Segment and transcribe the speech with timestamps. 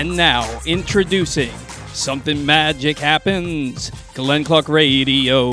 [0.00, 1.52] And now, introducing
[1.92, 5.52] Something Magic Happens, Glenn Clark Radio.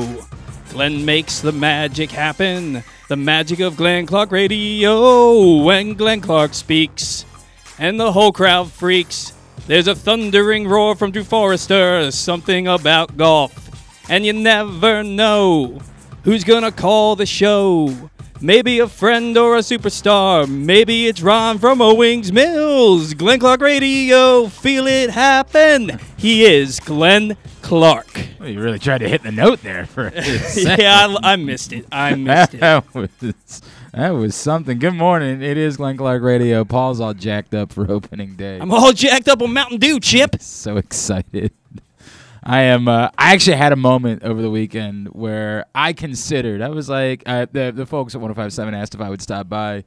[0.70, 2.82] Glenn makes the magic happen.
[3.10, 5.62] The magic of Glenn Clark Radio.
[5.62, 7.26] When Glenn Clark speaks,
[7.78, 9.34] and the whole crowd freaks.
[9.66, 13.52] There's a thundering roar from Drew Forrester, something about golf.
[14.08, 15.78] And you never know
[16.24, 17.94] who's gonna call the show.
[18.40, 20.48] Maybe a friend or a superstar.
[20.48, 23.14] Maybe it's Ron from Owings Mills.
[23.14, 24.46] Glenn Clark Radio.
[24.46, 25.98] Feel it happen.
[26.16, 28.26] He is Glenn Clark.
[28.38, 30.78] Well, you really tried to hit the note there for a second.
[30.78, 31.86] yeah, I, I missed it.
[31.90, 32.60] I missed it.
[32.60, 33.10] that was
[33.92, 34.78] that was something.
[34.78, 35.42] Good morning.
[35.42, 36.64] It is Glenn Clark Radio.
[36.64, 38.58] Paul's all jacked up for opening day.
[38.60, 40.40] I'm all jacked up on Mountain Dew, Chip.
[40.40, 41.50] so excited.
[42.42, 42.88] I am.
[42.88, 46.62] Uh, I actually had a moment over the weekend where I considered.
[46.62, 49.84] I was like, uh, the the folks at 105.7 asked if I would stop by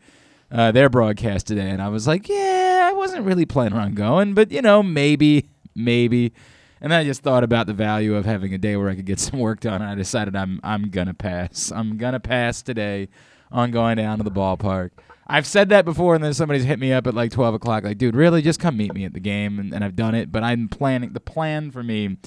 [0.52, 4.34] uh, their broadcast today, and I was like, yeah, I wasn't really planning on going,
[4.34, 6.34] but you know, maybe, maybe.
[6.82, 9.20] And I just thought about the value of having a day where I could get
[9.22, 11.72] some work done, and I decided I'm I'm gonna pass.
[11.72, 13.10] I'm gonna pass today
[13.52, 14.92] on going down to the ballpark.
[15.32, 17.98] I've said that before, and then somebody's hit me up at like 12 o'clock, like,
[17.98, 20.30] dude, really, just come meet me at the game, and, and I've done it.
[20.30, 21.14] But I'm planning.
[21.14, 22.18] The plan for me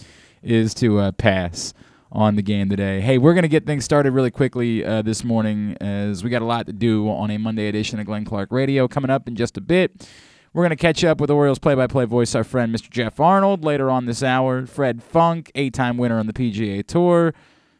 [0.42, 1.74] is to uh, pass
[2.10, 3.02] on the game today.
[3.02, 6.46] Hey, we're gonna get things started really quickly uh, this morning, as we got a
[6.46, 9.58] lot to do on a Monday edition of Glenn Clark Radio coming up in just
[9.58, 10.08] a bit.
[10.54, 12.88] We're going to catch up with Orioles play by play voice, our friend Mr.
[12.88, 14.66] Geoff Arnold, later on this hour.
[14.66, 17.34] Fred Funk, eight time winner on the PGA Tour.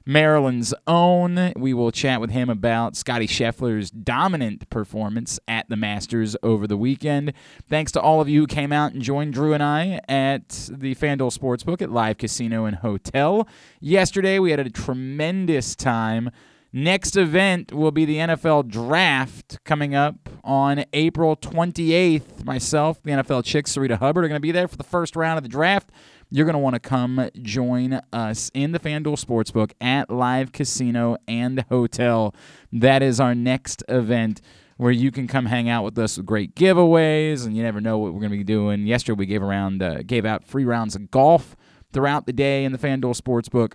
[0.07, 1.53] Maryland's own.
[1.57, 6.77] We will chat with him about Scottie Scheffler's dominant performance at the Masters over the
[6.77, 7.33] weekend.
[7.69, 10.95] Thanks to all of you who came out and joined Drew and I at the
[10.95, 13.49] FanDuel Sportsbook at Live Casino and Hotel.
[13.81, 16.31] Yesterday, we had a tremendous time.
[16.77, 22.45] Next event will be the NFL Draft coming up on April 28th.
[22.45, 25.39] Myself, the NFL Chicks, Sarita Hubbard, are going to be there for the first round
[25.39, 25.91] of the draft
[26.35, 31.17] you're going to want to come join us in the FanDuel Sportsbook at Live Casino
[31.29, 32.35] and Hotel.
[32.73, 34.41] That is our next event
[34.77, 37.99] where you can come hang out with us with great giveaways, and you never know
[37.99, 38.85] what we're going to be doing.
[38.85, 41.55] Yesterday we gave around uh, gave out free rounds of golf
[41.93, 43.75] throughout the day in the FanDuel Sportsbook.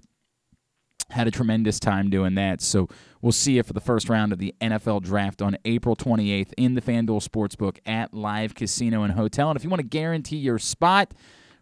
[1.12, 2.59] Had a tremendous time doing that.
[2.59, 2.90] So
[3.22, 6.75] we'll see you for the first round of the NFL Draft on April 28th in
[6.75, 9.50] the FanDuel Sportsbook at Live Casino and Hotel.
[9.50, 11.14] And if you want to guarantee your spot,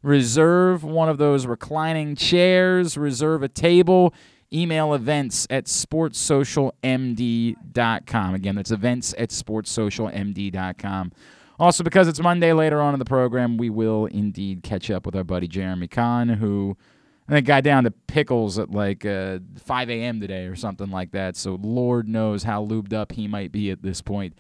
[0.07, 4.13] reserve one of those reclining chairs, reserve a table,
[4.53, 8.33] email events at sportssocialmd.com.
[8.33, 11.11] Again, that's events at sportssocialmd.com.
[11.59, 15.13] Also, because it's Monday later on in the program, we will indeed catch up with
[15.15, 16.77] our buddy Jeremy Kahn, who
[17.27, 20.21] I think got down to pickles at like uh, 5 a.m.
[20.21, 21.35] today or something like that.
[21.35, 24.37] So, Lord knows how lubed up he might be at this point.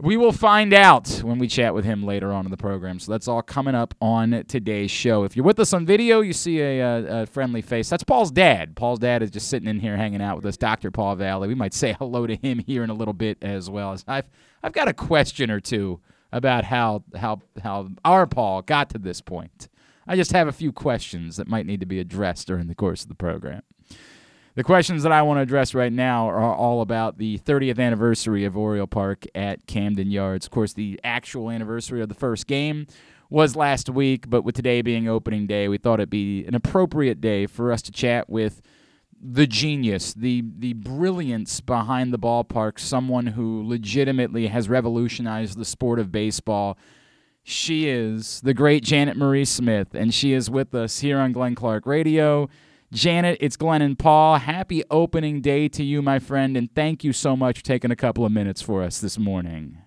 [0.00, 2.98] We will find out when we chat with him later on in the program.
[2.98, 5.22] So that's all coming up on today's show.
[5.22, 7.88] If you're with us on video, you see a, a, a, friendly face.
[7.88, 8.74] That's Paul's dad.
[8.74, 10.90] Paul's dad is just sitting in here hanging out with us, Dr.
[10.90, 11.46] Paul Valley.
[11.46, 13.96] We might say hello to him here in a little bit as well.
[14.08, 14.28] I've
[14.62, 16.00] I've got a question or two
[16.32, 19.68] about how how how our Paul got to this point.
[20.06, 23.02] I just have a few questions that might need to be addressed during the course
[23.02, 23.62] of the program.
[24.56, 28.44] The questions that I want to address right now are all about the 30th anniversary
[28.44, 30.46] of Oriole Park at Camden Yards.
[30.46, 32.86] Of course, the actual anniversary of the first game
[33.28, 37.20] was last week, but with today being opening day, we thought it'd be an appropriate
[37.20, 38.62] day for us to chat with
[39.20, 45.98] the genius, the the brilliance behind the ballpark, someone who legitimately has revolutionized the sport
[45.98, 46.78] of baseball.
[47.42, 51.56] She is the great Janet Marie Smith, and she is with us here on Glenn
[51.56, 52.48] Clark Radio.
[52.94, 54.38] Janet, it's Glenn and Paul.
[54.38, 57.96] Happy opening day to you, my friend, and thank you so much for taking a
[57.96, 59.78] couple of minutes for us this morning.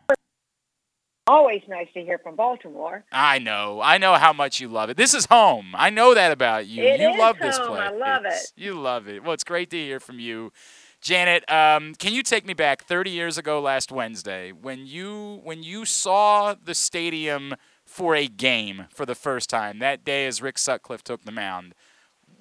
[1.26, 3.06] Always nice to hear from Baltimore.
[3.14, 3.80] I know.
[3.82, 4.98] I know how much you love it.
[4.98, 5.74] This is home.
[5.74, 6.84] I know that about you.
[6.84, 7.48] It you is love home.
[7.48, 7.82] this place.
[7.82, 8.34] I love it.
[8.58, 9.24] You love it.
[9.24, 10.52] Well, it's great to hear from you.
[11.00, 15.64] Janet, um, can you take me back 30 years ago last Wednesday when you when
[15.64, 17.56] you saw the stadium
[17.86, 21.74] for a game for the first time that day as Rick Sutcliffe took the mound?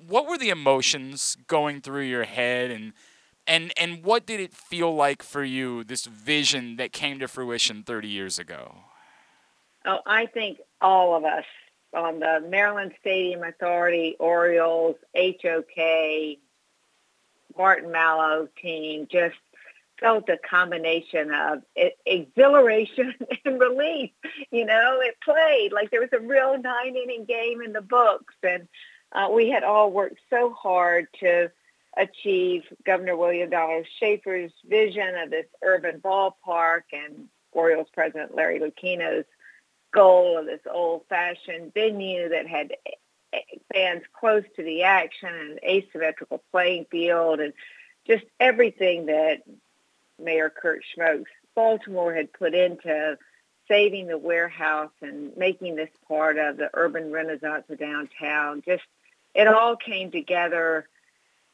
[0.06, 2.92] What were the emotions going through your head and
[3.46, 7.82] and and what did it feel like for you this vision that came to fruition
[7.82, 8.76] 30 years ago?
[9.84, 11.44] Oh i think all of us
[11.94, 16.38] on the maryland stadium authority orioles hok
[17.56, 19.36] Barton Malow team just
[19.98, 21.62] felt a combination of
[22.04, 23.14] exhilaration
[23.44, 24.10] and relief
[24.50, 25.00] you know?
[25.02, 28.68] It played like there was a real nine inning game in the books and
[29.16, 31.50] uh, we had all worked so hard to
[31.96, 39.24] achieve Governor William Donald Schaefer's vision of this urban ballpark and Orioles president Larry Lucchino's
[39.92, 42.72] goal of this old-fashioned venue that had
[43.72, 47.54] fans close to the action and asymmetrical playing field and
[48.06, 49.42] just everything that
[50.22, 53.16] Mayor Kurt Schmoke's Baltimore had put into
[53.68, 58.62] saving the warehouse and making this part of the urban renaissance of downtown.
[58.66, 58.84] Just
[59.36, 60.88] it all came together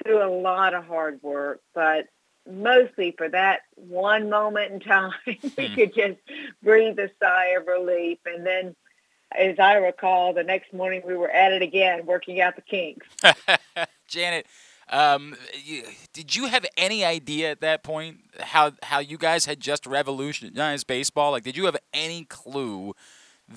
[0.03, 2.07] through a lot of hard work, but
[2.51, 5.75] mostly for that one moment in time, we hmm.
[5.75, 6.19] could just
[6.63, 8.19] breathe a sigh of relief.
[8.25, 8.77] And then,
[9.37, 13.07] as I recall, the next morning we were at it again, working out the kinks.
[14.09, 14.47] Janet,
[14.91, 15.35] um,
[15.65, 15.83] you,
[16.13, 20.87] did you have any idea at that point how how you guys had just revolutionized
[20.87, 21.33] baseball?
[21.33, 22.95] Like, did you have any clue?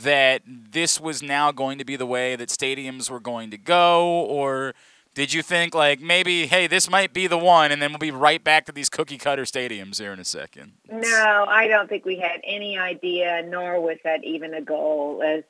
[0.02, 4.26] That this was now going to be the way that stadiums were going to go,
[4.26, 4.74] or
[5.16, 8.12] did you think like maybe hey this might be the one and then we'll be
[8.12, 10.74] right back to these cookie cutter stadiums here in a second?
[10.92, 15.24] No i don't think we had any idea nor was that even a goal.
[15.26, 15.44] As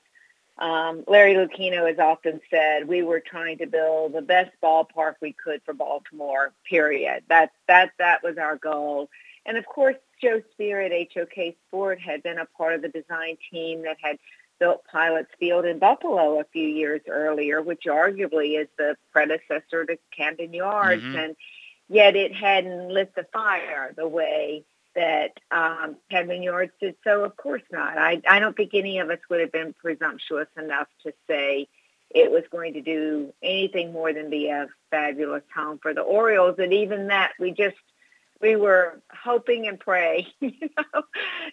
[0.58, 5.34] um, larry lucchino has often said we were trying to build the best ballpark we
[5.34, 7.24] could for baltimore period.
[7.28, 9.10] That that that was our goal
[9.46, 13.38] and of course joe spear at hok sport had been a part of the design
[13.52, 14.18] team that had
[14.60, 19.98] built Pilots Field in Buffalo a few years earlier, which arguably is the predecessor to
[20.16, 21.02] Camden Yards.
[21.02, 21.18] Mm-hmm.
[21.18, 21.36] And
[21.90, 24.64] yet it hadn't lit the fire the way
[24.96, 26.96] that um, Camden Yards did.
[27.04, 27.98] So of course not.
[27.98, 31.68] I, I don't think any of us would have been presumptuous enough to say
[32.10, 36.56] it was going to do anything more than be a fabulous home for the Orioles.
[36.60, 37.76] And even that, we just
[38.42, 41.02] we were hoping and praying, you know,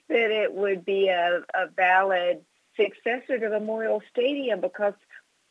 [0.08, 2.44] that it would be a, a valid
[2.76, 4.94] successor to Memorial Stadium because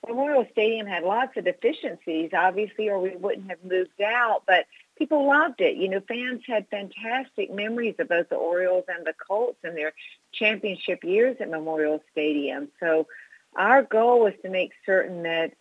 [0.07, 4.65] Memorial Stadium had lots of deficiencies, obviously, or we wouldn't have moved out, but
[4.97, 5.77] people loved it.
[5.77, 9.93] You know, fans had fantastic memories of both the Orioles and the Colts in their
[10.31, 12.69] championship years at Memorial Stadium.
[12.79, 13.07] So
[13.55, 15.53] our goal was to make certain that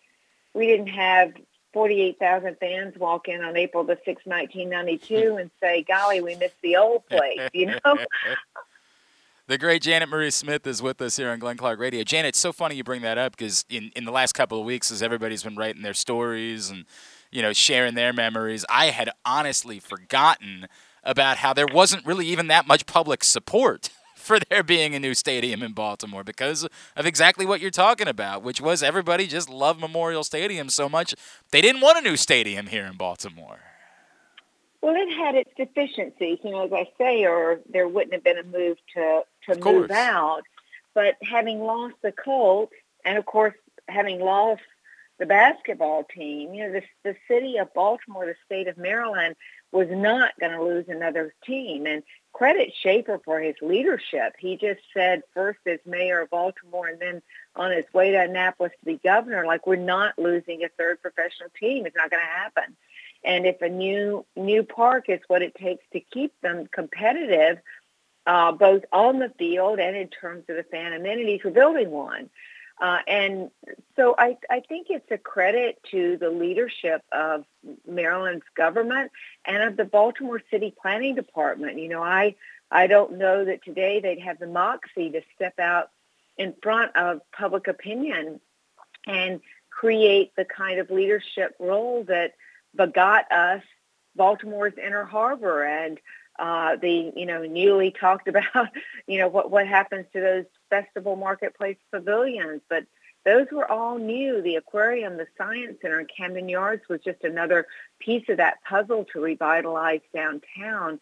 [0.53, 1.33] we didn't have
[1.73, 5.37] 48,000 fans walk in on April the 6th, 1992 hmm.
[5.37, 7.97] and say, golly, we missed the old place, you know?
[9.47, 12.03] The great Janet Marie Smith is with us here on Glenn Clark Radio.
[12.03, 14.65] Janet, it's so funny you bring that up because in, in the last couple of
[14.65, 16.85] weeks, as everybody's been writing their stories and
[17.31, 20.67] you know sharing their memories, I had honestly forgotten
[21.03, 23.89] about how there wasn't really even that much public support
[24.31, 28.43] for there being a new stadium in Baltimore because of exactly what you're talking about,
[28.43, 31.13] which was everybody just loved Memorial Stadium so much
[31.51, 33.59] they didn't want a new stadium here in Baltimore.
[34.81, 38.37] Well, it had its deficiencies, you know, as I say, or there wouldn't have been
[38.37, 40.43] a move to to move out.
[40.93, 42.73] But having lost the Colts,
[43.03, 43.55] and of course
[43.89, 44.61] having lost
[45.19, 49.35] the basketball team, you know, the the city of Baltimore, the state of Maryland,
[49.73, 51.85] was not going to lose another team.
[51.85, 52.01] And
[52.33, 54.35] credit Schaefer for his leadership.
[54.39, 57.21] He just said first as mayor of Baltimore, and then
[57.55, 61.49] on his way to Annapolis to be governor, like we're not losing a third professional
[61.59, 61.85] team.
[61.85, 62.75] It's not going to happen.
[63.23, 67.59] And if a new new park is what it takes to keep them competitive,
[68.25, 72.29] uh, both on the field and in terms of the fan amenities, we're building one.
[72.81, 73.51] Uh, and
[73.95, 77.45] so I, I think it's a credit to the leadership of
[77.87, 79.11] Maryland's government
[79.45, 81.77] and of the Baltimore City Planning Department.
[81.77, 82.35] You know, I
[82.71, 85.91] I don't know that today they'd have the moxie to step out
[86.37, 88.39] in front of public opinion
[89.05, 92.33] and create the kind of leadership role that
[92.75, 93.61] begot us
[94.15, 95.99] Baltimore's Inner Harbor and
[96.41, 98.69] uh, the you know newly talked about
[99.07, 102.85] you know what what happens to those festival marketplace pavilions, but
[103.23, 104.41] those were all new.
[104.41, 107.67] The aquarium, the science center, and Camden Yards was just another
[107.99, 110.99] piece of that puzzle to revitalize downtown.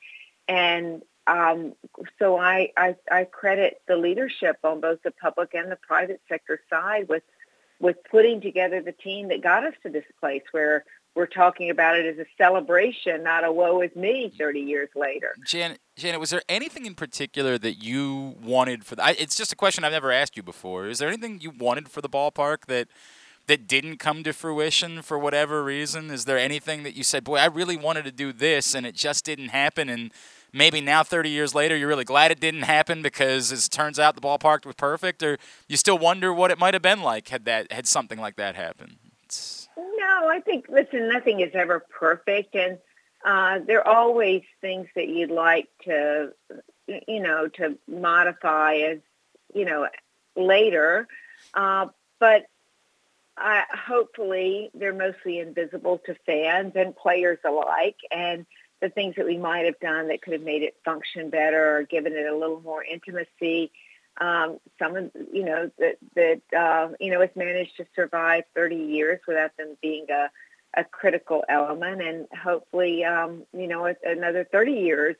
[0.49, 1.73] And um,
[2.17, 6.59] so I, I, I credit the leadership on both the public and the private sector
[6.69, 7.23] side with
[7.79, 10.83] with putting together the team that got us to this place where
[11.15, 15.35] we're talking about it as a celebration, not a woe is me 30 years later.
[15.45, 19.51] Janet, Janet, was there anything in particular that you wanted for the, I, it's just
[19.51, 20.87] a question I've never asked you before.
[20.87, 22.87] Is there anything you wanted for the ballpark that
[23.49, 26.11] that didn't come to fruition for whatever reason?
[26.11, 28.93] Is there anything that you said, boy, I really wanted to do this and it
[28.93, 30.11] just didn't happen and
[30.53, 33.97] maybe now 30 years later you're really glad it didn't happen because as it turns
[33.97, 37.29] out the ballpark was perfect or you still wonder what it might have been like
[37.29, 38.97] had that had something like that happened?
[39.79, 42.55] No, I think, listen, nothing is ever perfect.
[42.55, 42.77] And
[43.23, 46.33] uh, there are always things that you'd like to,
[46.87, 48.99] you know, to modify as,
[49.53, 49.87] you know,
[50.35, 51.07] later.
[51.53, 51.87] Uh,
[52.19, 52.47] but
[53.37, 57.97] I, hopefully they're mostly invisible to fans and players alike.
[58.11, 58.45] And
[58.81, 61.83] the things that we might have done that could have made it function better or
[61.83, 63.71] given it a little more intimacy,
[64.19, 68.75] um, some of you know that that uh, you know has managed to survive 30
[68.75, 70.29] years without them being a
[70.75, 75.15] a critical element, and hopefully, um, you know, another 30 years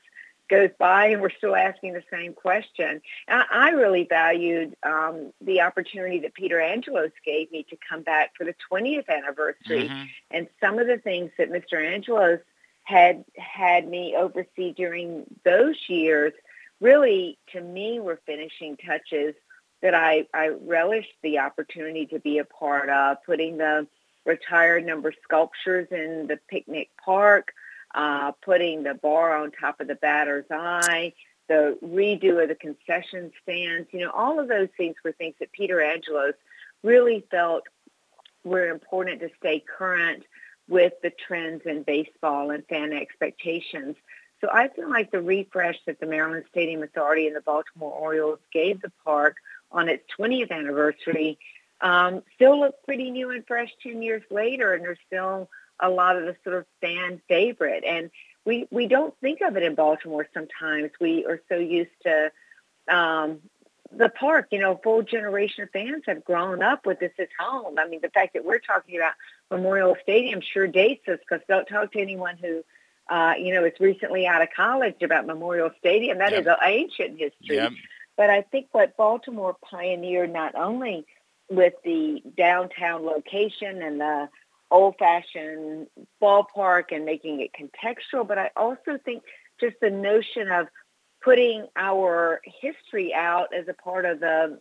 [0.50, 3.02] goes by and we're still asking the same question.
[3.28, 8.32] I, I really valued um, the opportunity that Peter Angelos gave me to come back
[8.36, 10.04] for the 20th anniversary, mm-hmm.
[10.32, 11.84] and some of the things that Mr.
[11.84, 12.40] Angelos
[12.84, 16.34] had had me oversee during those years
[16.80, 19.36] really, to me, were finishing touches
[19.82, 23.88] that I, I relished the opportunity to be a part of, putting the
[24.26, 27.54] retired number sculptures in the picnic park,
[27.96, 31.14] uh, putting the bar on top of the batter's eye,
[31.48, 33.88] the redo of the concession stands.
[33.92, 36.36] You know, all of those things were things that Peter Angelos
[36.84, 37.64] really felt
[38.44, 40.24] were important to stay current
[40.68, 43.96] with the trends in baseball and fan expectations.
[44.42, 48.40] So I feel like the refresh that the Maryland Stadium Authority and the Baltimore Orioles
[48.54, 49.38] gave the park
[49.72, 51.38] on its 20th anniversary
[51.82, 56.18] um, still look pretty new and fresh 10 years later, and there's still a lot
[56.18, 57.84] of the sort of fan favorite.
[57.86, 58.12] And
[58.46, 60.92] we, we don't think of it in Baltimore sometimes.
[61.00, 62.32] We are so used to
[62.90, 63.40] um,
[63.92, 64.48] the park.
[64.52, 67.80] You know, full generation of fans have grown up with this as home.
[67.80, 69.14] I mean, the fact that we're talking about
[69.50, 72.64] Memorial Stadium sure dates us because don't talk to anyone who–
[73.10, 76.20] uh, you know, is recently out of college about Memorial Stadium.
[76.20, 76.42] That yep.
[76.42, 77.56] is an ancient history.
[77.56, 77.72] Yep.
[78.16, 81.06] But I think what Baltimore pioneered not only
[81.50, 84.30] with the downtown location and the
[84.72, 85.88] old-fashioned
[86.22, 89.24] ballpark and making it contextual, but I also think
[89.60, 90.68] just the notion of
[91.22, 94.60] putting our history out as a part of the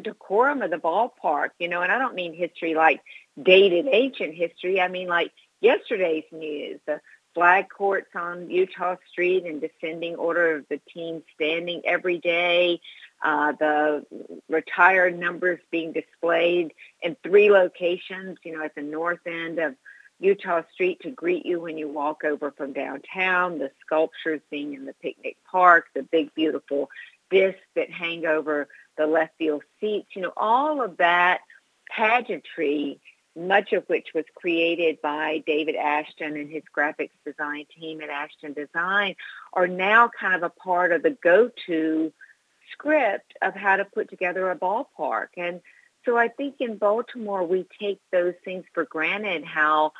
[0.00, 3.00] decorum of the ballpark, you know, and I don't mean history like
[3.42, 4.80] dated ancient history.
[4.80, 7.00] I mean like yesterday's news, the
[7.34, 12.80] flag courts on Utah Street in descending order of the team standing every day.
[13.22, 14.06] Uh, the
[14.48, 19.74] retired numbers being displayed in three locations, you know, at the north end of
[20.18, 24.84] Utah Street to greet you when you walk over from downtown, the sculptures being in
[24.84, 26.90] the picnic park, the big beautiful
[27.30, 31.40] discs that hang over the left field seats, you know, all of that
[31.88, 33.00] pageantry
[33.36, 38.52] much of which was created by David Ashton and his graphics design team at Ashton
[38.52, 39.16] Design,
[39.52, 42.12] are now kind of a part of the go-to
[42.72, 45.28] script of how to put together a ballpark.
[45.36, 45.60] And
[46.04, 49.92] so I think in Baltimore, we take those things for granted, how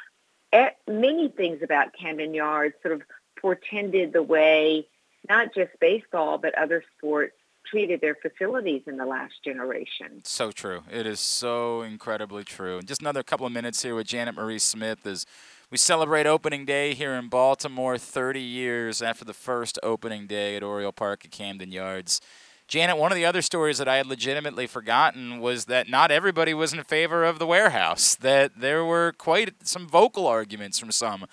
[0.86, 3.02] many things about Camden Yards sort of
[3.40, 4.86] portended the way
[5.28, 10.20] not just baseball, but other sports treated their facilities in the last generation.
[10.24, 10.82] So true.
[10.90, 12.82] It is so incredibly true.
[12.82, 15.26] Just another couple of minutes here with Janet Marie Smith as
[15.70, 20.62] we celebrate opening day here in Baltimore 30 years after the first opening day at
[20.62, 22.20] Oriole Park at Camden Yards.
[22.68, 26.54] Janet, one of the other stories that I had legitimately forgotten was that not everybody
[26.54, 31.26] was in favor of the warehouse, that there were quite some vocal arguments from some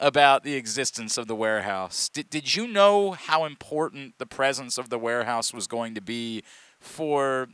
[0.00, 2.08] about the existence of the warehouse.
[2.08, 6.42] Did, did you know how important the presence of the warehouse was going to be
[6.80, 7.48] for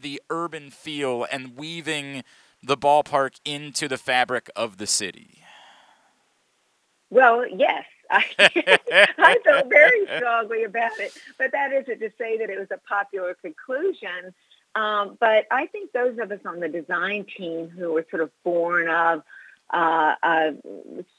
[0.00, 2.24] the urban feel and weaving
[2.62, 5.42] the ballpark into the fabric of the city?
[7.10, 7.84] Well, yes.
[8.10, 8.24] I,
[9.18, 12.78] I felt very strongly about it, but that isn't to say that it was a
[12.78, 14.34] popular conclusion.
[14.74, 18.30] Um, but I think those of us on the design team who were sort of
[18.44, 19.22] born of
[19.72, 20.52] uh, a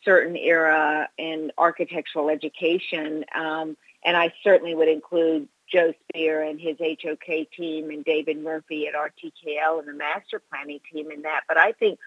[0.03, 3.25] certain era in architectural education.
[3.33, 8.87] Um, and I certainly would include Joe Spear and his HOK team and David Murphy
[8.87, 11.41] at RTKL and the master planning team in that.
[11.47, 11.99] But I think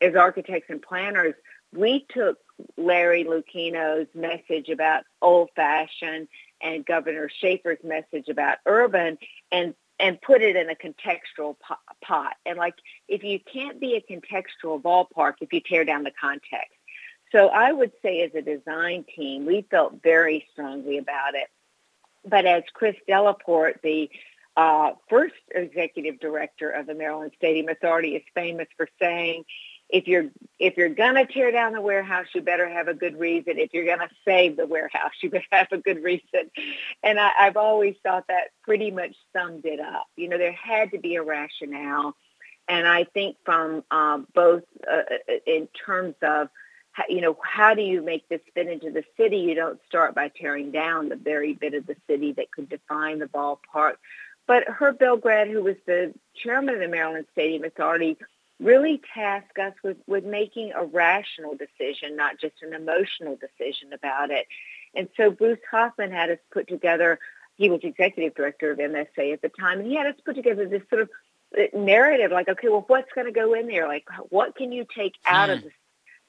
[0.00, 1.34] as architects and planners,
[1.74, 2.38] we took
[2.76, 6.28] Larry Lucchino's message about old fashioned
[6.60, 9.18] and Governor Schaefer's message about urban
[9.50, 11.56] and and put it in a contextual
[12.02, 12.34] pot.
[12.44, 12.74] And like,
[13.08, 16.72] if you can't be a contextual ballpark, if you tear down the context.
[17.32, 21.48] So I would say as a design team, we felt very strongly about it.
[22.24, 24.10] But as Chris Delaporte, the
[24.56, 29.44] uh, first executive director of the Maryland Stadium Authority, is famous for saying,
[29.88, 30.26] if you're
[30.58, 33.58] if you're gonna tear down the warehouse, you better have a good reason.
[33.58, 36.50] If you're gonna save the warehouse, you better have a good reason.
[37.02, 40.06] And I, I've always thought that pretty much summed it up.
[40.16, 42.16] You know, there had to be a rationale,
[42.68, 45.02] and I think from uh, both uh,
[45.46, 46.48] in terms of
[47.08, 49.38] you know how do you make this fit into the city?
[49.38, 53.18] You don't start by tearing down the very bit of the city that could define
[53.18, 53.96] the ballpark.
[54.46, 58.16] But Herb Belgrad, who was the chairman of the Maryland Stadium Authority,
[58.60, 64.30] really task us with, with making a rational decision, not just an emotional decision about
[64.30, 64.46] it.
[64.94, 67.18] And so Bruce Hoffman had us put together
[67.56, 70.68] he was executive director of MSA at the time, and he had us put together
[70.68, 71.10] this sort of
[71.58, 73.88] uh, narrative, like, okay, well, what's going to go in there?
[73.88, 75.64] Like, what can you take out of Hmm.
[75.64, 75.70] the,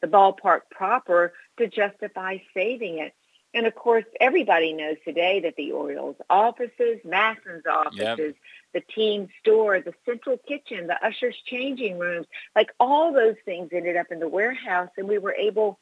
[0.02, 3.14] the ballpark proper to justify saving it?
[3.54, 8.36] And of course, everybody knows today that the Orioles offices, Masson's offices,
[8.74, 13.98] the team store, the central kitchen, the ushers' changing rooms, like all those things ended
[13.98, 15.80] up in the warehouse, and we were able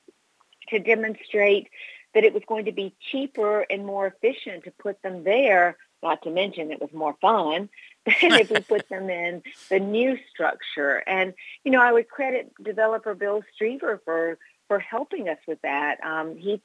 [0.69, 1.69] to demonstrate
[2.13, 5.77] that it was going to be cheaper and more efficient to put them there.
[6.01, 7.69] Not to mention it was more fun
[8.05, 11.03] than if we put them in the new structure.
[11.07, 14.37] And you know, I would credit developer Bill Struever for
[14.67, 16.03] for helping us with that.
[16.03, 16.61] Um, he,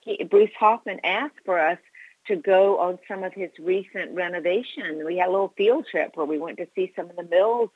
[0.00, 1.78] he Bruce Hoffman asked for us
[2.26, 5.04] to go on some of his recent renovation.
[5.04, 7.70] We had a little field trip where we went to see some of the mills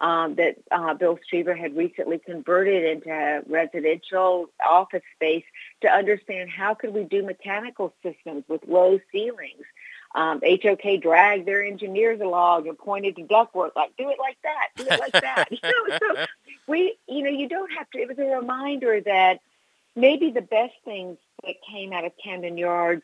[0.00, 5.44] um, that uh, Bill Struever had recently converted into residential office space
[5.80, 9.64] to understand how could we do mechanical systems with low ceilings.
[10.14, 14.68] Um, HOK dragged their engineers along and pointed to ductwork, like, do it like that,
[14.76, 15.46] do it like that.
[15.50, 16.26] you know, so
[16.66, 19.40] we, you know, you don't have to, it was a reminder that
[19.94, 23.02] maybe the best things that came out of Camden Yards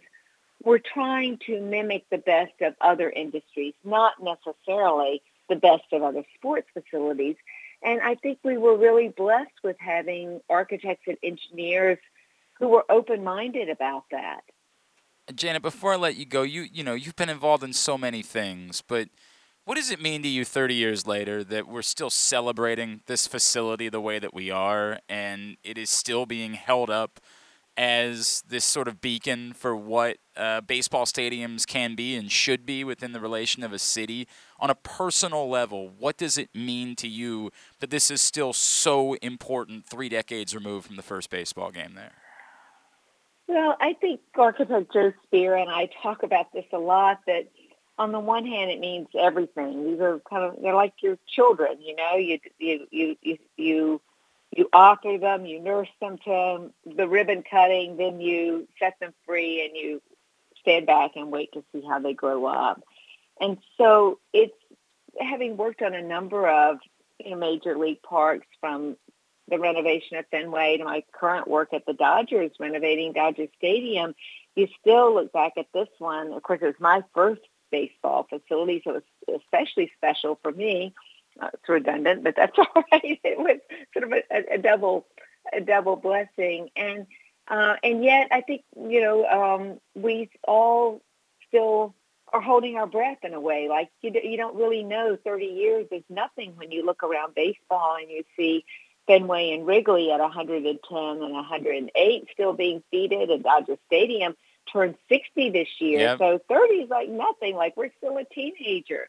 [0.65, 6.25] were trying to mimic the best of other industries, not necessarily the best of other
[6.35, 7.37] sports facilities.
[7.83, 11.99] And I think we were really blessed with having architects and engineers
[12.55, 14.41] who were open-minded about that.
[15.35, 18.23] Janet, before I let you go, you you know you've been involved in so many
[18.23, 19.09] things, but
[19.65, 23.89] what does it mean to you 30 years later that we're still celebrating this facility
[23.89, 27.21] the way that we are, and it is still being held up
[27.77, 32.85] as this sort of beacon for what uh, baseball stadiums can be and should be
[32.85, 34.29] within the relation of a city?
[34.61, 39.15] On a personal level, what does it mean to you that this is still so
[39.15, 42.13] important three decades removed from the first baseball game there?
[43.47, 47.21] Well, I think architect Joe Spear and I talk about this a lot.
[47.27, 47.49] That
[47.99, 49.85] on the one hand, it means everything.
[49.85, 51.81] These are kind of they're like your children.
[51.81, 54.01] You know, you you you you you,
[54.57, 59.65] you author them, you nurse them to the ribbon cutting, then you set them free,
[59.65, 60.01] and you
[60.61, 62.83] stand back and wait to see how they grow up.
[63.41, 64.57] And so it's
[65.21, 66.79] having worked on a number of
[67.19, 68.97] you know, major league parks from
[69.49, 74.15] the renovation of Fenway to my current work at the Dodgers, renovating Dodger Stadium,
[74.55, 76.33] you still look back at this one.
[76.33, 80.95] Of course, it was my first baseball facility, so it was especially special for me.
[81.41, 83.21] Uh, it's redundant, but that's all right.
[83.25, 83.59] It was
[83.93, 85.07] sort of a, a double,
[85.53, 87.07] a double blessing, and
[87.49, 91.03] uh, and yet I think you know um, we all
[91.49, 91.95] still
[92.33, 93.69] are holding our breath in a way.
[93.69, 95.17] Like you, you don't really know.
[95.23, 98.65] Thirty years is nothing when you look around baseball and you see
[99.07, 104.35] Fenway and Wrigley at 110 and 108 still being seated, and Dodger Stadium
[104.73, 106.01] turned 60 this year.
[106.01, 106.19] Yep.
[106.19, 107.55] So 30 is like nothing.
[107.55, 109.09] Like we're still a teenager.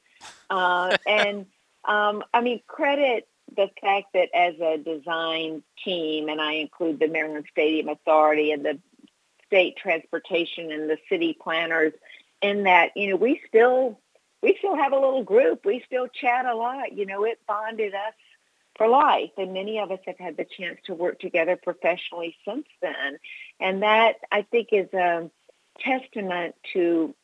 [0.49, 1.45] Uh, and
[1.87, 7.07] um, I mean, credit the fact that as a design team, and I include the
[7.07, 8.79] Maryland Stadium Authority and the
[9.45, 11.93] state transportation and the city planners,
[12.41, 13.99] in that you know we still
[14.41, 15.65] we still have a little group.
[15.65, 16.93] We still chat a lot.
[16.93, 18.13] You know, it bonded us
[18.77, 19.31] for life.
[19.37, 23.17] And many of us have had the chance to work together professionally since then.
[23.59, 25.29] And that, I think, is a
[25.79, 27.15] testament to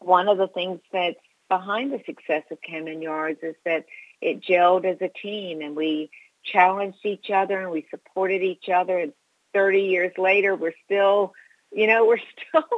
[0.00, 3.86] one of the things that's behind the success of Camden Yards is that
[4.20, 6.10] it gelled as a team and we
[6.44, 8.98] challenged each other and we supported each other.
[8.98, 9.12] And
[9.54, 11.32] 30 years later, we're still,
[11.72, 12.68] you know, we're still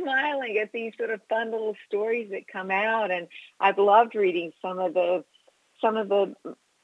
[0.00, 3.10] smiling at these sort of fun little stories that come out.
[3.10, 5.24] And I've loved reading some of the,
[5.80, 6.34] some of the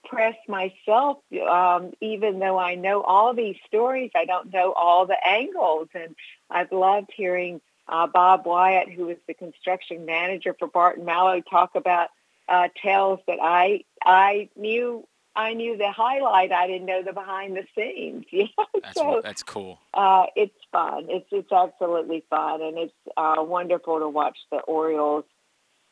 [0.05, 5.17] press myself, um, even though I know all these stories, I don't know all the
[5.27, 5.89] angles.
[5.95, 6.15] And
[6.49, 11.75] I've loved hearing uh, Bob Wyatt, who was the construction manager for Barton Malow, talk
[11.75, 12.09] about
[12.49, 15.07] uh, tales that I I knew.
[15.39, 16.51] I knew the highlight.
[16.51, 18.25] I didn't know the behind the scenes.
[18.33, 18.65] You know?
[18.83, 19.79] That's so that's cool.
[19.93, 21.07] uh, it's fun.
[21.11, 25.25] It's it's absolutely fun, and it's uh, wonderful to watch the Orioles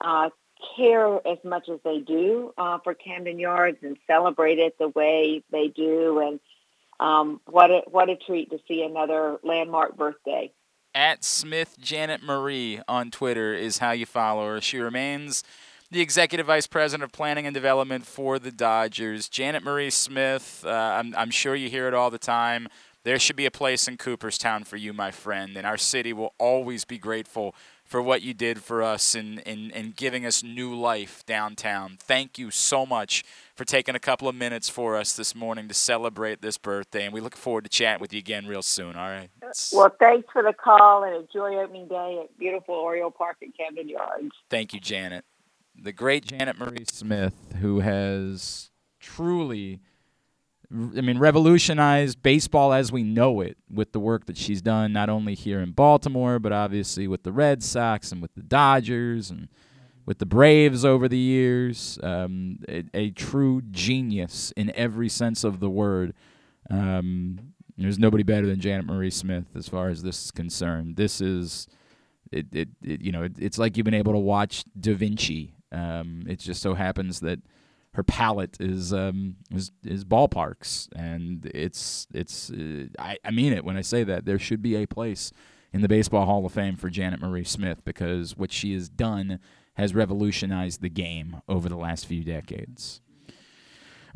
[0.00, 0.30] uh,
[0.76, 5.42] care as much as they do uh, for Camden Yards and celebrate it the way
[5.50, 6.20] they do.
[6.20, 6.40] And
[7.00, 10.52] um, what a what a treat to see another landmark birthday.
[10.94, 14.61] At Smith Janet Marie on Twitter is how you follow her.
[14.61, 15.42] She remains
[15.90, 19.28] the executive vice president of planning and development for the Dodgers.
[19.28, 22.68] Janet Marie Smith, uh, I'm, I'm sure you hear it all the time.
[23.02, 26.33] there should be a place in Cooperstown for you, my friend, and our city will
[26.38, 27.57] always be grateful
[27.94, 31.96] for what you did for us and in, in, in giving us new life downtown.
[31.96, 33.22] Thank you so much
[33.54, 37.14] for taking a couple of minutes for us this morning to celebrate this birthday, and
[37.14, 38.96] we look forward to chatting with you again real soon.
[38.96, 39.28] All right.
[39.40, 43.57] Uh, well, thanks for the call and enjoy opening day at beautiful Oriole Park at
[43.57, 44.33] Camden Yards.
[44.50, 45.24] Thank you, Janet.
[45.80, 49.78] The great Janet Marie Smith, who has truly
[50.74, 55.08] I mean, revolutionized baseball as we know it with the work that she's done, not
[55.08, 59.48] only here in Baltimore, but obviously with the Red Sox and with the Dodgers and
[60.04, 61.98] with the Braves over the years.
[62.02, 66.12] Um, a, a, true genius in every sense of the word.
[66.70, 70.96] Um, there's nobody better than Janet Marie Smith as far as this is concerned.
[70.96, 71.68] This is,
[72.32, 75.54] it, it, it you know, it, it's like you've been able to watch Da Vinci.
[75.70, 77.38] Um, it just so happens that
[77.94, 83.64] her palette is um, is is ballparks, and it's it's uh, I, I mean it
[83.64, 85.33] when I say that there should be a place
[85.72, 89.38] in the Baseball Hall of Fame for Janet Marie Smith because what she has done
[89.74, 93.00] has revolutionized the game over the last few decades.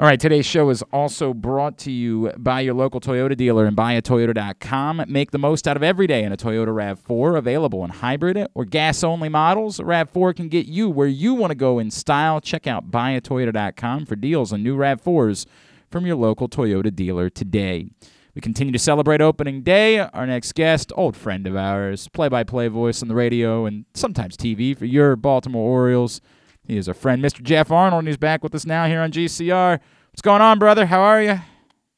[0.01, 3.77] All right, today's show is also brought to you by your local Toyota dealer and
[3.77, 5.03] buyatoyota.com.
[5.09, 8.65] Make the most out of every day in a Toyota RAV4, available in hybrid or
[8.65, 9.81] gas only models.
[9.81, 12.41] RAV4 can get you where you want to go in style.
[12.41, 15.47] Check out buyatoyota.com for deals on new RAV4s
[15.91, 17.89] from your local Toyota dealer today.
[18.37, 19.99] We continue to celebrate opening day.
[19.99, 23.85] Our next guest, old friend of ours, play by play voice on the radio and
[23.95, 26.21] sometimes TV for your Baltimore Orioles.
[26.69, 27.43] He is our friend, Mr.
[27.43, 29.81] Geoff Arnold, and he's back with us now here on GCR.
[30.11, 30.85] What's going on, brother?
[30.85, 31.41] How are you?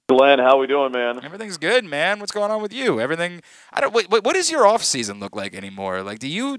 [0.09, 1.25] Glenn, how are we doing, man?
[1.25, 2.21] Everything's good, man.
[2.21, 3.01] What's going on with you?
[3.01, 3.43] Everything.
[3.73, 3.93] I don't.
[3.93, 6.05] What, what does your off season look like anymore?
[6.05, 6.59] Like, do you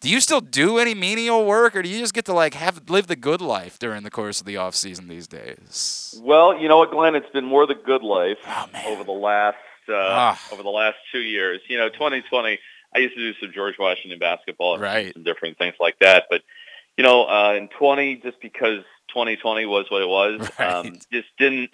[0.00, 2.88] do you still do any menial work, or do you just get to like have
[2.88, 6.18] live the good life during the course of the off season these days?
[6.22, 7.14] Well, you know what, Glenn?
[7.14, 10.40] It's been more the good life oh, over the last uh, ah.
[10.50, 11.60] over the last two years.
[11.68, 12.58] You know, 2020.
[12.96, 15.12] I used to do some George Washington basketball, right?
[15.12, 16.42] Some different things like that, but
[16.96, 20.72] you know, uh, in 20, just because 2020 was what it was, right.
[20.72, 21.70] um, just didn't.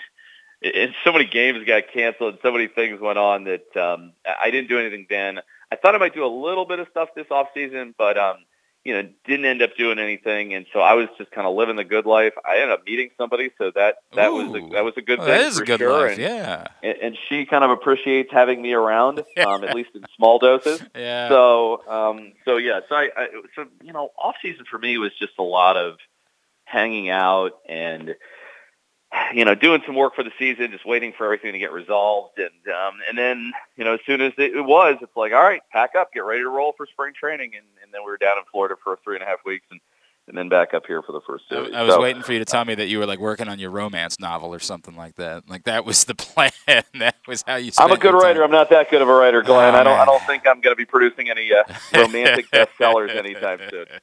[0.62, 2.38] And so many games got canceled.
[2.42, 5.40] So many things went on that um, I didn't do anything then.
[5.72, 8.36] I thought I might do a little bit of stuff this off season, but um,
[8.84, 11.76] you know, didn't end up doing anything, and so I was just kind of living
[11.76, 12.32] the good life.
[12.48, 14.36] I ended up meeting somebody, so that that Ooh.
[14.36, 16.08] was a, that was a good well, thing that is for a good sure.
[16.08, 16.66] Life, and, yeah.
[16.82, 20.82] And, and she kind of appreciates having me around, um, at least in small doses.
[20.94, 21.28] Yeah.
[21.28, 25.12] So, um, so yeah, so I, I, so you know, off season for me was
[25.18, 25.98] just a lot of
[26.64, 28.14] hanging out and
[29.34, 32.38] you know, doing some work for the season, just waiting for everything to get resolved,
[32.38, 35.62] and um, and then you know, as soon as it, was, it's like, all right,
[35.72, 38.38] pack up, get ready to roll for spring training, and, and then we were down
[38.38, 39.80] in Florida for three and a half weeks, and
[40.30, 41.56] and then back up here for the first two.
[41.74, 43.48] I, I was so, waiting for you to tell me that you were like working
[43.48, 45.48] on your romance novel or something like that.
[45.48, 46.52] Like that was the plan.
[46.94, 47.72] that was how you.
[47.78, 48.40] I'm a good writer.
[48.40, 48.44] Time.
[48.44, 49.74] I'm not that good of a writer, Glenn.
[49.74, 49.92] Oh, I don't.
[49.92, 50.00] man.
[50.00, 51.64] I don't think I'm going to be producing any uh,
[51.94, 53.86] romantic bestsellers anytime soon.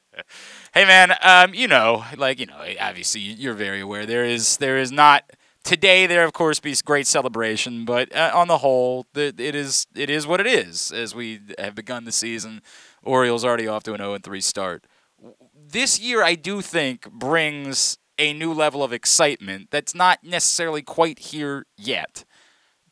[0.74, 1.13] Hey, man.
[1.24, 5.24] Um, you know, like you know, obviously you're very aware there is there is not
[5.63, 10.10] today there of course be great celebration but uh, on the whole it is it
[10.10, 12.62] is what it is as we have begun the season
[13.04, 14.86] orioles already off to an 0-3 start
[15.72, 21.20] this year i do think brings a new level of excitement that's not necessarily quite
[21.20, 22.26] here yet.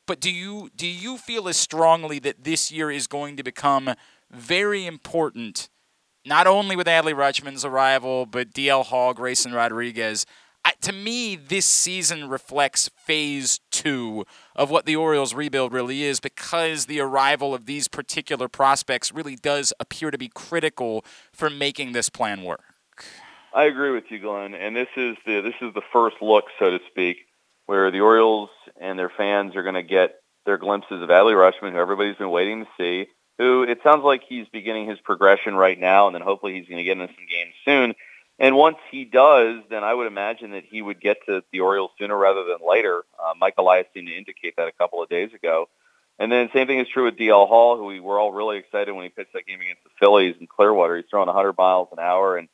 [0.08, 3.96] But do you do you feel as strongly that this year is going to become
[4.32, 5.70] very important
[6.26, 10.26] not only with adley rutschman's arrival but dl hall grayson rodriguez
[10.82, 14.26] to me, this season reflects phase two
[14.56, 19.36] of what the Orioles rebuild really is because the arrival of these particular prospects really
[19.36, 22.64] does appear to be critical for making this plan work.
[23.54, 24.54] I agree with you, Glenn.
[24.54, 27.18] And this is the this is the first look, so to speak,
[27.68, 28.50] where the Orioles
[28.80, 32.30] and their fans are going to get their glimpses of Adley Rutschman, who everybody's been
[32.30, 33.08] waiting to see.
[33.38, 36.78] Who it sounds like he's beginning his progression right now, and then hopefully he's going
[36.78, 37.96] to get into some games soon.
[38.38, 41.92] And once he does, then I would imagine that he would get to the Orioles
[41.98, 43.04] sooner rather than later.
[43.18, 45.70] Uh, Mike Elias seemed to indicate that a couple of days ago.
[46.20, 48.94] And then same thing is true with DL Hall, who we were all really excited
[48.94, 50.98] when he pitched that game against the Phillies in Clearwater.
[50.98, 52.48] He's throwing 100 miles an hour, and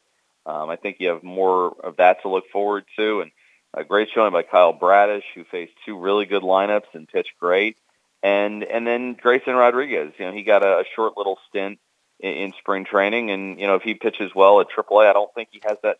[0.45, 3.21] um, I think you have more of that to look forward to.
[3.21, 3.31] And
[3.73, 7.77] a great showing by Kyle Bradish, who faced two really good lineups and pitched great.
[8.23, 11.79] And and then Grayson Rodriguez, you know, he got a, a short little stint
[12.21, 13.31] in, in spring training.
[13.31, 15.97] And, you know, if he pitches well at AAA, I don't think he has that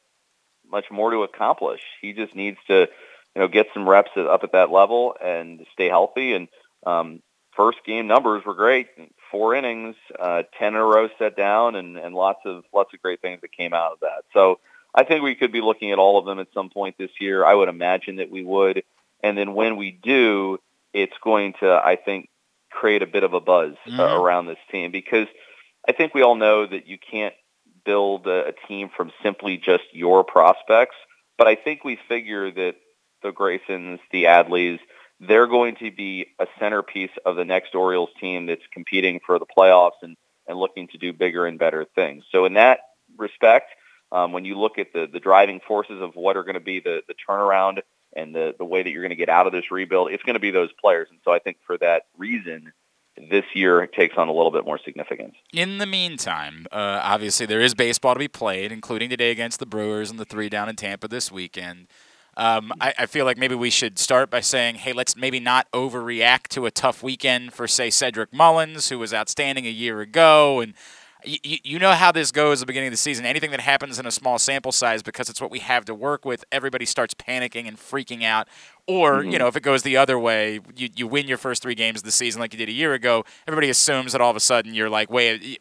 [0.70, 1.82] much more to accomplish.
[2.02, 2.88] He just needs to,
[3.36, 6.34] you know, get some reps up at that level and stay healthy.
[6.34, 6.48] And
[6.86, 7.22] um,
[7.56, 8.88] first game numbers were great.
[9.32, 13.02] Four innings, uh, ten in a row set down, and, and lots of lots of
[13.02, 14.24] great things that came out of that.
[14.34, 14.60] So
[14.94, 17.46] I think we could be looking at all of them at some point this year.
[17.46, 18.84] I would imagine that we would.
[19.24, 20.58] And then when we do,
[20.94, 22.28] it's going to, I think,
[22.72, 24.00] create a bit of a buzz Mhm.
[24.00, 25.28] uh, around this team because
[25.88, 27.34] I think we all know that you can't
[27.86, 30.96] build a, a team from simply just your prospects.
[31.38, 32.76] But I think we figure that
[33.24, 34.80] the Graysons, the Adleys,
[35.20, 39.46] they're going to be a centerpiece of the next Orioles team that's competing for the
[39.46, 40.17] playoffs and,
[40.48, 42.24] and looking to do bigger and better things.
[42.32, 42.80] So in that
[43.17, 43.70] respect,
[44.12, 46.80] um, when you look at the, the driving forces of what are going to be
[46.80, 47.82] the, the turnaround
[48.15, 50.34] and the, the way that you're going to get out of this rebuild, it's going
[50.34, 51.08] to be those players.
[51.12, 52.74] And so I think for that reason,
[53.17, 55.36] this year takes on a little bit more significance.
[55.54, 59.65] In the meantime, uh, obviously there is baseball to be played, including today against the
[59.65, 61.88] Brewers and the three down in Tampa this weekend.
[62.38, 65.69] Um, I, I feel like maybe we should start by saying, hey, let's maybe not
[65.74, 70.62] overreact to a tough weekend for, say, Cedric Mullins, who was outstanding a year ago,
[70.62, 70.74] and
[71.24, 73.26] you, you know how this goes at the beginning of the season.
[73.26, 76.26] Anything that happens in a small sample size, because it's what we have to work
[76.26, 78.48] with, everybody starts panicking and freaking out.
[78.88, 79.40] Or, you mm-hmm.
[79.40, 82.04] know, if it goes the other way, you, you win your first three games of
[82.04, 84.74] the season like you did a year ago, everybody assumes that all of a sudden
[84.74, 85.60] you're like, wait,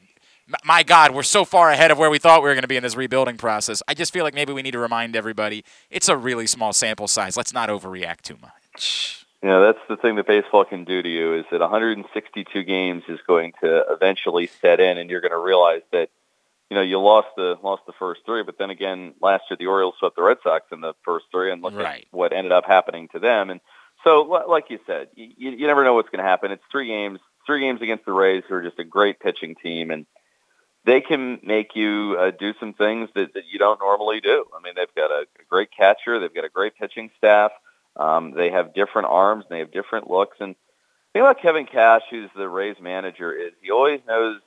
[0.65, 2.77] my God, we're so far ahead of where we thought we were going to be
[2.77, 3.83] in this rebuilding process.
[3.87, 7.09] I just feel like maybe we need to remind everybody it's a really small sample
[7.09, 7.37] size.
[7.37, 9.20] Let's not overreact too much.
[9.43, 13.05] You know, that's the thing that baseball can do to you is that 162 games
[13.09, 16.11] is going to eventually set in, and you're going to realize that,
[16.69, 19.67] you know, you lost the lost the first three, but then again, last year the
[19.67, 22.03] Orioles swept the Red Sox in the first three, and look Right.
[22.13, 23.49] at what ended up happening to them.
[23.51, 23.61] And
[24.05, 26.53] so, like you said, you, you never know what's going to happen.
[26.53, 29.91] It's three games, three games against the Rays, who are just a great pitching team,
[29.91, 30.05] and
[30.85, 34.45] they can make you uh, do some things that, that you don't normally do.
[34.57, 37.53] I mean, they've got a, a great catcher, they've got a great pitching staff.
[37.97, 40.37] Um, they have different arms and they have different looks.
[40.41, 44.41] And the thing about Kevin Cash, who's the Rays manager, is he always knows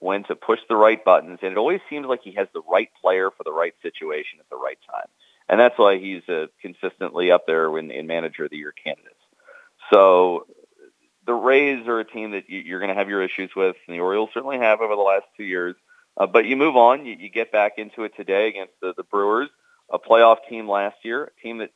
[0.00, 2.88] when to push the right buttons, and it always seems like he has the right
[3.02, 5.06] player for the right situation at the right time.
[5.48, 9.14] And that's why he's uh, consistently up there in, in manager of the year candidates.
[9.92, 10.46] So
[11.26, 13.94] the Rays are a team that you, you're going to have your issues with, and
[13.94, 15.76] the Orioles certainly have over the last two years.
[16.16, 17.04] Uh, but you move on.
[17.04, 19.48] You, you get back into it today against the, the Brewers,
[19.90, 21.70] a playoff team last year, a team that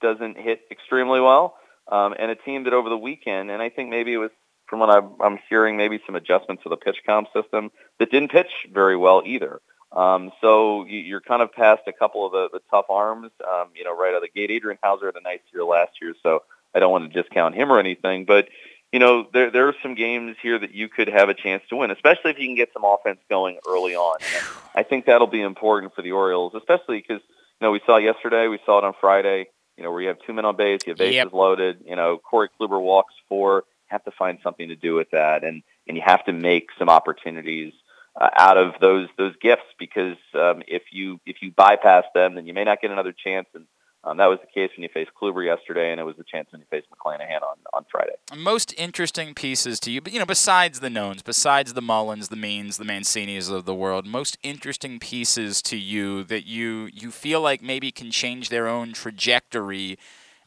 [0.00, 1.56] doesn't hit extremely well,
[1.90, 4.30] um, and a team that over the weekend, and I think maybe it was
[4.68, 8.96] from what I'm, hearing, maybe some adjustments to the PitchCom system that didn't pitch very
[8.96, 9.60] well either.
[9.92, 13.68] Um, so you, you're kind of past a couple of the, the tough arms, um,
[13.76, 14.50] you know, right out of the gate.
[14.50, 16.42] Adrian Houser had a nice year last year, so
[16.74, 18.48] I don't want to discount him or anything, but
[18.92, 21.76] you know, there there are some games here that you could have a chance to
[21.76, 24.18] win, especially if you can get some offense going early on.
[24.22, 27.20] And I think that'll be important for the Orioles, especially because
[27.60, 29.48] you know we saw yesterday, we saw it on Friday.
[29.76, 31.32] You know, where you have two men on base, you have bases Yep.
[31.32, 31.84] loaded.
[31.84, 33.64] You know, Corey Kluber walks four.
[33.88, 36.88] Have to find something to do with that, and and you have to make some
[36.88, 37.72] opportunities
[38.20, 42.46] uh, out of those those gifts because um, if you if you bypass them, then
[42.46, 43.46] you may not get another chance.
[43.54, 43.66] And
[44.02, 46.50] um, that was the case when you faced Kluber yesterday, and it was the chance
[46.50, 48.15] when you faced McClanahan on on Friday.
[48.34, 52.34] Most interesting pieces to you, but you know, besides the knowns, besides the Mullins, the
[52.34, 57.40] Means, the Mancinis of the world, most interesting pieces to you that you you feel
[57.40, 59.96] like maybe can change their own trajectory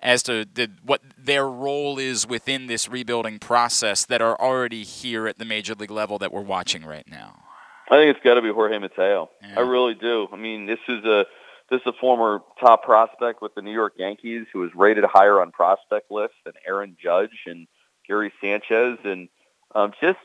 [0.02, 5.28] as to the, what their role is within this rebuilding process that are already here
[5.28, 7.44] at the major league level that we're watching right now.
[7.90, 9.30] I think it's got to be Jorge Mateo.
[9.42, 9.56] Yeah.
[9.58, 10.28] I really do.
[10.32, 11.26] I mean, this is a
[11.70, 15.42] this is a former top prospect with the New York Yankees who was rated higher
[15.42, 17.68] on prospect lists than Aaron Judge and
[18.08, 19.30] Gary Sanchez, and
[19.76, 20.20] um, just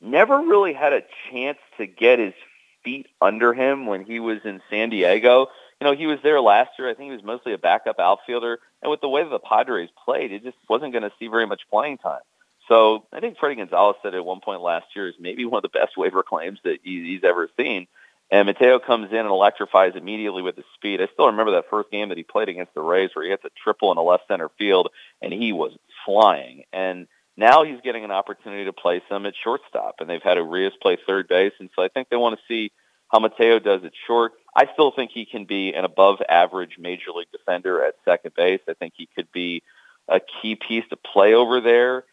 [0.00, 2.34] never really had a chance to get his
[2.82, 5.46] feet under him when he was in San Diego.
[5.80, 6.90] You know, he was there last year.
[6.90, 9.90] I think he was mostly a backup outfielder, and with the way that the Padres
[10.04, 12.20] played, it just wasn't going to see very much playing time.
[12.68, 15.62] So I think Fredi Gonzalez said at one point last year is maybe one of
[15.70, 17.86] the best waiver claims that he's ever seen.
[18.30, 21.00] And Mateo comes in and electrifies immediately with his speed.
[21.00, 23.44] I still remember that first game that he played against the Rays where he hits
[23.44, 24.90] a triple in a left center field
[25.20, 25.72] and he was
[26.06, 26.62] flying.
[26.72, 29.96] And now he's getting an opportunity to play some at shortstop.
[29.98, 31.52] And they've had Urias play third base.
[31.58, 32.70] And so I think they want to see
[33.08, 34.32] how Mateo does at short.
[34.54, 38.60] I still think he can be an above average major league defender at second base.
[38.68, 39.64] I think he could be
[40.08, 42.04] a key piece to play over there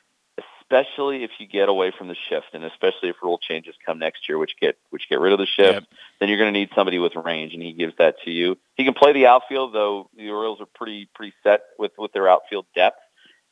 [0.70, 4.28] especially if you get away from the shift, and especially if rule changes come next
[4.28, 5.74] year, which get which get rid of the shift.
[5.74, 5.84] Yep.
[6.20, 8.58] Then you're going to need somebody with range, and he gives that to you.
[8.76, 12.28] He can play the outfield, though the Orioles are pretty pretty set with with their
[12.28, 13.00] outfield depth,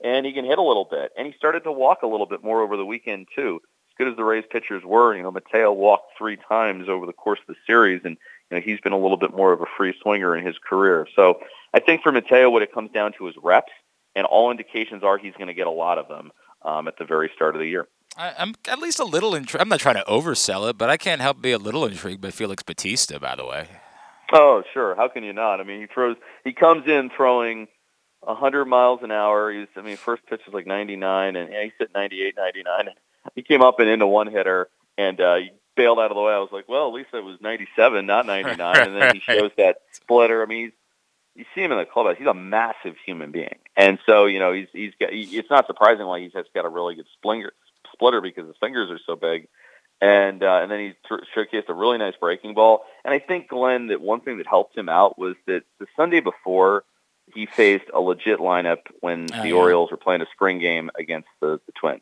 [0.03, 1.11] and he can hit a little bit.
[1.17, 3.59] And he started to walk a little bit more over the weekend too.
[3.63, 7.13] As good as the Rays pitchers were, you know, Mateo walked three times over the
[7.13, 8.17] course of the series, and
[8.51, 11.07] you know he's been a little bit more of a free swinger in his career.
[11.15, 11.39] So
[11.73, 13.71] I think for Mateo, what it comes down to is reps,
[14.15, 16.31] and all indications are he's going to get a lot of them
[16.65, 17.87] um, at the very start of the year.
[18.17, 19.61] I, I'm at least a little intrigued.
[19.61, 22.31] I'm not trying to oversell it, but I can't help be a little intrigued by
[22.31, 23.67] Felix Bautista, by the way.
[24.33, 24.95] Oh, sure.
[24.95, 25.59] How can you not?
[25.59, 26.17] I mean, he throws.
[26.43, 27.67] He comes in throwing
[28.21, 29.51] 100 miles an hour.
[29.51, 32.79] He's, I mean, first pitch was like 99, and yeah, he's at 98, 99.
[32.87, 32.95] And
[33.35, 36.33] he came up and into one hitter, and uh, he bailed out of the way.
[36.33, 38.77] I was like, well, at least it was 97, not 99.
[38.77, 40.41] and then he shows that splitter.
[40.41, 40.73] I mean, he's
[41.35, 42.15] you see him in the clubhouse.
[42.17, 45.11] He's a massive human being, and so you know he's he's got.
[45.11, 47.51] He, it's not surprising why he's just got a really good splinger,
[47.93, 49.47] splitter because his fingers are so big,
[50.01, 52.83] and uh, and then he th- showcased a really nice breaking ball.
[53.03, 56.21] And I think Glenn that one thing that helped him out was that the Sunday
[56.21, 56.83] before
[57.33, 59.55] he faced a legit lineup when Oh, the yeah.
[59.55, 62.01] Orioles were playing a spring game against the, the Twins,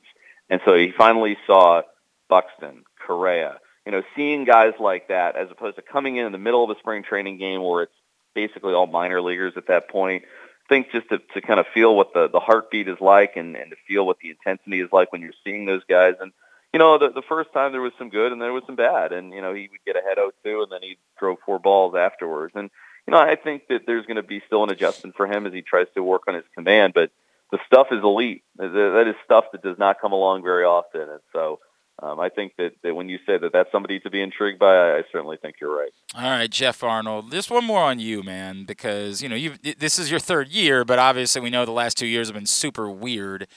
[0.50, 1.82] and so he finally saw
[2.30, 3.60] Buxton, Correa.
[3.86, 6.70] You know, seeing guys like that as opposed to coming in in the middle of
[6.70, 7.94] a spring training game where it's
[8.36, 10.24] basically all minor leaguers at that point.
[10.26, 13.56] I think just to, to kind of feel what the, the heartbeat is like and,
[13.56, 16.16] and to feel what the intensity is like when you're seeing those guys.
[16.22, 16.32] And,
[16.74, 19.12] you know, the, the first time there was some good and there was some bad.
[19.12, 22.54] And, you know, he would get ahead 0-2 and then he drove four balls afterwards.
[22.56, 22.70] And,
[23.06, 25.54] you know, I think that there's going to be still an adjustment for him as
[25.54, 26.94] he tries to work on his command.
[26.94, 27.12] But
[27.52, 28.44] the stuff is elite.
[28.58, 31.02] That is stuff that does not come along very often.
[31.02, 31.60] And so
[32.02, 34.76] um, I think that, that when you say that that's somebody to be intrigued by,
[34.76, 35.92] I, I certainly think you're right.
[36.16, 37.32] All right, Geoff Arnold.
[37.32, 40.84] Just one more on you, man, because you know you this is your third year,
[40.84, 43.48] but obviously we know the last two years have been super weird.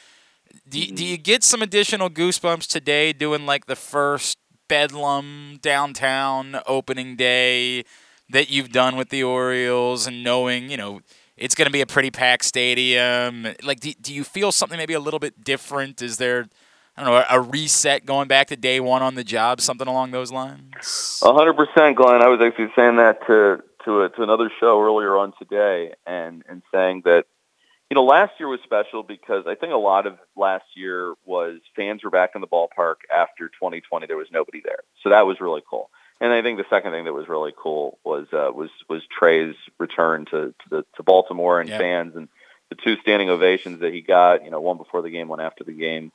[0.68, 6.60] Do you, do you get some additional goosebumps today doing like the first Bedlam downtown
[6.66, 7.84] opening day
[8.28, 11.00] that you've done with the Orioles and knowing you know
[11.36, 13.46] it's going to be a pretty packed stadium?
[13.62, 16.02] Like, do, do you feel something maybe a little bit different?
[16.02, 16.48] Is there
[16.96, 20.12] I don't know a reset going back to day one on the job, something along
[20.12, 21.20] those lines?
[21.22, 22.22] A hundred percent, Glenn.
[22.22, 26.42] I was actually saying that to to a, to another show earlier on today, and
[26.48, 27.26] and saying that
[27.90, 31.60] you know last year was special because I think a lot of last year was
[31.74, 34.06] fans were back in the ballpark after 2020.
[34.06, 35.90] There was nobody there, so that was really cool.
[36.18, 39.54] And I think the second thing that was really cool was uh, was was Trey's
[39.78, 41.80] return to to, the, to Baltimore and Yep.
[41.80, 42.28] fans and
[42.70, 44.42] the two standing ovations that he got.
[44.44, 46.10] You know, one before the game, one after the game.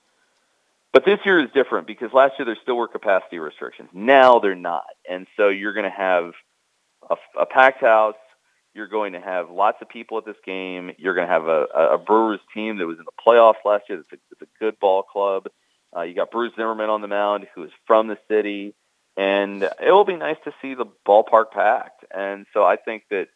[0.93, 3.89] But this year is different because last year there still were capacity restrictions.
[3.93, 6.33] Now they're not, and so you're going to have
[7.09, 8.15] a, a packed house.
[8.73, 10.91] You're going to have lots of people at this game.
[10.97, 13.99] You're going to have a, a Brewers team that was in the playoffs last year.
[13.99, 15.47] It's a, it's a good ball club.
[15.95, 18.73] Uh, you got Bruce Zimmermann on the mound, who is from the city,
[19.17, 22.05] and it will be nice to see the ballpark packed.
[22.15, 23.27] And so I think that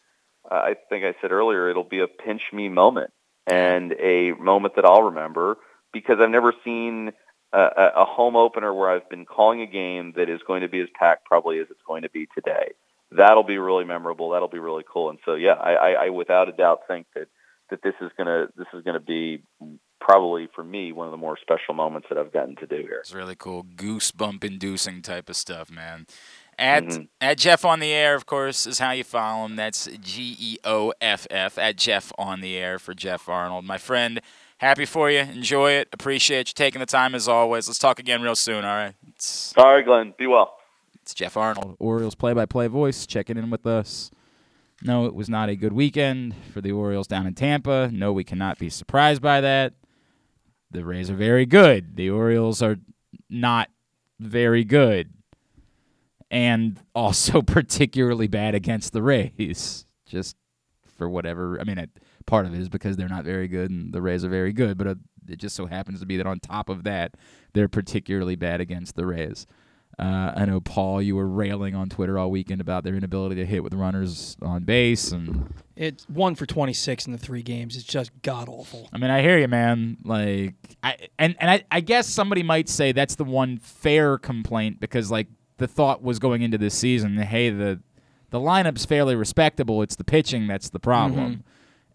[0.50, 3.10] uh, I think I said earlier it'll be a pinch me moment
[3.46, 5.58] and a moment that I'll remember
[5.92, 7.12] because I've never seen
[7.52, 10.80] a, a home opener where I've been calling a game that is going to be
[10.80, 12.72] as packed probably as it's going to be today.
[13.10, 14.30] That'll be really memorable.
[14.30, 15.10] That'll be really cool.
[15.10, 17.28] And so, yeah, I, I, I without a doubt think that,
[17.70, 19.42] that this is gonna this is gonna be
[20.00, 22.98] probably for me one of the more special moments that I've gotten to do here.
[23.00, 26.06] It's really cool, goosebump inducing type of stuff, man.
[26.58, 27.08] At Mhm.
[27.20, 29.56] at Geoff on the air, of course, is how you follow him.
[29.56, 33.78] That's G E O F F at Geoff on the air for Geoff Arnold, my
[33.78, 34.20] friend.
[34.58, 35.18] Happy for you.
[35.20, 35.88] Enjoy it.
[35.92, 37.68] Appreciate you taking the time as always.
[37.68, 38.64] Let's talk again real soon.
[38.64, 38.94] All right.
[39.08, 40.56] It's, All right, Glenn, be well.
[41.02, 44.10] it's Geoff Arnold, Orioles play-by-play voice, checking in with us.
[44.82, 47.90] No, it was not a good weekend for the Orioles down in Tampa.
[47.92, 49.74] No, we cannot be surprised by that.
[50.70, 51.96] The Rays are very good.
[51.96, 52.76] The Orioles are
[53.30, 53.70] not
[54.18, 55.12] very good.
[56.30, 59.84] And also particularly bad against the Rays.
[60.06, 60.36] Just
[60.96, 61.58] for whatever.
[61.60, 61.90] I mean, it,
[62.26, 64.76] part of it is because they're not very good and the Rays are very good,
[64.76, 64.94] but uh,
[65.28, 67.14] it just so happens to be that on top of that,
[67.52, 69.46] they're particularly bad against the Rays.
[69.98, 73.46] Uh, I know Paul, you were railing on Twitter all weekend about their inability to
[73.46, 77.76] hit with runners on base, and It's one for 26 in the three games.
[77.76, 78.90] It's just god awful.
[78.92, 79.96] I mean, I hear you, man.
[80.04, 84.80] Like, I and and I, I guess somebody might say that's the one fair complaint
[84.80, 87.80] because like the thought was going into this season, hey, the
[88.28, 89.80] the lineup's fairly respectable.
[89.80, 91.44] It's the pitching that's the problem.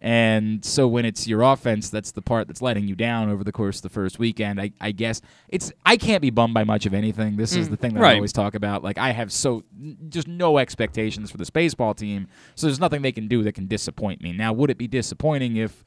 [0.03, 3.51] And so when it's your offense, that's the part that's letting you down over the
[3.51, 4.59] course of the first weekend.
[4.59, 7.37] I, I guess it's I can't be bummed by much of anything.
[7.37, 7.71] This is mm.
[7.71, 8.83] the thing that I always talk about.
[8.83, 9.63] Like I have so
[10.09, 12.27] just no expectations for this baseball team.
[12.55, 14.33] So there's nothing they can do that can disappoint me.
[14.33, 15.85] Now, would it be disappointing if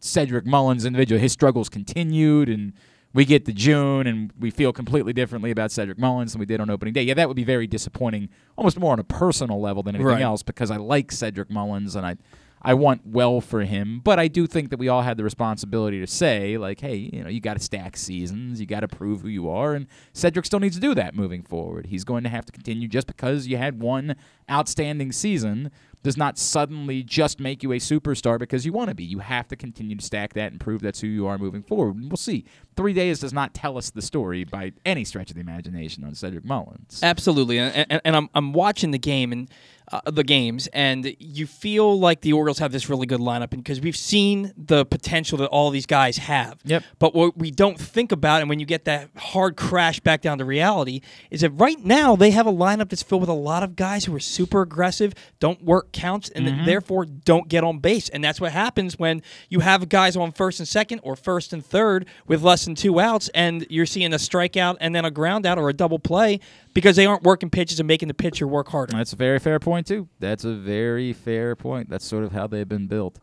[0.00, 2.72] Cedric Mullins individual his struggles continued and
[3.12, 6.60] we get to June and we feel completely differently about Cedric Mullins than we did
[6.60, 7.02] on opening day.
[7.02, 10.22] Yeah, that would be very disappointing, almost more on a personal level than anything Right.
[10.22, 12.16] else because I like Cedric Mullins and I
[12.60, 16.00] I want well for him, but I do think that we all had the responsibility
[16.00, 19.22] to say like, hey, you know, you got to stack seasons, you got to prove
[19.22, 21.86] who you are and Cedric still needs to do that moving forward.
[21.86, 24.16] He's going to have to continue just because you had one
[24.50, 25.70] outstanding season
[26.02, 29.04] does not suddenly just make you a superstar because you want to be.
[29.04, 31.96] You have to continue to stack that and prove that's who you are moving forward.
[31.96, 32.44] And we'll see.
[32.76, 36.14] Three days does not tell us the story by any stretch of the imagination on
[36.14, 37.00] Cedric Mullins.
[37.02, 39.50] Absolutely, and, and, and I'm I'm watching the game, and
[39.90, 43.80] uh, the games, and you feel like the Orioles have this really good lineup, because
[43.80, 46.58] we've seen the potential that all these guys have.
[46.64, 46.82] Yep.
[46.98, 50.38] But what we don't think about, and when you get that hard crash back down
[50.38, 53.62] to reality, is that right now they have a lineup that's filled with a lot
[53.62, 56.64] of guys who are super aggressive, don't work counts, and Mm-hmm.
[56.64, 58.08] therefore don't get on base.
[58.08, 61.64] And that's what happens when you have guys on first and second or first and
[61.64, 65.44] third with less than two outs, and you're seeing a strikeout and then a ground
[65.44, 66.40] out or a double play
[66.78, 68.96] because they aren't working pitches and making the pitcher work harder.
[68.96, 70.06] That's a very fair point too.
[70.20, 71.90] That's a very fair point.
[71.90, 73.18] That's sort of how they've been built.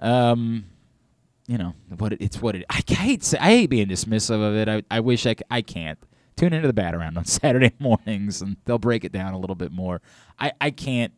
[0.00, 0.64] Um,
[1.46, 2.12] you know what?
[2.14, 2.64] It, it's what it.
[2.68, 3.32] I hate.
[3.40, 4.68] I hate being dismissive of it.
[4.68, 5.36] I, I wish I.
[5.48, 5.96] I can't
[6.34, 9.54] tune into the bat around on Saturday mornings, and they'll break it down a little
[9.54, 10.02] bit more.
[10.36, 11.12] I I can't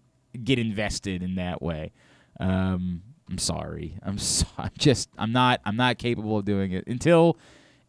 [0.44, 1.92] get invested in that way.
[2.38, 3.00] Um,
[3.30, 3.96] I'm sorry.
[4.02, 5.08] I'm so, I'm just.
[5.16, 5.62] I'm not.
[5.64, 7.38] I'm not capable of doing it until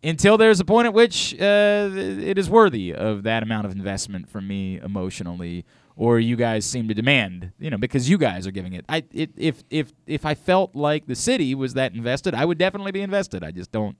[0.04, 4.28] until there's a point at which uh, it is worthy of that amount of investment
[4.30, 8.52] from me emotionally, or you guys seem to demand, you know, because you guys are
[8.52, 8.86] giving it.
[8.89, 12.58] I it, if if if I felt like the city was that invested, I would
[12.58, 13.43] definitely be invested.
[13.43, 13.95] I just don't.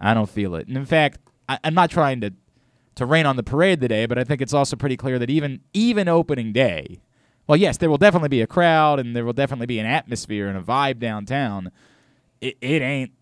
[0.00, 0.68] I don't feel it.
[0.68, 1.18] And in fact,
[1.48, 2.32] I, I'm not trying to
[2.96, 5.60] to rain on the parade today, but I think it's also pretty clear that even
[5.72, 7.00] even opening day,
[7.46, 10.48] well, yes, there will definitely be a crowd and there will definitely be an atmosphere
[10.48, 11.70] and a vibe downtown.
[12.40, 13.12] It, it ain't.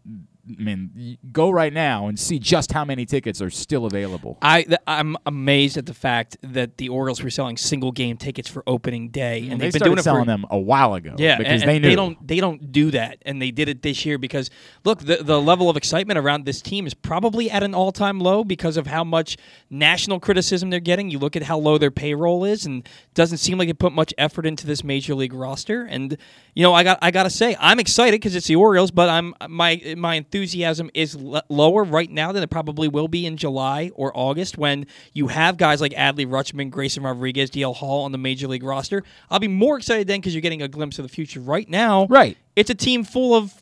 [0.48, 4.38] I mean, go right now and see just how many tickets are still available.
[4.40, 8.62] I I'm amazed at the fact that the Orioles were selling single game tickets for
[8.66, 11.14] opening day, and they they've been started doing it selling for them a while ago.
[11.18, 13.82] Yeah, because and, they and knew don't they don't do that, and they did it
[13.82, 14.50] this year because
[14.84, 18.20] look, the the level of excitement around this team is probably at an all time
[18.20, 19.36] low because of how much
[19.68, 21.10] national criticism they're getting.
[21.10, 24.14] You look at how low their payroll is, and doesn't seem like they put much
[24.16, 25.82] effort into this major league roster.
[25.84, 26.16] And
[26.54, 29.08] you know, I got I got to say, I'm excited because it's the Orioles, but
[29.08, 33.36] I'm my my enthusiasm is l- lower right now than it probably will be in
[33.36, 38.12] July or August when you have guys like Adley Rutschman, Grayson Rodriguez, DL Hall on
[38.12, 39.02] the major league roster.
[39.30, 41.40] I'll be more excited then because you're getting a glimpse of the future.
[41.40, 42.36] Right now, Right.
[42.54, 43.54] it's a team full of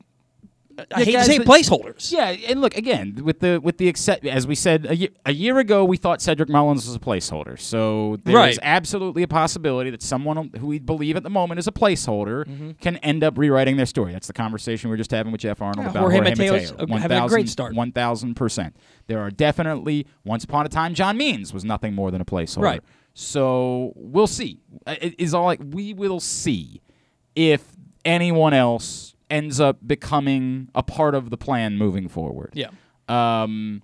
[0.79, 2.11] I Yeah, hate to say placeholders.
[2.13, 5.33] Yeah, and look again with the with the except as we said a year, a
[5.33, 7.59] year ago, we thought Cedric Mullins was a placeholder.
[7.59, 8.59] So there's Right.
[8.63, 12.71] absolutely a possibility that someone who we believe at the moment is a placeholder Mm-hmm.
[12.81, 14.13] can end up rewriting their story.
[14.13, 16.73] That's the conversation we are just having with Geoff Arnold Yeah, about Jorge Jorge, Mateo's,
[16.73, 16.95] Mateo.
[16.97, 17.75] uh, having a great start.
[17.75, 18.77] One thousand percent.
[19.07, 22.63] There are definitely once upon a time John Means was nothing more than a placeholder.
[22.63, 22.83] Right.
[23.15, 24.59] So we'll see.
[24.87, 26.81] It is all like we will see
[27.37, 27.63] if
[28.05, 32.53] anyone else ends up becoming a part of the plan moving forward.
[32.55, 32.71] Yeah.
[33.09, 33.83] Um,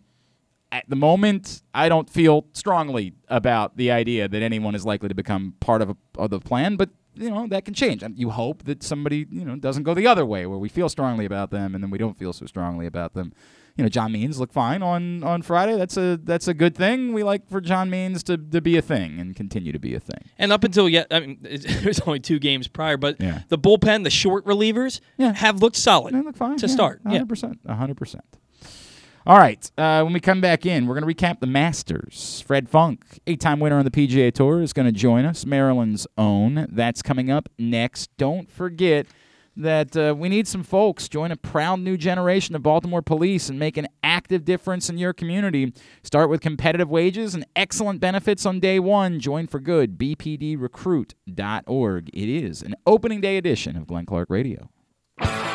[0.73, 5.15] at the moment, I don't feel strongly about the idea that anyone is likely to
[5.15, 8.05] become part of, a, of the plan, but you know that can change.
[8.05, 10.89] Um, You hope that somebody you know doesn't go the other way, where we feel
[10.89, 13.33] strongly about them and then we don't feel so strongly about them.
[13.77, 15.77] You know, John Means looked fine on, on Friday.
[15.77, 17.13] That's a that's a good thing.
[17.13, 20.01] We like for John Means to, to be a thing and continue to be a
[20.01, 20.25] thing.
[20.39, 23.43] And up until yet, I mean, it was only two games prior, but Yeah.
[23.49, 25.33] the bullpen, the short relievers, Yeah.
[25.35, 27.01] have looked solid They look fine to yeah, start.
[27.09, 27.21] Yeah.
[27.21, 27.59] 100%.
[27.67, 28.21] 100%.
[29.27, 29.71] All right.
[29.77, 32.43] Uh, when we come back in, we're going to recap the Masters.
[32.47, 35.45] Fred Funk, eight time winner on the PGA Tour, is going to join us.
[35.45, 36.67] Maryland's own.
[36.73, 38.11] That's coming up next.
[38.17, 39.07] Don't forget
[39.57, 41.09] that uh, we need some folks.
[41.09, 45.13] Join a proud new generation of Baltimore police and make an active difference in your
[45.13, 45.73] community.
[46.03, 49.19] Start with competitive wages and excellent benefits on day one.
[49.21, 49.99] Join for good.
[49.99, 52.11] BPDrecruit.org.
[52.13, 54.71] It is an opening day edition of Glenn Clark Radio.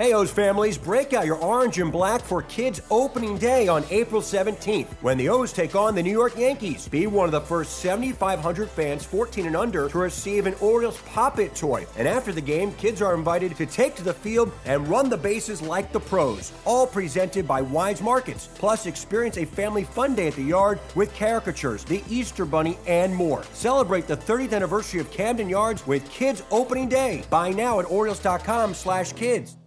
[0.00, 4.22] Hey, O's families, break out your orange and black for Kids Opening Day on April
[4.22, 6.88] 17th when the O's take on the New York Yankees.
[6.88, 11.38] Be one of the first 7,500 fans 14 and under to receive an Orioles Pop
[11.38, 11.84] It toy.
[11.98, 15.18] And after the game, kids are invited to take to the field and run the
[15.18, 16.50] bases like the pros.
[16.64, 18.48] All presented by Weis Markets.
[18.54, 23.14] Plus, experience a family fun day at the yard with caricatures, the Easter Bunny, and
[23.14, 23.42] more.
[23.52, 27.22] Celebrate the 30th anniversary of Camden Yards with Kids Opening Day.
[27.28, 29.59] Buy now at Orioles.com slash kids.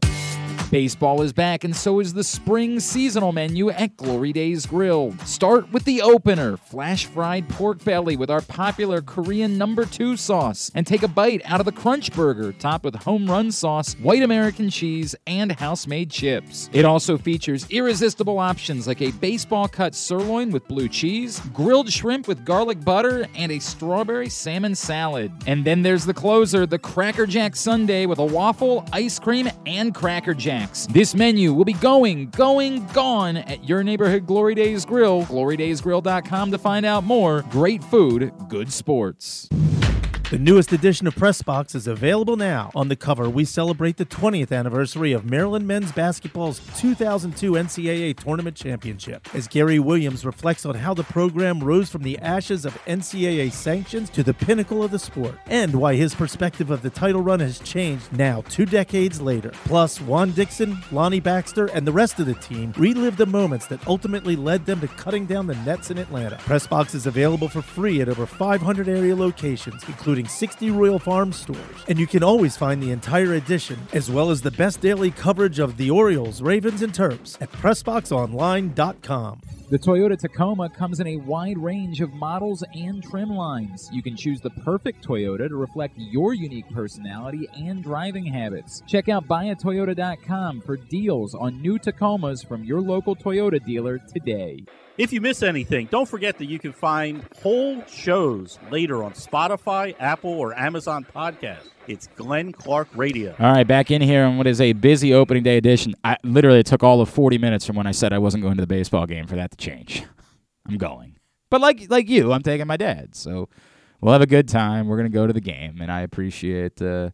[0.73, 5.13] Baseball is back, and so is the spring seasonal menu at Glory Days Grill.
[5.23, 10.71] Start with the opener flash fried pork belly with our popular Korean number two sauce,
[10.73, 14.23] and take a bite out of the Crunch Burger topped with home run sauce, white
[14.23, 16.71] American cheese, and house made chips.
[16.73, 22.27] It also features irresistible options like a baseball cut sirloin with blue cheese, grilled shrimp
[22.27, 25.31] with garlic butter, and a strawberry salmon salad.
[25.45, 29.93] And then there's the closer, the Cracker Jack Sundae with a waffle, ice cream, and
[29.93, 30.62] Cracker Jack.
[30.71, 35.23] This menu will be going, going, gone at your neighborhood Glory Days Grill.
[35.23, 37.43] GloryDaysGrill.com to find out more.
[37.51, 39.49] Great food, good sports.
[40.33, 42.71] The newest edition of Pressbox is available now.
[42.73, 48.55] On the cover, we celebrate the 20th anniversary of Maryland men's basketball's 2002 NCAA Tournament
[48.55, 53.51] Championship, as Gary Williams reflects on how the program rose from the ashes of NCAA
[53.51, 57.39] sanctions to the pinnacle of the sport, and why his perspective of the title run
[57.39, 59.51] has changed now two decades later.
[59.65, 63.87] Plus, Juan Dixon, Lonnie Baxter, and the rest of the team relive the moments that
[63.87, 66.37] ultimately led them to cutting down the nets in Atlanta.
[66.37, 71.85] Pressbox is available for free at over 500 area locations, including 60 Royal Farm stores.
[71.87, 75.59] And you can always find the entire edition, as well as the best daily coverage
[75.59, 79.41] of the Orioles, Ravens, and Terps at PressBoxOnline.com.
[79.73, 83.89] The Toyota Tacoma comes in a wide range of models and trim lines.
[83.91, 88.83] You can choose the perfect Toyota to reflect your unique personality and driving habits.
[88.85, 94.63] Check out buyatoyota.com for deals on new Tacomas from your local Toyota dealer today.
[94.99, 99.95] If you miss anything, don't forget that you can find whole shows later on Spotify,
[99.99, 101.72] Apple, or Amazon Podcast.
[101.85, 103.35] It's Glenn Clark Radio.
[103.39, 105.93] All right, back in here on what is a busy opening day edition.
[106.03, 108.55] I literally it took all of 40 minutes from when I said I wasn't going
[108.55, 110.05] to the baseball game for that to change.
[110.65, 111.17] I'm going.
[111.49, 113.15] But like like you, I'm taking my dad.
[113.15, 113.49] So
[113.99, 114.87] we'll have a good time.
[114.87, 117.09] We're going to go to the game and I appreciate uh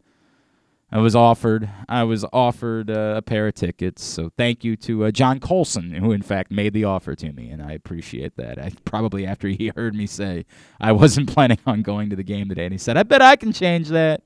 [0.92, 5.06] I was offered I was offered uh, a pair of tickets, so thank you to
[5.06, 8.58] uh, John Colson, who in fact made the offer to me, and I appreciate that.
[8.58, 10.46] I probably after he heard me say
[10.80, 13.36] I wasn't planning on going to the game today, and he said, "I bet I
[13.36, 14.24] can change that."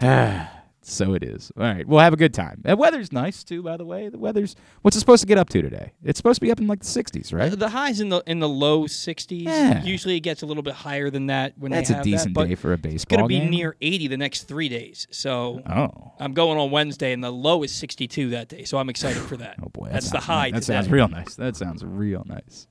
[0.84, 1.52] so it is.
[1.56, 2.60] All right, we'll have a good time.
[2.64, 4.08] The weather's nice too, by the way.
[4.08, 5.92] The weather's what's it supposed to get up to today?
[6.02, 7.56] It's supposed to be up in like the 60s, right?
[7.56, 9.42] The highs in the in the low 60s.
[9.44, 9.82] Yeah.
[9.84, 12.54] Usually it gets a little bit higher than that when That's a decent that, day
[12.56, 13.50] for a It's baseball going to be game.
[13.50, 15.06] near 80 the next three days.
[15.12, 16.12] So Oh.
[16.18, 18.64] I'm going on Wednesday, and the low is 62 that day.
[18.64, 19.56] So I'm excited for that.
[19.64, 20.50] Oh boy, that that's the sounds high.
[20.50, 20.66] nice.
[20.66, 21.34] That sounds real nice.
[21.36, 22.66] That sounds real nice.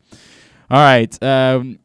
[0.69, 1.79] All right, um,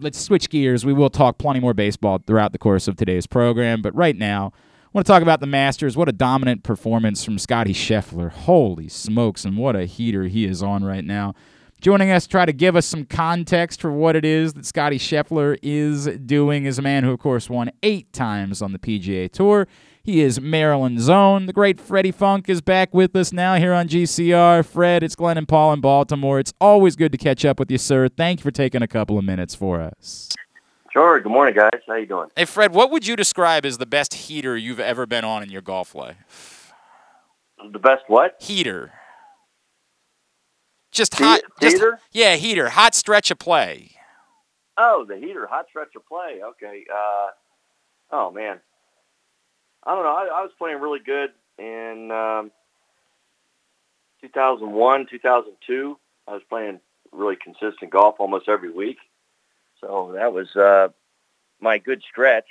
[0.00, 0.84] let's switch gears.
[0.84, 4.52] We will talk plenty more baseball throughout the course of today's program, but right now,
[4.96, 5.94] want to talk about the Masters.
[5.94, 8.30] What a dominant performance from Scottie Scheffler.
[8.30, 11.34] Holy smokes, and what a heater he is on right now.
[11.82, 14.98] Joining us to try to give us some context for what it is that Scottie
[14.98, 19.30] Scheffler is doing is a man who, of course, won eight times on the PGA
[19.30, 19.68] Tour.
[20.02, 21.44] He is Maryland's own.
[21.44, 24.64] The great Freddie Funk is back with us now here on GCR.
[24.64, 26.38] Fred, it's Glenn and Paul in Baltimore.
[26.38, 28.08] It's always good to catch up with you, sir.
[28.08, 30.30] Thank you for taking a couple of minutes for us.
[30.96, 31.20] Sure.
[31.20, 31.82] Good morning, guys.
[31.86, 32.30] How you doing?
[32.34, 35.50] Hey, Fred, what would you describe as the best heater you've ever been on in
[35.50, 36.72] your golf life?
[37.70, 38.36] The best what?
[38.40, 38.94] Heater.
[40.90, 41.42] Just He- hot.
[41.60, 42.00] Just, heater?
[42.12, 42.70] yeah, heater.
[42.70, 43.90] Hot stretch of play.
[44.78, 46.40] Oh, the heater, hot stretch of play.
[46.42, 46.86] Okay.
[46.90, 47.26] Uh,
[48.12, 48.58] oh man,
[49.84, 50.14] I don't know.
[50.14, 51.28] I, I was playing really good
[51.58, 52.50] in um,
[54.22, 55.98] 2001, 2002.
[56.26, 56.80] I was playing
[57.12, 58.96] really consistent golf almost every week.
[59.80, 60.88] So that was uh,
[61.60, 62.46] my good stretch.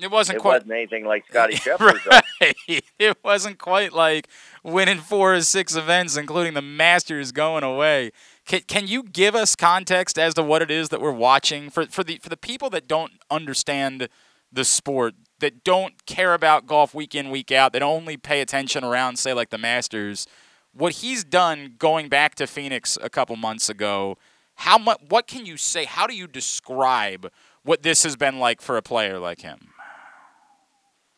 [0.00, 0.54] It wasn't It quite.
[0.54, 2.06] wasn't anything like Scottie Scheffler's.
[2.06, 2.54] right.
[2.98, 4.26] It wasn't quite like
[4.64, 8.10] winning four or six events, including the Masters going away.
[8.46, 11.84] Can, can you give us context as to what it is that we're watching for
[11.86, 14.08] for the for the people that don't understand
[14.50, 18.84] the sport, that don't care about golf week in week out, that only pay attention
[18.84, 20.26] around say like the Masters?
[20.74, 24.16] What he's done going back to Phoenix a couple months ago.
[24.62, 25.00] How much?
[25.08, 25.86] What can you say?
[25.86, 27.32] How do you describe
[27.64, 29.58] what this has been like for a player like him?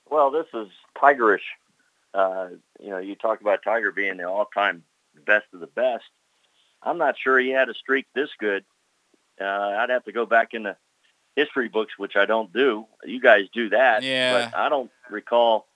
[0.09, 1.45] Well, this is Tigerish.
[2.15, 2.49] Uh,
[2.81, 4.83] you know, you talk about Tiger being the all-time
[5.27, 6.05] best of the best.
[6.83, 8.65] I'm not sure he had a streak this good.
[9.39, 10.77] Uh, I'd have to go back in the
[11.37, 12.87] history books, which I don't do.
[13.05, 14.03] You guys do that.
[14.03, 14.49] Yeah.
[14.53, 15.67] But I don't recall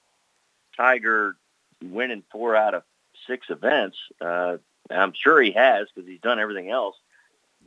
[0.74, 1.36] Tiger
[1.84, 2.82] winning four out of
[3.26, 3.98] six events.
[4.22, 4.56] Uh,
[4.90, 6.96] I'm sure he has because he's done everything else.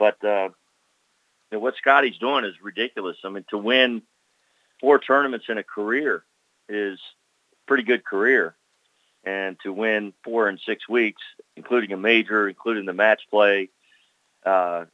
[0.01, 0.49] But uh,
[1.51, 3.17] you know, what Scottie's doing is ridiculous.
[3.23, 4.01] I mean, to win
[4.79, 6.23] four tournaments in a career
[6.67, 6.97] is
[7.53, 8.55] a pretty good career.
[9.23, 11.21] And to win four in six weeks,
[11.55, 13.69] including a major, including the match play,
[14.43, 14.85] uh,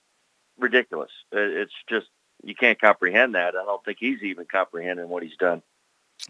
[0.60, 1.12] ridiculous.
[1.32, 2.08] It's just,
[2.44, 3.56] you can't comprehend that.
[3.56, 5.62] I don't think he's even comprehending what he's done.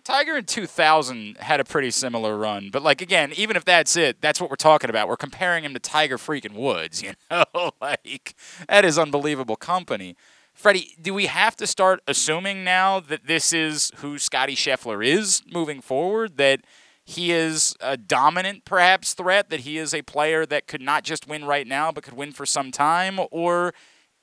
[0.04, 4.22] Tiger in 2000 had a pretty similar run, but like again, even if that's it,
[4.22, 5.08] that's what we're talking about.
[5.08, 7.72] We're comparing him to Tiger freaking Woods, you know?
[7.82, 8.36] like
[8.68, 10.16] that is unbelievable company.
[10.54, 15.44] Freddie, do we have to start assuming now that this is who Scottie Scheffler is
[15.52, 16.38] moving forward?
[16.38, 16.62] That
[17.06, 19.52] he is a dominant, perhaps, threat?
[19.52, 22.32] That he is a player that could not just win right now, but could win
[22.32, 23.20] for some time?
[23.30, 23.74] Or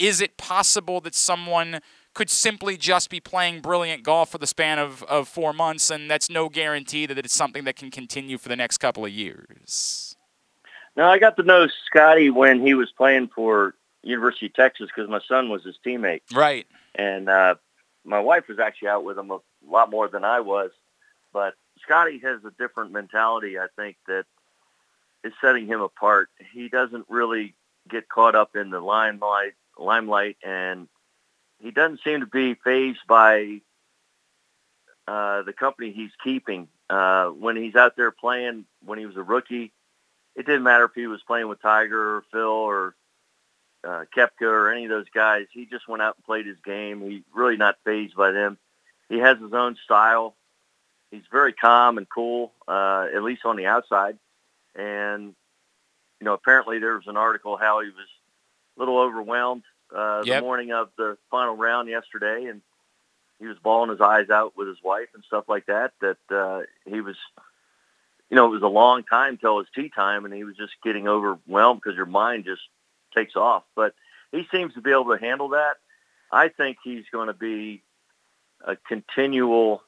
[0.01, 1.79] is it possible that someone
[2.15, 6.11] could simply just be playing brilliant golf for the span of, of four months, and
[6.11, 10.17] that's no guarantee that it's something that can continue for the next couple of years.
[10.97, 15.11] Now, I got to know Scottie when he was playing for University of Texas because
[15.11, 16.21] my son was his teammate.
[16.33, 16.67] Right.
[16.95, 17.57] And uh,
[18.05, 20.71] my wife was actually out with him a lot more than I was.
[21.33, 24.25] But Scottie has a different mentality, I think, that
[25.25, 26.29] is setting him apart.
[26.53, 27.55] He doesn't really
[27.89, 30.87] get caught up in the limelight, limelight, and
[31.65, 33.63] he doesn't seem to be fazed by
[35.09, 36.69] uh, the company he's keeping.
[36.91, 39.73] Uh, when he's out there playing, when he was a rookie,
[40.37, 42.95] it didn't matter if he was playing with Tiger or Phil or
[43.83, 45.47] uh, Koepka or any of those guys.
[45.53, 47.01] He just went out and played his game.
[47.01, 48.59] He's really not fazed by them.
[49.09, 50.37] He has his own style.
[51.11, 54.19] He's very calm and cool, uh, at least on the outside.
[54.75, 55.35] And,
[56.21, 58.09] you know, apparently there was an article how he was
[58.77, 59.63] a little overwhelmed
[59.95, 60.37] uh, Yep.
[60.37, 62.63] the morning of the final round yesterday, and
[63.39, 65.93] he was bawling his eyes out with his wife and stuff like that.
[66.01, 67.17] That uh, he was,
[68.31, 70.73] you know, it was a long time till his tee time, and he was just
[70.83, 72.63] getting overwhelmed because your mind just
[73.15, 73.65] takes off.
[73.75, 73.95] But
[74.33, 75.75] he seems to be able to handle that.
[76.31, 77.83] I think he's going to be
[78.67, 79.83] a continual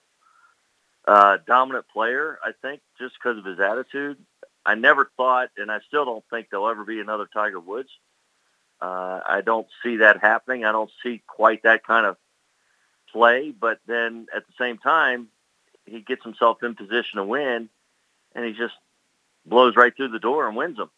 [1.07, 2.38] uh, dominant player.
[2.44, 4.18] I think just because of his attitude.
[4.64, 7.88] I never thought, and I still don't think there'll ever be another Tiger Woods.
[8.81, 10.64] Uh, I don't see that happening.
[10.64, 12.16] I don't see quite that kind of
[13.12, 13.51] play.
[13.51, 15.29] But then at the same time,
[15.87, 17.68] he gets himself in position to win,
[18.35, 18.74] and he just
[19.45, 20.91] blows right through the door and wins them.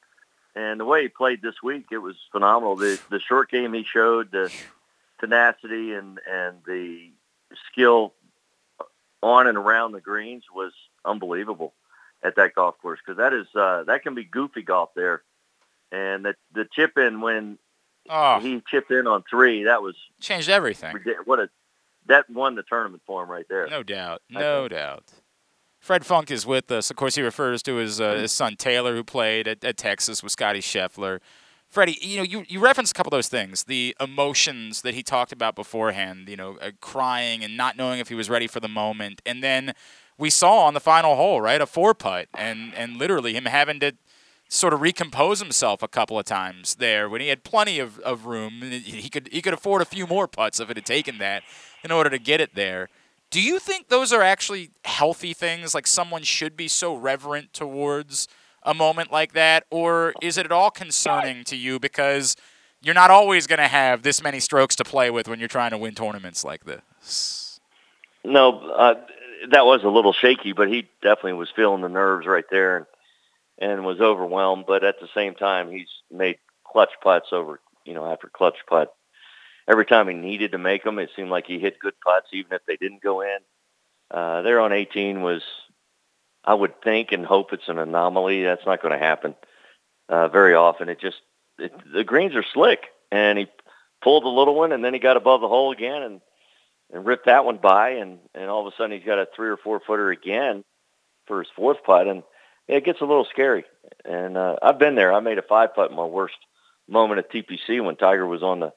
[0.54, 2.76] And the way he played this week, it was phenomenal.
[2.76, 4.50] The the short game he showed, the
[5.20, 7.10] tenacity and and the
[7.70, 8.14] skill
[9.22, 10.72] on and around the greens was
[11.04, 11.74] unbelievable
[12.22, 15.22] at that golf course because that is uh, that can be goofy golf there.
[15.92, 17.58] And the the chip in when
[18.08, 20.98] Oh, he chipped in on three, that was changed everything.
[21.24, 21.48] what a
[22.06, 23.66] that won the tournament for him right there.
[23.68, 24.22] No doubt.
[24.30, 25.04] No doubt.
[25.78, 26.90] Fred Funk is with us.
[26.90, 30.22] Of course, he refers to his, uh, his son Taylor, who played at, at Texas
[30.22, 31.20] with Scottie Scheffler.
[31.68, 35.02] Freddie, you know, you, you referenced a couple of those things, the emotions that he
[35.02, 38.58] talked about beforehand, you know, uh, crying and not knowing if he was ready for
[38.58, 39.20] the moment.
[39.26, 39.74] And then
[40.16, 43.80] we saw on the final hole, right, a four putt, and, and literally him having
[43.80, 43.92] to
[44.48, 48.26] sort of recompose himself a couple of times there when he had plenty of, of
[48.26, 48.62] room.
[48.62, 51.42] He could he could afford a few more putts if it had taken that
[51.84, 52.88] in order to get it there.
[53.30, 55.74] Do you think those are actually healthy things?
[55.74, 58.26] Like someone should be so reverent towards
[58.62, 62.36] a moment like that, or is it at all concerning to you because
[62.82, 65.70] you're not always going to have this many strokes to play with when you're trying
[65.70, 67.60] to win tournaments like this?
[68.24, 68.94] No, uh,
[69.50, 72.86] that was a little shaky, but he definitely was feeling the nerves right there and
[73.58, 74.64] and was overwhelmed.
[74.66, 78.94] But at the same time, he's made clutch putts over, you know, after clutch putt.
[79.66, 82.52] Every time he needed to make them, it seemed like he hit good putts, even
[82.52, 83.38] if they didn't go in.
[84.10, 85.42] Uh, there on 18 was,
[86.42, 88.44] I would think and hope it's an anomaly.
[88.44, 89.34] That's not going to happen
[90.08, 90.88] uh, very often.
[90.88, 91.18] It just
[91.58, 93.46] it, the greens are slick, and he
[94.02, 96.20] pulled the little one, and then he got above the hole again, and
[96.92, 99.50] and ripped that one by, and and all of a sudden he's got a three
[99.50, 100.64] or four footer again
[101.26, 102.22] for his fourth putt, and
[102.68, 103.64] it gets a little scary.
[104.04, 105.12] And uh, I've been there.
[105.12, 106.36] I made a five putt in my worst
[106.88, 108.72] moment at TPC when Tiger was on the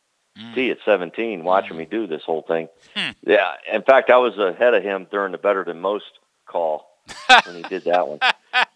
[0.56, 2.70] tee at 17, watching me do this whole thing.
[2.96, 3.12] Hmm.
[3.26, 6.06] Yeah, in fact, I was ahead of him during the better than most
[6.48, 6.88] call
[7.46, 8.20] when he did that one.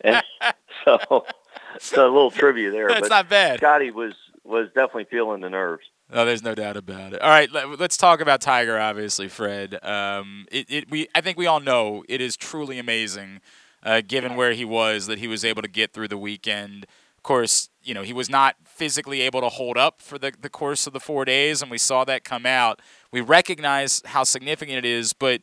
[0.01, 0.23] And
[0.85, 1.25] so,
[1.79, 2.87] so a little trivia there.
[2.87, 3.59] That's but not bad.
[3.59, 4.13] Scottie was
[4.43, 5.85] was definitely feeling the nerves.
[6.11, 7.21] Oh, there's no doubt about it.
[7.21, 8.79] All right, let, us talk about Tiger.
[8.79, 9.83] Obviously, Fred.
[9.83, 13.41] Um, it, it, we, I think we all know it is truly amazing,
[13.85, 16.85] uh, given where he was, that he was able to get through the weekend.
[17.17, 20.49] Of course, you know he was not physically able to hold up for the, the
[20.49, 22.81] course of the four days, and we saw that come out.
[23.11, 25.41] We recognize how significant it is, but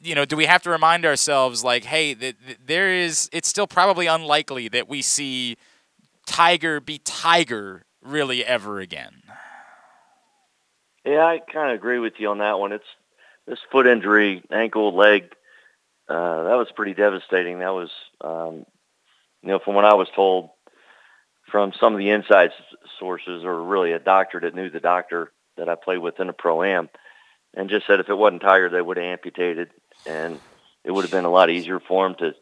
[0.00, 3.48] you know, do we have to remind ourselves like, hey, th- th- there is it's
[3.48, 5.56] still probably unlikely that we see
[6.26, 9.22] Tiger be Tiger really ever again.
[11.04, 12.72] Yeah, I kind of agree with you on that one.
[12.72, 12.84] It's
[13.46, 15.32] this foot injury, ankle, leg,
[16.08, 17.60] uh, that was pretty devastating.
[17.60, 17.90] That was,
[18.20, 18.66] um,
[19.42, 20.50] you know, from what I was told
[21.50, 22.50] from some of the inside
[22.98, 26.32] sources, or really a doctor that knew the doctor that I played with in the
[26.32, 26.88] pro am,
[27.54, 29.70] and just said if it wasn't Tiger, they would have amputated,
[30.06, 30.40] and
[30.84, 32.34] it would have been a lot easier for him to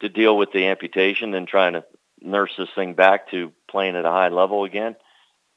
[0.00, 1.84] to deal with the amputation than trying to
[2.20, 4.96] nurse this thing back to playing at a high level again.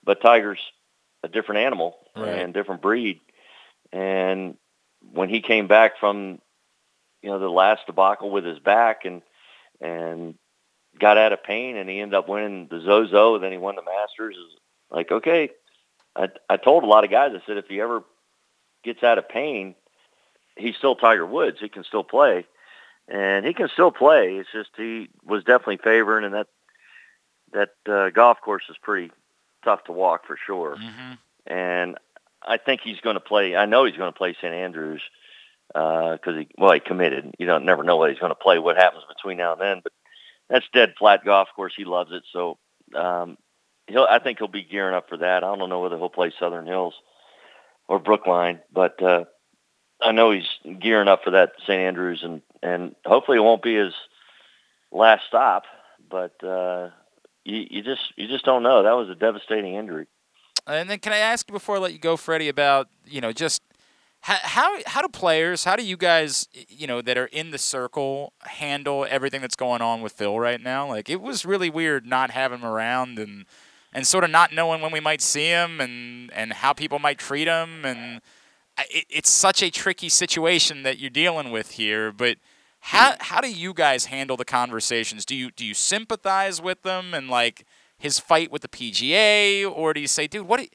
[0.03, 0.61] But Tiger's
[1.23, 2.39] a different animal right.
[2.39, 3.19] and different breed,
[3.91, 4.57] and
[5.11, 6.39] when he came back from
[7.25, 9.23] you know the last debacle with his back and
[9.81, 10.35] and
[10.99, 13.39] got out of pain and he ended up winning the Zozo.
[13.39, 14.35] Then he won the Masters.
[14.35, 14.59] Is
[14.91, 15.49] like okay,
[16.15, 18.03] I I told a lot of guys I said if he ever
[18.83, 19.73] gets out of pain,
[20.55, 21.57] he's still Tiger Woods.
[21.59, 22.45] He can still play,
[23.07, 24.35] and he can still play.
[24.35, 26.47] It's just he was definitely favoring, and that
[27.53, 29.11] that uh, golf course is pretty
[29.63, 30.75] tough to walk for sure.
[30.75, 31.13] Mm-hmm.
[31.47, 31.97] And
[32.47, 33.55] I think he's going to play.
[33.55, 35.01] I know he's going to play St Andrews
[35.67, 37.35] because uh, he well he committed.
[37.39, 38.59] You don't never know what he's going to play.
[38.59, 39.93] What happens between now and then, but
[40.49, 41.73] that's dead flat golf Of course.
[41.75, 42.23] He loves it.
[42.31, 42.57] So
[42.95, 43.37] um,
[43.87, 44.07] he'll.
[44.09, 45.43] I think he'll be gearing up for that.
[45.43, 46.93] I don't know whether he'll play Southern Hills
[47.87, 49.25] or Brookline, but uh,
[50.01, 53.75] I know he's gearing up for that St Andrews, and and hopefully it won't be
[53.75, 53.93] his
[54.91, 55.63] last stop.
[56.09, 56.89] But uh,
[57.43, 58.83] you, you just you just don't know.
[58.83, 60.07] That was a devastating injury.
[60.67, 63.31] And then can I ask you before I let you go, Freddie, about you know
[63.31, 63.61] just
[64.25, 67.59] how, how how do players, how do you guys, you know, that are in the
[67.59, 70.87] circle handle everything that's going on with Phil right now?
[70.87, 73.45] Like it was really weird not having him around and
[73.93, 77.19] and sort of not knowing when we might see him and and how people might
[77.19, 78.19] treat him and
[78.89, 82.37] it, it's such a tricky situation that you're dealing with here, but
[82.79, 85.23] how how do you guys handle the conversations?
[85.23, 87.63] Do you do you sympathize with them and like
[87.99, 90.67] his fight with the PGA, or do you say, dude, what?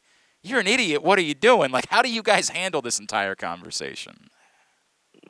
[0.42, 1.02] You're an idiot.
[1.02, 1.70] What are you doing?
[1.70, 4.28] Like, how do you guys handle this entire conversation?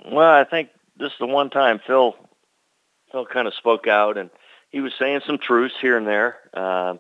[0.04, 2.14] Well, I think this is the one time Phil
[3.10, 4.30] Phil kind of spoke out, and
[4.70, 6.94] he was saying some truths here and there, uh,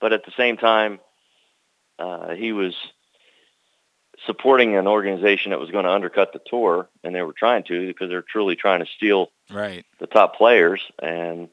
[0.00, 1.00] but at the same time,
[1.98, 2.74] uh, he was
[4.26, 7.86] supporting an organization that was going to undercut the tour, and they were trying to
[7.86, 9.84] because they're truly trying to steal right.
[9.98, 11.48] the top players, and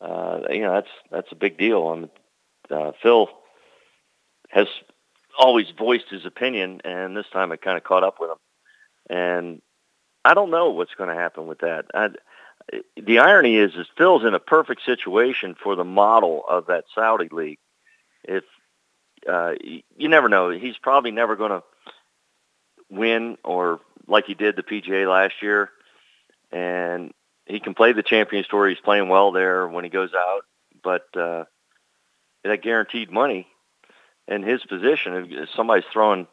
[0.00, 1.88] uh, you know that's that's a big deal.
[1.88, 2.10] I mean,
[2.70, 3.28] uh, Phil
[4.50, 4.66] has
[5.38, 8.36] always voiced his opinion, and this time it kind of caught up with him.
[9.08, 9.62] And
[10.24, 11.86] I don't know what's going to happen with that.
[11.94, 12.08] I,
[12.96, 17.28] the irony is, is Phil's in a perfect situation for the model of that Saudi
[17.30, 17.58] league.
[18.24, 18.44] If
[19.28, 21.62] uh, you never know, he's probably never going to
[22.90, 25.70] win or like he did the PGA last year,
[26.52, 27.12] and
[27.44, 28.68] he can play the Champions Tour.
[28.68, 30.42] He's playing well there when he goes out,
[30.82, 31.44] but uh,
[32.44, 33.48] that guaranteed money
[34.28, 36.26] in his position, if somebody's throwing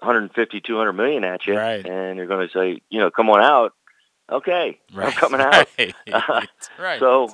[0.00, 1.84] 150, 200 million at you, right.
[1.84, 3.72] and you're going to say, you know, come on out.
[4.30, 5.06] Okay, right.
[5.06, 5.68] I'm coming out.
[5.78, 5.94] Right.
[6.78, 7.00] right.
[7.00, 7.28] So,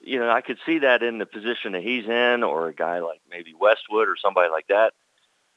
[0.00, 3.00] you know, I could see that in the position that he's in, or a guy
[3.00, 4.92] like maybe Westwood or somebody like that,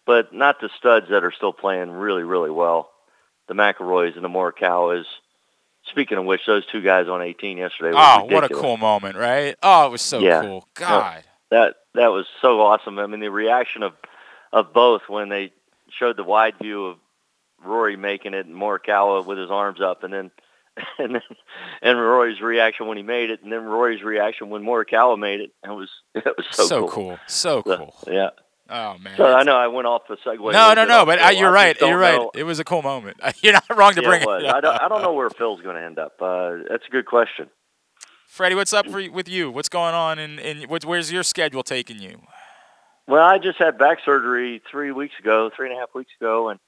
[0.05, 2.89] but not the studs that are still playing really, really well.
[3.47, 5.05] The McIlroys and the Morikawas.
[5.86, 7.91] Speaking of which, those two guys on 18 yesterday.
[7.95, 8.49] oh, ah, ridiculous.
[8.49, 9.55] what a cool moment, right?
[9.63, 10.41] Oh, it was so yeah.
[10.41, 10.67] cool.
[10.76, 12.99] God that that was so awesome.
[12.99, 13.93] I mean, the reaction of
[14.51, 15.51] of both when they
[15.97, 16.97] showed the wide view of
[17.63, 20.31] Rory making it and Morikawa with his arms up, and then
[20.99, 21.21] and then,
[21.81, 25.51] and Rory's reaction when he made it, and then Rory's reaction when Morikawa made it.
[25.63, 26.89] It was it was so, so cool.
[26.89, 27.95] cool, so cool.
[28.03, 28.29] So, yeah.
[28.71, 29.17] Oh man!
[29.17, 30.53] So I know I went off the segue.
[30.53, 31.03] No, no, no.
[31.03, 31.75] But uh, you're right.
[31.81, 32.19] You're right.
[32.19, 32.31] Know.
[32.35, 33.17] It was a cool moment.
[33.41, 34.43] You're not wrong to yeah, bring it.
[34.43, 34.53] it.
[34.53, 34.79] I don't.
[34.79, 36.21] I don't know where Phil's going to end up.
[36.21, 37.49] Uh, that's a good question.
[38.30, 39.49] Freddie, what's up for, with you?
[39.49, 42.21] What's going on, and, and where's your schedule taking you?
[43.07, 46.49] Well, I just had back surgery three weeks ago, three and a half weeks ago,
[46.49, 46.59] and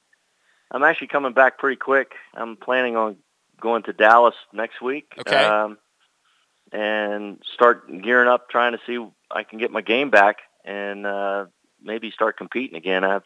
[0.72, 2.14] I'm actually coming back pretty quick.
[2.34, 3.18] I'm planning on
[3.62, 5.14] going to Dallas next week.
[5.20, 5.36] Okay.
[5.36, 5.78] Um,
[6.74, 8.98] and start gearing up, trying to see
[9.30, 11.46] I can get my game back and uh,
[11.80, 13.04] maybe start competing again.
[13.04, 13.24] I've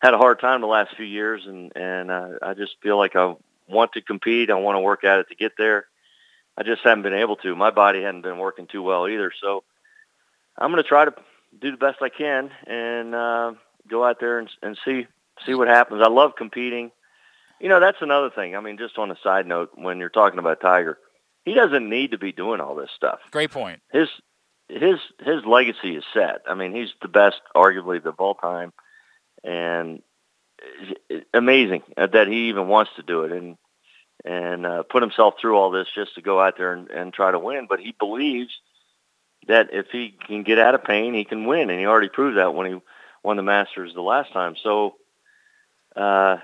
[0.00, 3.16] had a hard time the last few years, and and uh, I just feel like
[3.16, 3.34] I
[3.66, 4.50] want to compete.
[4.50, 5.86] I want to work at it to get there.
[6.58, 7.54] I just haven't been able to.
[7.54, 9.30] My body hadn't been working too well either.
[9.40, 9.62] So
[10.56, 11.14] I'm going to try to
[11.60, 13.52] do the best I can and uh,
[13.88, 15.06] go out there and, and see
[15.46, 16.02] see what happens.
[16.04, 16.90] I love competing.
[17.60, 18.56] You know, that's another thing.
[18.56, 20.98] I mean, just on a side note, when you're talking about Tiger,
[21.44, 23.20] he doesn't need to be doing all this stuff.
[23.30, 23.80] Great point.
[23.92, 24.08] His
[24.68, 26.42] his his legacy is set.
[26.48, 28.72] I mean, he's the best, arguably, of all time,
[29.44, 30.02] and
[31.32, 33.32] amazing that he even wants to do it.
[33.32, 33.56] And
[34.24, 37.30] and uh, put himself through all this just to go out there and, and try
[37.30, 37.66] to win.
[37.68, 38.52] But he believes
[39.46, 42.36] that if he can get out of pain, he can win, and he already proved
[42.36, 42.80] that when he
[43.22, 44.54] won the Masters the last time.
[44.62, 44.96] So
[45.96, 46.38] uh,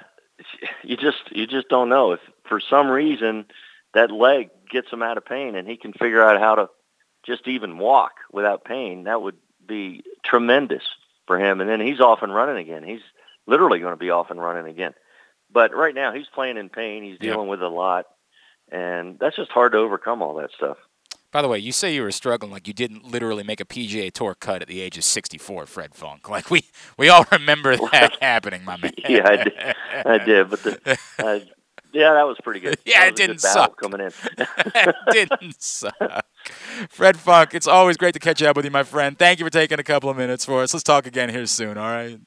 [0.83, 3.47] you just you just don't know if for some reason
[3.93, 6.69] that leg gets him out of pain, and he can figure out how to
[7.25, 9.05] just even walk without pain.
[9.05, 10.83] That would be tremendous
[11.27, 11.61] for him.
[11.61, 12.85] And then he's off and running again.
[12.85, 13.01] He's
[13.47, 14.95] literally going to be off and running again.
[15.55, 17.05] But right now he's playing in pain.
[17.05, 18.07] He's dealing with a lot,
[18.71, 20.77] and that's just hard to overcome all that stuff.
[21.31, 24.13] By the way, you say you were struggling like you didn't literally make a PGA
[24.13, 26.29] Tour cut at the age of 64, Fred Funk.
[26.29, 26.65] Like we
[26.99, 28.93] we all remember that happening, my man.
[29.09, 29.77] yeah, I did.
[30.07, 31.41] I did, but the, uh,
[31.93, 32.77] yeah, that was pretty good.
[32.85, 33.81] Yeah, it didn't suck.
[33.81, 34.11] coming in.
[34.39, 36.27] it didn't suck.
[36.89, 39.17] Fred Funk, it's always great to catch up with you, my friend.
[39.17, 40.75] Thank you for taking a couple of minutes for us.
[40.75, 42.19] Let's talk again here soon, all right?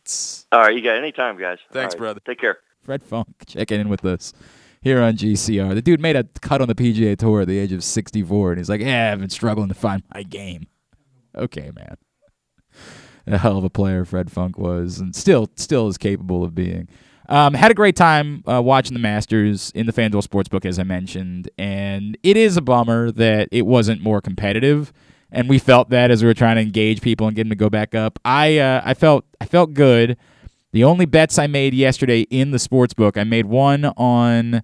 [0.51, 1.59] All right, you got any time, guys.
[1.71, 2.21] Thanks, right, brother.
[2.25, 2.59] Take care.
[2.88, 4.32] Fred Funk checking in with us
[4.82, 5.76] here on GCR.
[5.76, 8.60] The dude made a cut on the PGA Tour at the age of 64, and
[8.60, 10.68] he's like, "Yeah, I've been struggling to find my game."
[11.36, 11.98] Okay, man.
[13.28, 16.88] A hell of a player Fred Funk was, and still, still is capable of being.
[17.28, 20.84] Um, had a great time uh, watching the Masters in the FanDuel Sportsbook, as I
[20.84, 24.94] mentioned, and it is a bummer that it wasn't more competitive.
[25.30, 27.56] And we felt that as we were trying to engage people and get them to
[27.58, 28.18] go back up.
[28.24, 30.18] I, uh, I felt, I felt good.
[30.74, 34.63] The only bets I made yesterday in the sports book, I made one on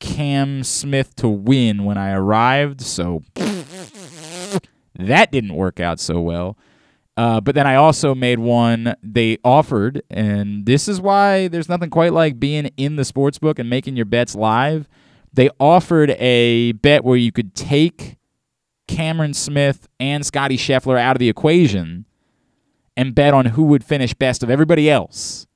[0.00, 3.22] Cam Smith to win when I arrived, so
[4.94, 6.56] that didn't work out so well.
[7.16, 11.90] Uh, but then I also made one they offered, and this is why there's nothing
[11.90, 14.88] quite like being in the sports book and making your bets live.
[15.34, 18.16] They offered a bet where you could take
[18.88, 22.06] Cameron Smith and Scottie Scheffler out of the equation
[22.96, 25.46] and bet on who would finish best of everybody else.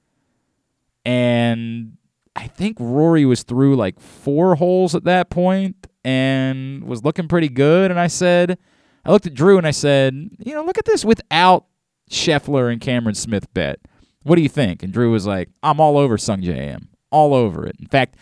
[1.05, 1.97] And
[2.35, 7.49] I think Rory was through like four holes at that point and was looking pretty
[7.49, 7.91] good.
[7.91, 8.59] And I said,
[9.05, 11.67] I looked at Drew and I said, you know, look at this without
[12.11, 13.79] Scheffler and Cameron Smith bet.
[14.23, 14.83] What do you think?
[14.83, 16.89] And Drew was like, I'm all over Sungjae Im.
[17.11, 17.77] All over it.
[17.79, 18.17] In fact,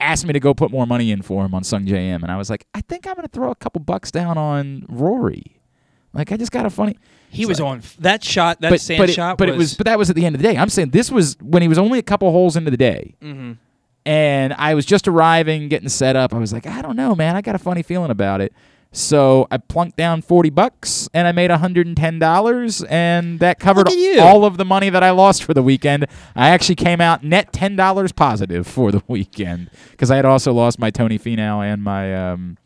[0.00, 2.22] asked me to go put more money in for him on Sungjae Im.
[2.22, 4.84] And I was like, I think I'm going to throw a couple bucks down on
[4.88, 5.60] Rory.
[6.12, 6.98] Like, I just got a funny.
[7.32, 8.60] He was on that shot.
[8.60, 9.38] That sand but it- shot.
[9.38, 10.56] but it was but that was at the end of the day.
[10.58, 13.56] I'm saying this was when he was only a couple holes into the day, Mhm.
[14.04, 16.34] and I was just arriving, getting set up.
[16.34, 17.34] I was like, I don't know, man.
[17.36, 18.52] I got a funny feeling about it.
[18.94, 23.58] So I plunked down forty bucks, and I made hundred and ten dollars, and that
[23.58, 23.88] covered
[24.20, 26.06] all of the money that I lost for the weekend.
[26.36, 30.52] I actually came out net ten dollars positive for the weekend because I had also
[30.52, 32.58] lost my Tony Finau and my um,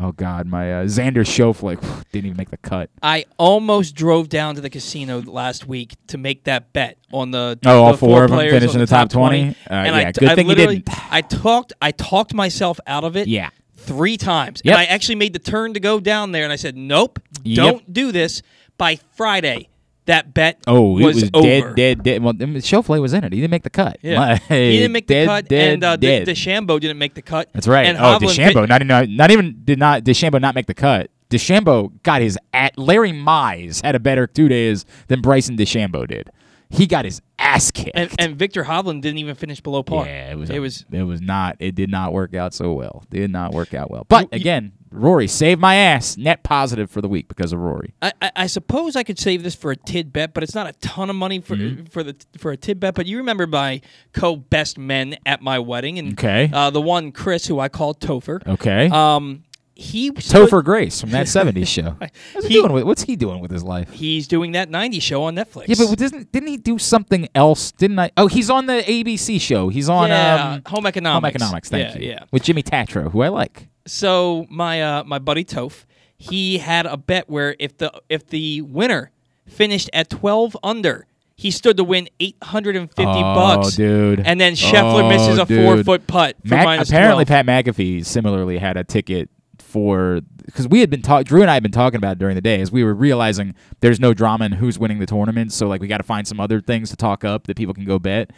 [0.00, 1.76] oh god, my uh, Xander Schauffele
[2.12, 2.90] didn't even make the cut.
[3.02, 7.58] I almost drove down to the casino last week to make that bet on the
[7.64, 9.40] Oh, all the four of them players finish on in the top 20?
[9.48, 10.88] Uh, and yeah, I, good I thing you didn't.
[11.12, 13.28] I talked I talked myself out of it.
[13.28, 13.50] Yeah.
[13.76, 14.72] three times, Yep.
[14.74, 17.56] and I actually made the turn to go down there, and I said, "Nope, Yep.
[17.64, 18.42] don't do this."
[18.78, 19.68] By Friday,
[20.06, 21.46] that bet Oh, it was, was, over.
[21.46, 22.22] dead, dead, dead.
[22.22, 23.32] Well, mean, was in it.
[23.32, 23.98] He didn't make the cut.
[24.02, 26.24] Yeah, Like, he didn't make the dead, cut, dead, and uh, dead.
[26.26, 27.48] De- DeChambeau didn't make the cut.
[27.52, 27.86] That's right.
[27.86, 31.10] And oh, Hovland DeChambeau, not, even, not even did not DeChambeau not make the cut.
[31.30, 36.30] DeChambeau got his at Larry Mize had a better two days than Bryson DeChambeau did.
[36.68, 37.92] He got his ass kicked.
[37.94, 40.06] and, and Viktor Hovland didn't even finish below par.
[40.06, 40.50] yeah, it was.
[40.50, 40.84] It a- was.
[40.90, 41.56] It was not.
[41.58, 43.04] It did not work out so well.
[43.10, 44.04] Did not work out well.
[44.08, 46.16] But again, Rory saved my ass.
[46.16, 47.94] Net positive for the week because of Rory.
[48.02, 50.66] I, I, I suppose I could save this for a tid bet, but it's not
[50.68, 51.84] a ton of money for Mm-hmm.
[51.86, 52.94] for the for a tid bet.
[52.94, 53.80] But you remember my
[54.12, 56.50] co best men at my wedding, and Okay.
[56.52, 58.46] uh, the one Chris who I called Topher.
[58.46, 58.88] Okay.
[58.88, 61.96] Um, he stood- Topher Grace from that '70s show.
[62.32, 62.84] What's he, He- doing with?
[62.84, 63.90] What's he doing with his life?
[63.90, 65.64] He's doing that '90s show on Netflix.
[65.68, 67.72] Yeah, but didn't didn't he do something else?
[67.72, 68.10] Didn't I?
[68.16, 69.70] Oh, he's on the ABC show.
[69.70, 71.14] He's on Yeah, um, Home Economics.
[71.14, 71.68] Home Economics.
[71.70, 72.08] Thank Yeah, you.
[72.10, 72.24] yeah.
[72.30, 73.68] With Jimmy Tatro, who I like.
[73.86, 75.84] So my uh, my buddy Toph,
[76.16, 79.10] he had a bet where if the if the winner
[79.46, 83.76] finished at 12 under, he stood to win 850 oh, bucks.
[83.76, 84.20] dude.
[84.20, 85.64] And then Scheffler Oh, misses a dude.
[85.64, 87.46] four foot putt for Mac- apparently, 12.
[87.46, 89.28] Pat McAfee similarly had a ticket
[89.58, 91.24] for because we had been talking.
[91.24, 93.54] Drew and I had been talking about it during the day as we were realizing
[93.80, 95.52] there's no drama in who's winning the tournament.
[95.52, 97.84] So like we got to find some other things to talk up that people can
[97.84, 98.30] go bet.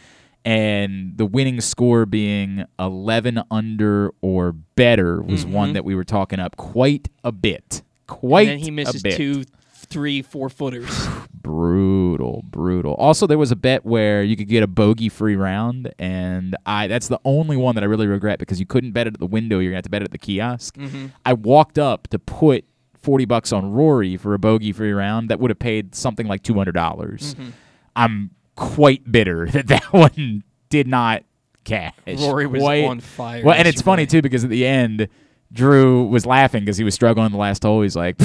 [0.45, 6.39] And the winning score being 11 under or better was one that we were talking
[6.39, 7.81] up quite a bit.
[8.05, 9.43] Quite and then he misses two,
[9.73, 11.07] three, four footers.
[11.45, 12.93] brutal, brutal.
[12.95, 16.87] Also, there was a bet where you could get a bogey free round, and I
[16.87, 19.25] that's the only one that I really regret because you couldn't bet it at the
[19.25, 19.59] window.
[19.59, 20.75] You're gonna have to bet it at the kiosk.
[20.77, 21.07] Mm-hmm.
[21.25, 22.65] I walked up to put
[23.01, 26.43] forty bucks on Rory for a bogey free round that would have paid something like
[26.43, 27.35] two hundred dollars.
[27.35, 27.49] Mm-hmm.
[27.95, 31.23] I'm quite bitter that that one did not
[31.63, 31.93] cash.
[32.07, 35.07] Rory was White- on fire Well, and it's funny too because at the end,
[35.51, 37.81] Drew was laughing because he was struggling the last hole.
[37.81, 38.15] He's like,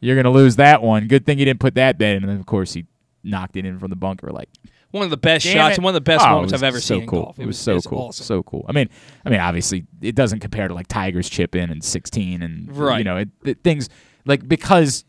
[0.00, 1.06] "You're gonna lose that one.
[1.06, 2.86] Good thing you didn't put that in." And then of course he
[3.22, 4.30] knocked it in from the bunker.
[4.30, 4.48] Like
[4.90, 5.78] One of the best shots it.
[5.78, 7.18] and one of the best Oh, moments I've ever so seen cool.
[7.20, 7.38] in golf.
[7.38, 8.24] It was so cool, awesome.
[8.24, 8.64] so cool.
[8.68, 8.88] I mean,
[9.24, 12.98] I mean, obviously, it doesn't compare to like Tigers chip in and 16 and right.
[12.98, 13.88] You know, it, it- things
[14.26, 15.04] like because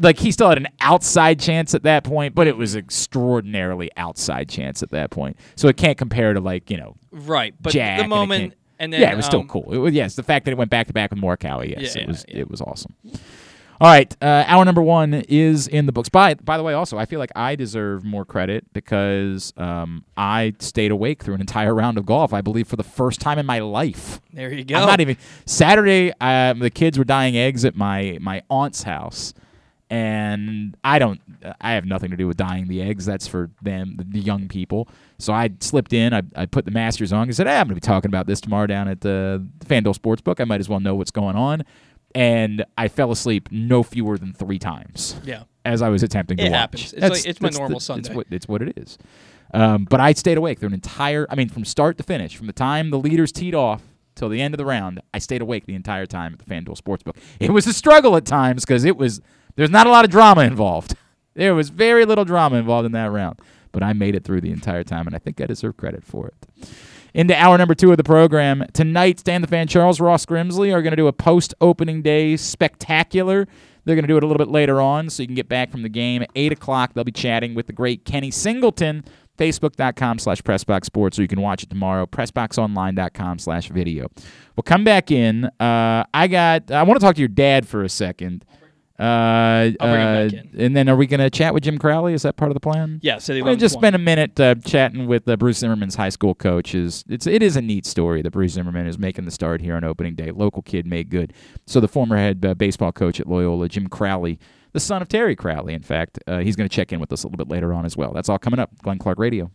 [0.00, 4.48] like he still had an outside chance at that point, but it was extraordinarily outside
[4.48, 5.36] chance at that point.
[5.56, 8.92] So it can't compare to like you know Right, but Jack the moment can't- and
[8.92, 9.72] then yeah, it was still um, cool.
[9.72, 11.68] It was yes, the fact that it went back to back with Morikawa.
[11.68, 12.38] Yes, Yeah, it was yeah.
[12.40, 12.94] it was awesome.
[13.80, 16.08] All right, uh, hour number one is in the books.
[16.08, 20.54] By by the way, also I feel like I deserve more credit because um, I
[20.58, 22.32] stayed awake through an entire round of golf.
[22.32, 24.20] I believe for the first time in my life.
[24.32, 24.76] There you go.
[24.76, 26.12] I'm not even Saturday.
[26.20, 29.32] Um, the kids were dying eggs at my my aunt's house,
[29.90, 31.20] and I don't.
[31.60, 33.06] I have nothing to do with dyeing the eggs.
[33.06, 34.88] That's for them, the, the young people.
[35.18, 36.12] So I slipped in.
[36.12, 37.28] I, I put the Masters on.
[37.28, 39.96] I said, hey, I'm going to be talking about this tomorrow down at the FanDuel
[39.98, 40.40] Sportsbook.
[40.40, 41.64] I might as well know what's going on.
[42.14, 45.16] And I fell asleep no fewer than three times.
[45.24, 45.42] Yeah.
[45.64, 46.58] As I was attempting to It watch.
[46.58, 46.92] happens.
[46.94, 48.14] It's like- it's my normal It's Sunday.
[48.14, 48.98] what, it's what it is.
[49.54, 51.26] Um, but I stayed awake through an entire.
[51.30, 53.82] I mean, from start to finish, from the time the leaders teed off
[54.14, 56.78] till the end of the round, I stayed awake the entire time at the FanDuel
[56.80, 57.16] Sportsbook.
[57.40, 59.20] It was a struggle at times because it was
[59.58, 60.94] there's not a lot of drama involved.
[61.34, 63.38] There was very little drama involved in that round,
[63.70, 66.26] but I made it through the entire time, and I think I deserve credit for
[66.26, 66.68] it.
[67.14, 70.82] Into hour number two of the program tonight, Stan the Fan, Charles Ross Grimsley are
[70.82, 73.46] going to do a post opening day spectacular.
[73.84, 75.70] They're going to do it a little bit later on, so you can get back
[75.70, 76.94] from the game at eight o'clock.
[76.94, 79.04] They'll be chatting with the great Kenny Singleton.
[79.38, 82.04] Facebook.com slash Pressbox Sports, or you can watch it tomorrow.
[82.06, 84.08] PressBoxOnline.com slash video.
[84.56, 85.44] We'll come back in.
[85.60, 86.72] Uh, I got.
[86.72, 88.44] I want to talk to your dad for a second.
[88.98, 92.14] Uh, I'll bring him uh, And then are we going to chat with Jim Crowley?
[92.14, 92.98] Is that part of the plan?
[93.00, 96.08] Yeah, so they gonna just spend a minute uh, chatting with uh, Bruce Zimmermann's high
[96.08, 96.74] school coach.
[96.74, 99.76] Is it's it is a neat story that Bruce Zimmermann is making the start here
[99.76, 100.32] on opening day.
[100.32, 101.32] Local kid made good.
[101.66, 104.40] So the former head uh, baseball coach at Loyola, Jim Crowley,
[104.72, 107.22] the son of Terry Crowley, in fact, uh, he's going to check in with us
[107.22, 108.12] a little bit later on as well.
[108.12, 108.70] That's all coming up.
[108.82, 109.50] Glenn Clark Radio.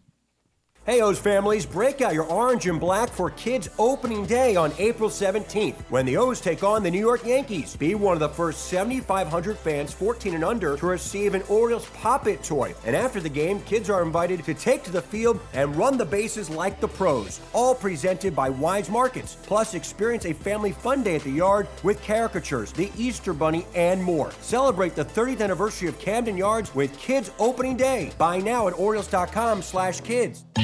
[0.85, 5.09] Hey, O's families, break out your orange and black for Kids Opening Day on April
[5.09, 7.77] 17th when the O's take on the New York Yankees.
[7.77, 12.27] Be one of the first 7,500 fans 14 and under to receive an Orioles Pop
[12.27, 12.75] It toy.
[12.85, 16.03] And after the game, kids are invited to take to the field and run the
[16.03, 17.39] bases like the pros.
[17.53, 19.37] All presented by Weis Markets.
[19.43, 24.03] Plus, experience a family fun day at the yard with caricatures, the Easter Bunny, and
[24.03, 24.33] more.
[24.41, 28.11] Celebrate the 30th anniversary of Camden Yards with Kids Opening Day.
[28.17, 30.43] Buy now at Orioles.com slash kids.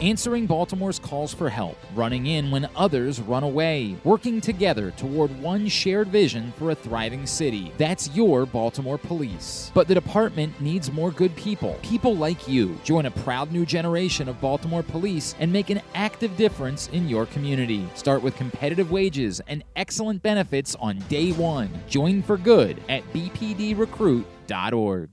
[0.00, 5.68] Answering Baltimore's calls for help, running in when others run away, working together toward one
[5.68, 7.74] shared vision for a thriving city.
[7.76, 9.70] That's your Baltimore Police.
[9.74, 11.78] But the department needs more good people.
[11.82, 12.78] People like you.
[12.82, 17.26] Join a proud new generation of Baltimore Police and make an active difference in your
[17.26, 17.86] community.
[17.94, 21.68] Start with competitive wages and excellent benefits on day one.
[21.90, 25.10] Join for good at bpdrecruit.org.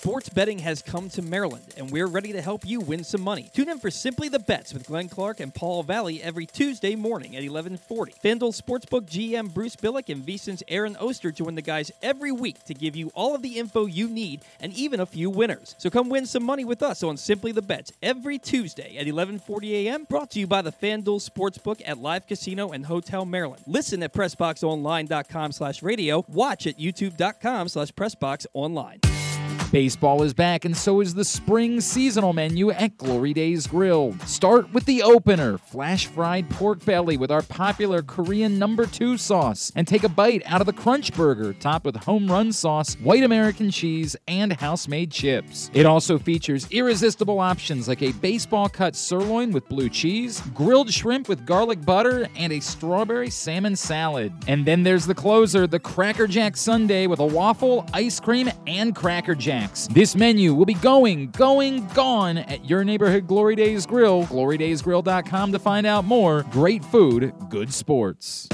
[0.00, 3.50] Sports betting has come to Maryland, and we're ready to help you win some money.
[3.52, 7.36] Tune in for Simply the Bets with Glenn Clark and Paul Valle every Tuesday morning
[7.36, 8.14] at 1140.
[8.24, 12.72] FanDuel Sportsbook GM Bruce Billick and VSiN's Aaron Oster join the guys every week to
[12.72, 15.74] give you all of the info you need and even a few winners.
[15.76, 19.86] So come win some money with us on Simply the Bets every Tuesday at 1140
[19.86, 20.04] a.m.
[20.08, 23.64] Brought to you by the FanDuel Sportsbook at Live Casino and Hotel Maryland.
[23.66, 26.24] Listen at PressBoxOnline.com slash radio.
[26.26, 29.29] Watch at YouTube.com slash PressBoxOnline.
[29.72, 34.16] Baseball is back, and so is the spring seasonal menu at Glory Days Grill.
[34.26, 39.70] Start with the opener flash fried pork belly with our popular Korean number two sauce,
[39.76, 43.22] and take a bite out of the Crunch Burger, topped with home run sauce, white
[43.22, 45.70] American cheese, and house made chips.
[45.72, 51.28] It also features irresistible options like a baseball cut sirloin with blue cheese, grilled shrimp
[51.28, 54.32] with garlic butter, and a strawberry salmon salad.
[54.48, 58.96] And then there's the closer, the Cracker Jack Sundae with a waffle, ice cream, and
[58.96, 59.86] Cracker Jacks.
[59.88, 64.24] This menu will be going, going, gone at your neighborhood Glory Days Grill.
[64.24, 66.42] GloryDaysGrill.com to find out more.
[66.50, 68.48] Great food, good sports.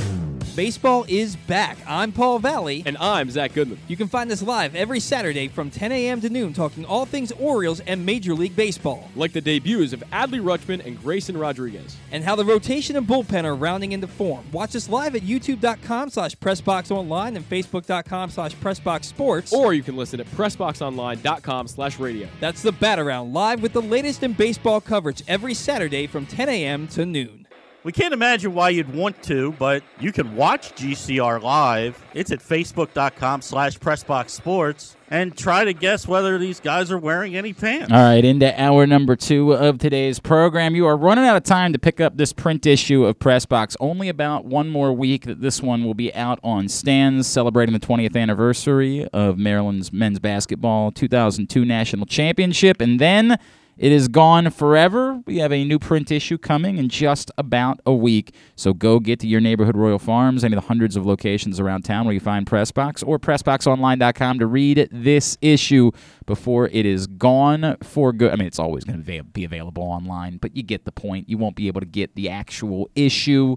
[0.57, 1.76] Baseball is back.
[1.86, 2.82] I'm Paul Valle.
[2.86, 3.78] And I'm Zach Goodman.
[3.88, 6.22] You can find us live every Saturday from 10 a.m.
[6.22, 9.11] to noon talking all things Orioles and Major League Baseball.
[9.14, 11.98] Like the debuts of Adley Rutschman and Grayson Rodriguez.
[12.11, 14.46] And how the rotation and bullpen are rounding into form.
[14.50, 19.52] Watch us live at youtube.com slash pressboxonline and facebook.com slash pressboxsports.
[19.52, 22.28] Or you can listen at pressboxonline.com slash radio.
[22.40, 26.48] That's the Bat Around, live with the latest in baseball coverage every Saturday from 10
[26.48, 26.88] a.m.
[26.88, 27.45] to noon.
[27.87, 32.05] We can't imagine why you'd want to, but you can watch GCR live.
[32.14, 37.53] It's at facebook.com slash pressboxsports and try to guess whether these guys are wearing any
[37.53, 37.93] pants.
[37.93, 40.74] All right, into hour number two of today's program.
[40.74, 43.76] You are running out of time to pick up this print issue of Pressbox.
[43.78, 47.78] Only about one more week that this one will be out on stands, celebrating the
[47.78, 52.80] 20th anniversary of Maryland's men's basketball 2002 national championship.
[52.80, 53.39] And then
[53.77, 55.22] it is gone forever.
[55.27, 58.35] We have a new print issue coming in just about a week.
[58.55, 61.83] So go get to your neighborhood Royal Farms, any of the hundreds of locations around
[61.83, 65.91] town where you find Pressbox, or PressBoxOnline.com to read this issue
[66.24, 68.33] before it is gone for good.
[68.33, 71.29] I mean, it's always going to be available online, but you get the point.
[71.29, 73.57] You won't be able to get the actual issue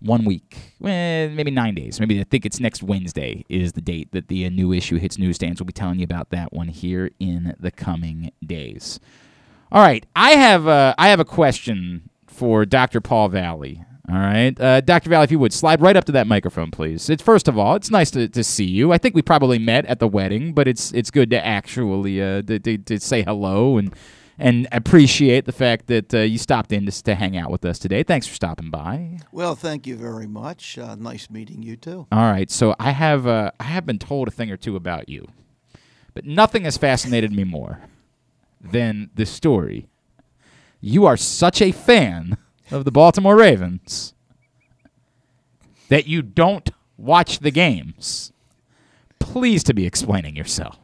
[0.00, 2.00] one week, well, maybe nine days.
[2.00, 5.18] Maybe I think it's next Wednesday is the date that the uh, new issue hits
[5.18, 5.60] newsstands.
[5.60, 8.98] We'll be telling you about that one here in the coming days.
[9.70, 13.00] All right, I have a, I have a question for Dr.
[13.00, 13.84] Paul Valle.
[14.08, 15.10] All right, uh, Dr.
[15.10, 17.08] Valle, if you would slide right up to that microphone, please.
[17.08, 18.92] It's first of all, it's nice to, to see you.
[18.92, 22.42] I think we probably met at the wedding, but it's it's good to actually uh,
[22.42, 23.94] to, to, to say hello and
[24.40, 27.78] and appreciate the fact that uh, you stopped in to, to hang out with us
[27.78, 28.02] today.
[28.02, 29.18] Thanks for stopping by.
[29.30, 30.78] Well, thank you very much.
[30.78, 32.06] Uh, nice meeting you too.
[32.10, 35.08] All right, so I have uh, I have been told a thing or two about
[35.08, 35.28] you,
[36.14, 37.82] but nothing has fascinated me more
[38.60, 39.86] than the story.
[40.80, 42.38] You are such a fan
[42.70, 44.14] of the Baltimore Ravens
[45.88, 48.32] that you don't watch the games.
[49.18, 50.78] Please to be explaining yourself.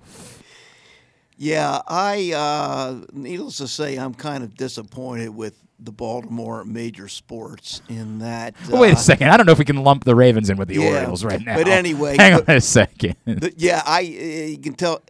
[1.36, 7.82] Yeah, I, uh, needless to say, I'm kind of disappointed with the Baltimore major sports
[7.88, 8.54] in that.
[8.72, 9.28] Uh, wait a uh, second.
[9.28, 11.44] I don't know if we can lump the Ravens in with the yeah, Orioles right
[11.44, 11.56] now.
[11.56, 13.16] But anyway, hang but, on a second.
[13.26, 15.02] The, yeah, I uh, you can tell.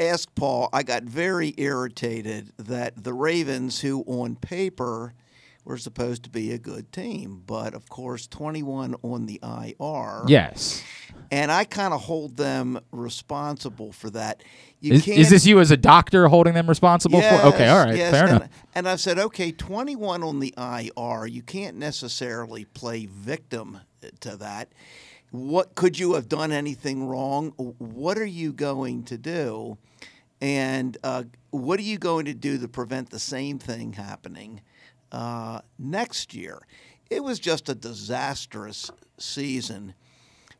[0.00, 0.68] Ask Paul.
[0.72, 5.14] I got very irritated that the Ravens, who on paper
[5.64, 10.24] were supposed to be a good team, but of course, 21 on the IR.
[10.26, 10.82] Yes.
[11.32, 14.44] And I kind of hold them responsible for that.
[14.80, 17.54] You is, is, this you as a doctor holding them responsible yes, for?
[17.54, 18.50] Okay, all right, yes, fair and, enough.
[18.74, 23.80] And I said, okay, 21 on the IR, you can't necessarily play victim
[24.20, 24.72] to that.
[25.30, 27.52] What could you have done anything wrong?
[27.56, 29.78] What are you going to do?
[30.42, 34.60] And uh, what are you going to do to prevent the same thing happening
[35.10, 36.60] uh, next year?
[37.08, 39.94] It was just a disastrous season.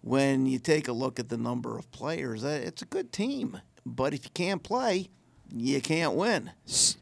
[0.02, 3.60] When you take a look at the number of players, uh, it's a good team.
[3.86, 5.10] But if you can't play,
[5.50, 6.50] you can't win.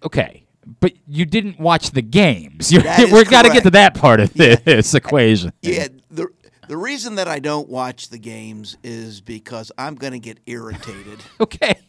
[0.04, 0.44] Okay.
[0.80, 2.70] But you didn't watch the games.
[2.72, 4.96] We've got to get to that part of this yeah.
[4.96, 5.52] equation.
[5.62, 5.88] Yeah.
[6.10, 6.28] The,
[6.68, 11.20] the reason that I don't watch the games is because I'm going to get irritated.
[11.40, 11.80] okay.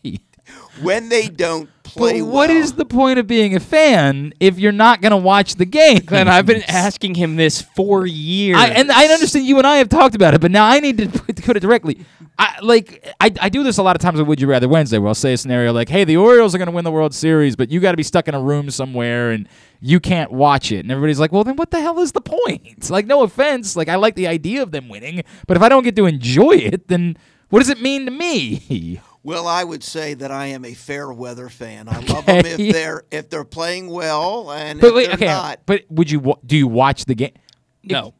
[0.81, 2.57] When they don't play but what well.
[2.57, 6.03] is the point of being a fan if you're not going to watch the game?
[6.09, 8.57] And I've been asking him this for years.
[8.57, 10.97] I, and I understand you and I have talked about it, but now I need
[10.99, 12.05] to put, it directly.
[12.39, 14.97] I like I, I do this a lot of times with Would You Rather Wednesday,
[14.97, 17.13] where I'll say a scenario like, "Hey, the Orioles are going to win the World
[17.13, 19.47] Series, but you got to be stuck in a room somewhere and
[19.81, 22.89] you can't watch it." And everybody's like, "Well, then what the hell is the point?"
[22.89, 25.83] Like, no offense, like I like the idea of them winning, but if I don't
[25.83, 27.17] get to enjoy it, then
[27.49, 29.01] what does it mean to me?
[29.23, 31.87] Well, I would say that I am a fair weather fan.
[31.87, 35.25] I love them if they're if they're playing well and but if wait, they're okay,
[35.27, 35.59] not.
[35.65, 37.33] But would you do you watch the game?
[37.83, 38.13] No.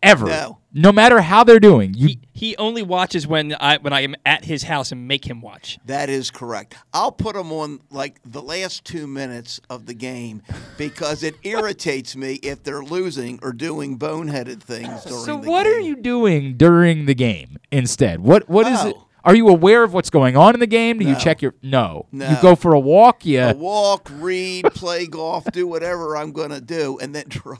[0.00, 0.26] Ever.
[0.26, 0.58] No.
[0.72, 1.92] No matter how they're doing.
[1.94, 5.28] You he, he only watches when I when I am at his house and make
[5.28, 5.78] him watch.
[5.86, 6.76] That is correct.
[6.92, 10.42] I'll put him on like the last two minutes of the game
[10.76, 15.64] because it irritates me if they're losing or doing boneheaded things during So the what
[15.64, 15.74] game.
[15.74, 18.20] are you doing during the game instead?
[18.20, 18.88] What what is oh.
[18.90, 18.96] it?
[19.24, 20.98] Are you aware of what's going on in the game?
[20.98, 22.06] Do you check your no.
[22.12, 22.30] No.
[22.30, 23.50] You go for a walk, yeah.
[23.50, 27.56] A walk, read, play golf, do whatever I'm going to do, and then try.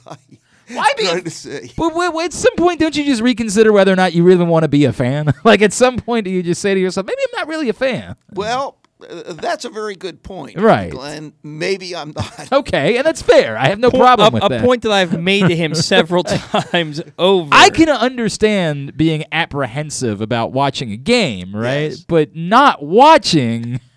[0.69, 1.05] Why be?
[1.05, 1.73] try to see.
[1.77, 4.69] But at some point, don't you just reconsider whether or not you really want to
[4.69, 5.33] be a fan?
[5.45, 7.73] like at some point, do you just say to yourself, maybe I'm not really a
[7.73, 8.17] fan?
[8.33, 8.77] Well,
[9.09, 10.91] uh, that's a very good point, Right.
[10.91, 11.33] Glenn.
[11.43, 12.53] Maybe I'm not.
[12.53, 13.57] Okay, and that's fair.
[13.59, 14.65] I have no Po- problem a, with a that.
[14.65, 17.51] point that I've made to him several times over.
[17.53, 21.91] I can understand being apprehensive about watching a game, right?
[21.91, 22.05] Yes.
[22.05, 23.81] But not watching.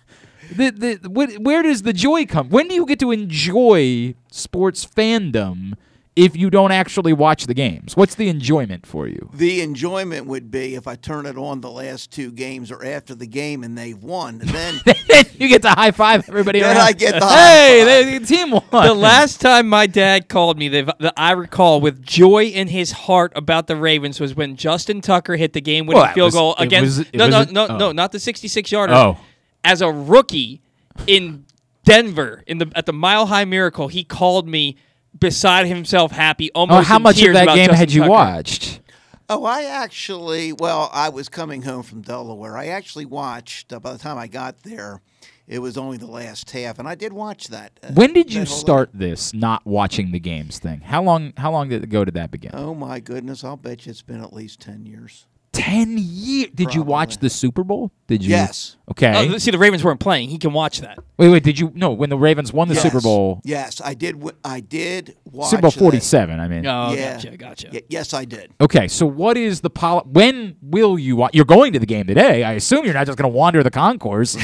[0.54, 2.50] The, the, wh- where does the joy come?
[2.50, 5.72] When do you get to enjoy sports fandom
[6.14, 7.96] if you don't actually watch the games?
[7.96, 9.30] What's the enjoyment for you?
[9.32, 13.14] The enjoyment would be if I turn it on the last two games or after
[13.14, 14.42] the game and they've won.
[14.52, 16.60] Then you get to high five everybody.
[16.60, 16.86] Then around.
[16.86, 18.62] I get the hey, high the, the team won.
[18.70, 22.92] The last time my dad called me, that that I recall with joy in his
[22.92, 26.54] heart about the Ravens was when Justin Tucker hit the game-winning Well, field was- goal
[26.58, 26.98] it against.
[26.98, 27.76] was- no, no, a- no, oh.
[27.78, 28.92] no, not the 66-yarder.
[28.92, 29.18] Oh.
[29.64, 30.60] As a rookie
[31.06, 31.44] in
[31.84, 34.76] Denver, in the at the Mile High Miracle, he called me
[35.18, 36.80] beside himself, happy, almost.
[36.80, 38.10] oh, how in much of that game Justin had you Tucker.
[38.10, 38.80] watched?
[39.28, 42.56] Oh, I actually, well, I was coming home from Delaware.
[42.56, 45.00] I actually watched, uh, by the time I got there,
[45.48, 47.72] it was only the last half, and I did watch that.
[47.82, 50.80] uh, When did you that whole- start this not watching the games thing?
[50.80, 51.32] How long?
[51.36, 52.04] How long did it go?
[52.04, 52.50] Did that begin?
[52.54, 53.42] Oh, my goodness.
[53.42, 55.26] I'll bet you it's been at least 10 years.
[55.52, 56.50] Ten years.
[56.54, 57.92] Did you watch the Super Bowl?
[58.06, 58.30] Did you?
[58.30, 58.76] Yes.
[58.90, 59.12] Okay.
[59.34, 60.28] Oh, see, the Ravens weren't playing.
[60.30, 60.98] He can watch that.
[61.18, 61.42] wait, wait.
[61.44, 61.70] Did you?
[61.74, 61.90] No.
[61.92, 64.12] When the Ravens won the Super Bowl, Yes, I did.
[64.14, 65.78] w- I did watch Super Bowl that.
[65.78, 66.40] forty-seven.
[66.40, 66.66] I mean.
[66.66, 67.14] Oh, yeah.
[67.14, 67.68] gotcha, gotcha.
[67.72, 68.50] Y- yes, I did.
[68.62, 71.16] Okay, so what is the poli- When will you?
[71.16, 72.44] Wa- you're going to the game today.
[72.44, 74.36] I assume you're not just going to wander the concourse.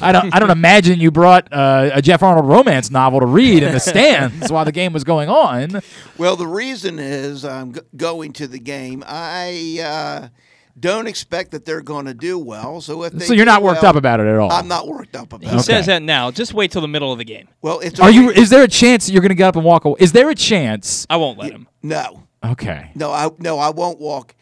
[0.00, 0.32] I don't.
[0.34, 3.80] I don't imagine you brought uh, a Geoff Arnold romance novel to read in the
[3.92, 5.80] stands while the game was going on.
[6.16, 9.02] Well, the reason is I'm g- going to the game.
[9.06, 10.28] I uh,
[10.78, 12.80] don't expect that they're going to do well.
[12.80, 14.50] So if they So you're not worked well, up about it at all.
[14.50, 15.50] I'm not worked up about it.
[15.50, 15.62] He it.
[15.62, 16.30] says that now.
[16.30, 17.48] Just wait till the middle of the game.
[17.62, 18.30] Well, it's a Are you?
[18.30, 19.96] Is there a chance that you're going to get up and walk away?
[20.00, 21.06] Is there a chance?
[21.08, 21.68] I won't let him.
[21.82, 22.90] no, Okay.
[22.94, 24.34] no, I no, I won't walk.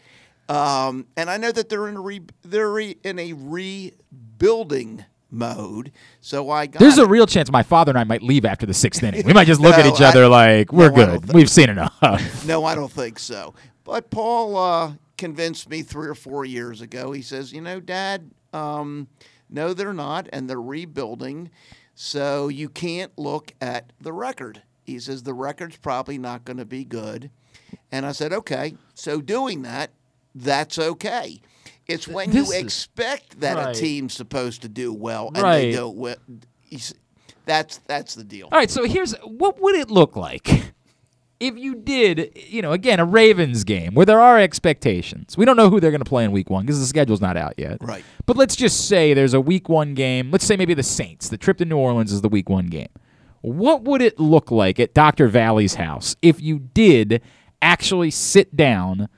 [0.48, 5.92] Um, and I know that they're in a re, they're re, in a rebuilding mode.
[6.20, 8.74] So I got There's a real chance my father and I might leave after the
[8.74, 9.24] sixth inning.
[9.26, 11.20] We might just look at No, each other I- like we're no, good.
[11.22, 12.44] think- We've seen enough.
[12.46, 13.54] No, I don't think so.
[13.84, 14.92] But Paul uh,
[15.22, 17.12] convinced me three or four years ago.
[17.12, 19.06] He says, you know, Dad, um,
[19.48, 21.48] no, they're not, and they're rebuilding.
[21.94, 24.62] So you can't look at the record.
[24.82, 27.30] He says the record's probably not going to be good.
[27.92, 28.74] And I said, okay.
[28.94, 29.90] So doing that,
[30.34, 31.40] that's okay.
[31.86, 33.76] It's when This you is- expect that Right.
[33.76, 35.60] a team's supposed to do well and Right.
[35.60, 36.18] they don't.
[37.46, 38.48] That's that's the deal.
[38.50, 40.72] All right, so here's what would it look like
[41.42, 45.36] if you did, you know, again, a Ravens game where there are expectations.
[45.36, 47.36] We don't know who they're going to play in week 1 because the schedule's not
[47.36, 47.78] out yet.
[47.80, 48.04] Right.
[48.26, 50.30] But let's just say there's a week 1 game.
[50.30, 51.28] Let's say maybe the Saints.
[51.28, 52.88] The trip to New Orleans is the week 1 game.
[53.40, 55.26] What would it look like at Dr.
[55.26, 57.20] Valle's house if you did
[57.60, 59.08] actually sit down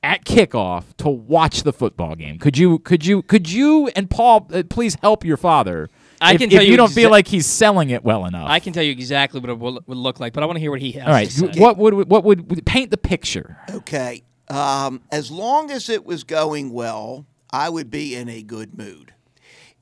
[0.00, 2.38] at kickoff to watch the football game?
[2.38, 5.88] Could you could you could you and Paul uh, please help your father?
[6.20, 8.48] I if, can if tell you you don't feel like he's selling it well enough.
[8.48, 10.60] I can tell you exactly what it will, would look like, but I want to
[10.60, 11.06] hear what he has.
[11.06, 11.60] All right, to say.
[11.60, 13.58] what would what would paint the picture?
[13.70, 14.22] Okay.
[14.48, 19.12] Um, as long as it was going well, I would be in a good mood.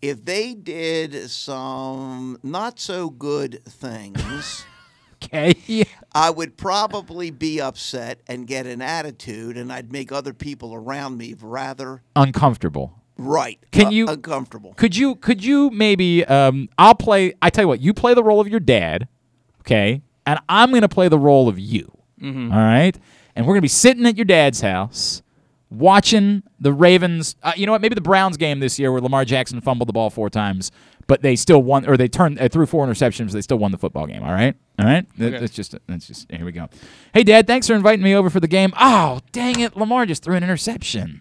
[0.03, 4.65] If they did some not so good things,
[5.25, 5.85] Okay.
[6.13, 11.17] I would probably be upset and get an attitude, and I'd make other people around
[11.17, 13.03] me rather Uncomfortable.
[13.17, 13.59] Right.
[13.73, 14.75] Can uh, you- uncomfortable?
[14.75, 18.23] Could you could you maybe um I'll play I tell you what, you play the
[18.25, 19.09] role of your dad,
[19.61, 20.03] okay?
[20.27, 21.93] And I'm going to play the role of you.
[22.21, 22.53] Mhm.
[22.53, 22.97] all right?
[23.37, 25.23] And we're going to be sitting at your dad's house
[25.71, 27.37] watching the Ravens.
[27.43, 27.81] Uh, you know what?
[27.83, 30.71] Maybe the Browns game this year where Lamar Jackson fumbled the ball four times,
[31.07, 33.33] but they still won, or they turned uh, threw four interceptions.
[33.33, 34.23] They still won the football game.
[34.23, 35.07] All right, all right.
[35.19, 35.39] That- Okay.
[35.41, 36.69] That's just that's just here we go.
[37.13, 38.73] Hey, Dad, thanks for inviting me over for the game.
[38.81, 41.21] Oh, dang it, Lamar just threw an interception.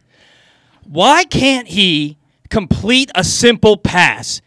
[0.85, 2.17] Why can't he
[2.49, 4.41] complete a simple pass?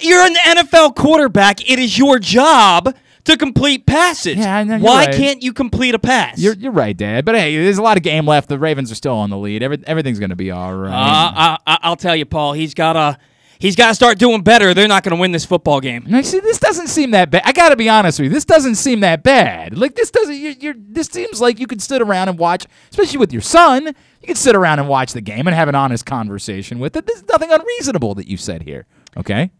[0.00, 1.68] You're an NFL quarterback.
[1.70, 2.94] It is your job
[3.24, 4.36] to complete passes.
[4.36, 5.14] Yeah, I know, you're Why right.
[5.14, 6.38] can't you complete a pass?
[6.38, 7.24] You're you're right, Dad.
[7.24, 8.48] But hey, there's a lot of game left.
[8.48, 9.62] The Ravens are still on the lead.
[9.62, 10.90] Every, everything's going to be all right.
[10.90, 12.52] Uh, I, I, I'll tell you, Paul.
[12.52, 13.18] He's got to.
[13.58, 14.74] He's got to start doing better.
[14.74, 16.04] They're not going to win this football game.
[16.06, 17.42] Now, see, this doesn't seem that bad.
[17.44, 18.30] I got to be honest with you.
[18.34, 19.78] This doesn't seem that bad.
[19.78, 20.34] Like this doesn't.
[20.36, 20.74] You're, you're.
[20.76, 23.86] This seems like you could sit around and watch, especially with your son.
[23.86, 27.06] You could sit around and watch the game and have an honest conversation with it.
[27.06, 28.86] There's nothing unreasonable that you said here.
[29.16, 29.50] Okay.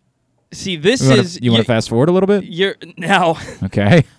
[0.53, 2.45] See, this You wanna, is you want to fast forward a little bit?
[2.45, 3.37] You're now.
[3.63, 4.05] Okay.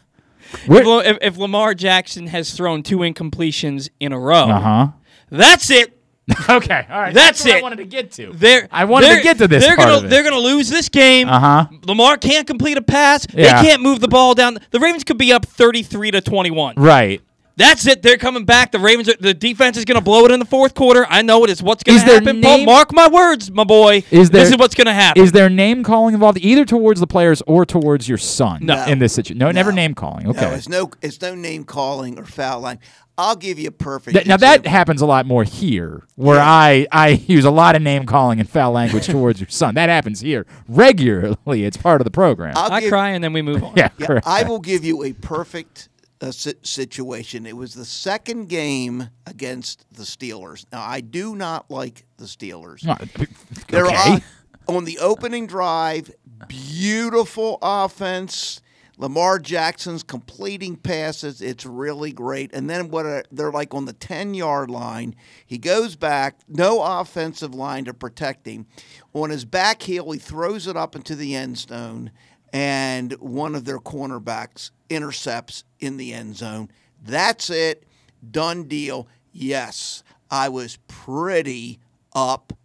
[0.67, 4.87] If, if, Lamar Jackson has thrown two incompletions in a row, Uh huh.
[5.29, 5.99] that's it.
[6.49, 6.85] okay.
[6.89, 7.13] All right.
[7.13, 7.59] That's, what it.
[7.59, 8.31] I wanted to get to.
[8.33, 10.09] They're, I wanted to they're- get to this They're part gonna of it.
[10.09, 11.29] they're gonna lose this game.
[11.29, 11.67] Uh huh.
[11.85, 13.27] Lamar can't complete a pass.
[13.33, 13.61] Yeah.
[13.61, 14.57] They can't move the ball down.
[14.71, 16.75] The Ravens could be up thirty three to twenty one.
[16.77, 17.21] Right.
[17.57, 18.01] That's it.
[18.01, 18.73] They're coming back.
[18.73, 21.07] The Ravens, are, the defense is going to blow it in the fourth quarter.
[21.09, 21.63] I know it is.
[21.63, 22.41] What's going to there happen?
[22.41, 24.03] Paul, name- mark my words, my boy.
[24.11, 25.23] Is there, this is what's going to happen.
[25.23, 28.83] Is there name calling involved either towards the players or towards your son No.
[28.87, 29.37] in this situation?
[29.37, 30.27] No, never name calling.
[30.27, 30.41] Okay.
[30.41, 32.79] No, it's no, it's no name calling or foul line.
[33.17, 34.13] I'll give you a perfect.
[34.15, 37.81] Th- now that happens a lot more here, where I I use a lot of
[37.81, 39.75] name calling and foul language towards your son.
[39.75, 41.63] That happens here regularly.
[41.65, 42.53] It's part of the program.
[42.57, 43.73] I'll I give- cry and then we move on.
[43.75, 44.19] yeah, Yeah.
[44.25, 45.87] I will give you a perfect
[46.21, 47.45] uh, si- situation.
[47.45, 50.65] It was the second game against the Steelers.
[50.71, 52.85] Now, I do not like the Steelers.
[52.87, 53.25] Oh,
[53.69, 54.21] They're on,
[54.67, 56.11] on the opening drive,
[56.47, 58.61] beautiful offense.
[58.97, 61.41] Lamar Jackson's completing passes.
[61.41, 62.53] It's really great.
[62.53, 65.15] And then what are, they're like on the 10 yard line.
[65.45, 68.67] He goes back, no offensive line to protect him.
[69.13, 72.11] On his back heel, he throws it up into the end zone,
[72.53, 76.69] and one of their cornerbacks intercepts in the end zone.
[77.03, 77.85] That's it.
[78.31, 79.07] Done deal.
[79.31, 81.79] Yes, I was pretty
[82.13, 82.57] upset.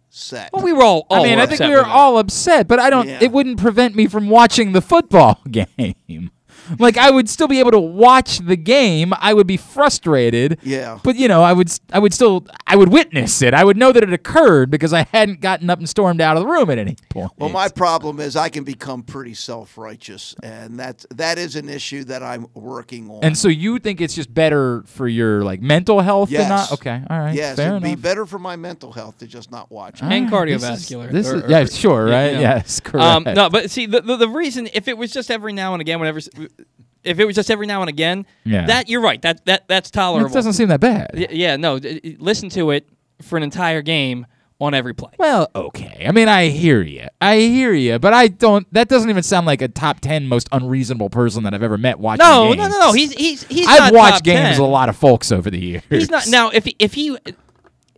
[0.53, 1.05] Well, we were all.
[1.09, 3.07] all I mean, I think upset we were all upset, but I don't.
[3.07, 3.19] Yeah.
[3.21, 6.31] It wouldn't prevent me from watching the football game.
[6.79, 9.13] Like I would still be able to watch the game.
[9.19, 10.59] I would be frustrated.
[10.63, 10.99] Yeah.
[11.03, 11.71] But you know, I would.
[11.91, 12.45] I would still.
[12.67, 13.53] I would witness it.
[13.53, 16.43] I would know that it occurred because I hadn't gotten up and stormed out of
[16.43, 17.31] the room at any point.
[17.37, 22.03] Well, my problem is I can become pretty self-righteous, and that's that is an issue
[22.05, 23.19] that I'm working on.
[23.23, 26.71] and so you think it's just better for your like mental health to yes, not?
[26.73, 27.35] Okay, all right.
[27.35, 30.01] Yes, fair it'd be better for my mental health to just not watch.
[30.01, 30.03] it.
[30.05, 31.11] and All right, this is- cardiovascular.
[31.11, 32.33] this or- is- or- yeah, sure, you right?
[32.33, 32.39] know.
[32.51, 33.27] Yes, correct.
[33.27, 35.81] Um, no, but see, the, the the reason if it was just every now and
[35.81, 36.19] again, whenever,
[37.03, 38.65] if it was just every now and again, Yeah.
[38.67, 39.21] that you're right.
[39.21, 40.29] That that that's tolerable.
[40.29, 41.11] It doesn't seem that bad.
[41.13, 41.79] Y- yeah, no.
[41.79, 42.87] d- d- Listen to it
[43.21, 44.25] for an entire game
[44.59, 45.09] on every play.
[45.17, 46.05] Well, okay.
[46.07, 47.07] I mean, I hear you.
[47.19, 48.71] I hear you, but I don't.
[48.73, 51.99] That doesn't even sound like a top ten most unreasonable person that I've ever met
[51.99, 52.23] watching.
[52.23, 52.57] No, games.
[52.57, 52.93] no, no, no.
[52.93, 53.67] He's he's he's.
[53.67, 54.51] I've watched games 10.
[54.51, 55.83] with a lot of folks over the years.
[55.89, 56.49] He's not now.
[56.51, 57.17] If he, if he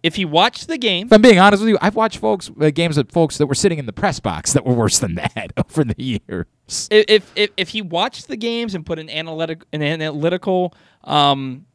[0.03, 2.69] if he watched the game, If I'm being honest with you, I've watched folks uh,
[2.71, 5.53] games with folks that were sitting in the press box that were worse than that
[5.57, 6.45] over the years.
[6.91, 10.73] if if if, he watched the games and put an analytic an analytical
[11.05, 11.65] um,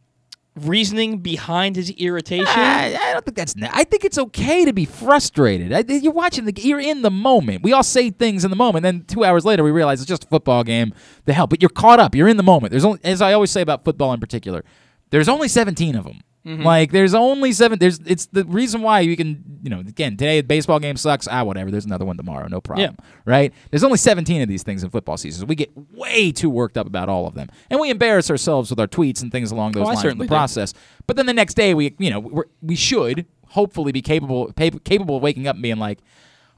[0.54, 2.46] reasoning behind his irritation.
[2.46, 3.54] I, I don't think that's.
[3.62, 5.72] I think it's okay to be frustrated.
[5.72, 6.52] I, you're watching the.
[6.60, 7.62] You're in the moment.
[7.62, 8.82] We all say things in the moment.
[8.82, 10.92] Then two hours later, we realize it's just a football game.
[11.24, 12.14] The hell, but you're caught up.
[12.14, 12.72] You're in the moment.
[12.72, 14.64] There's only, as I always say about football in particular,
[15.10, 16.20] there's only 17 of them.
[16.46, 16.62] Mm-hmm.
[16.62, 17.78] Like there's only seven.
[17.78, 21.28] There's it's the reason why you can you know again today the baseball game sucks.
[21.28, 21.70] Ah, whatever.
[21.70, 22.46] There's another one tomorrow.
[22.48, 22.96] No problem.
[23.24, 23.52] Right.
[23.70, 25.44] There's only 17 of these things in football seasons.
[25.46, 28.80] We get way too worked up about all of them, and we embarrass ourselves with
[28.80, 30.30] our tweets and things along those Oh, lines in the certainly do.
[30.30, 30.72] process.
[31.06, 34.70] But then the next day we you know we're, we should hopefully be capable pa-
[34.84, 35.98] capable of waking up and being like.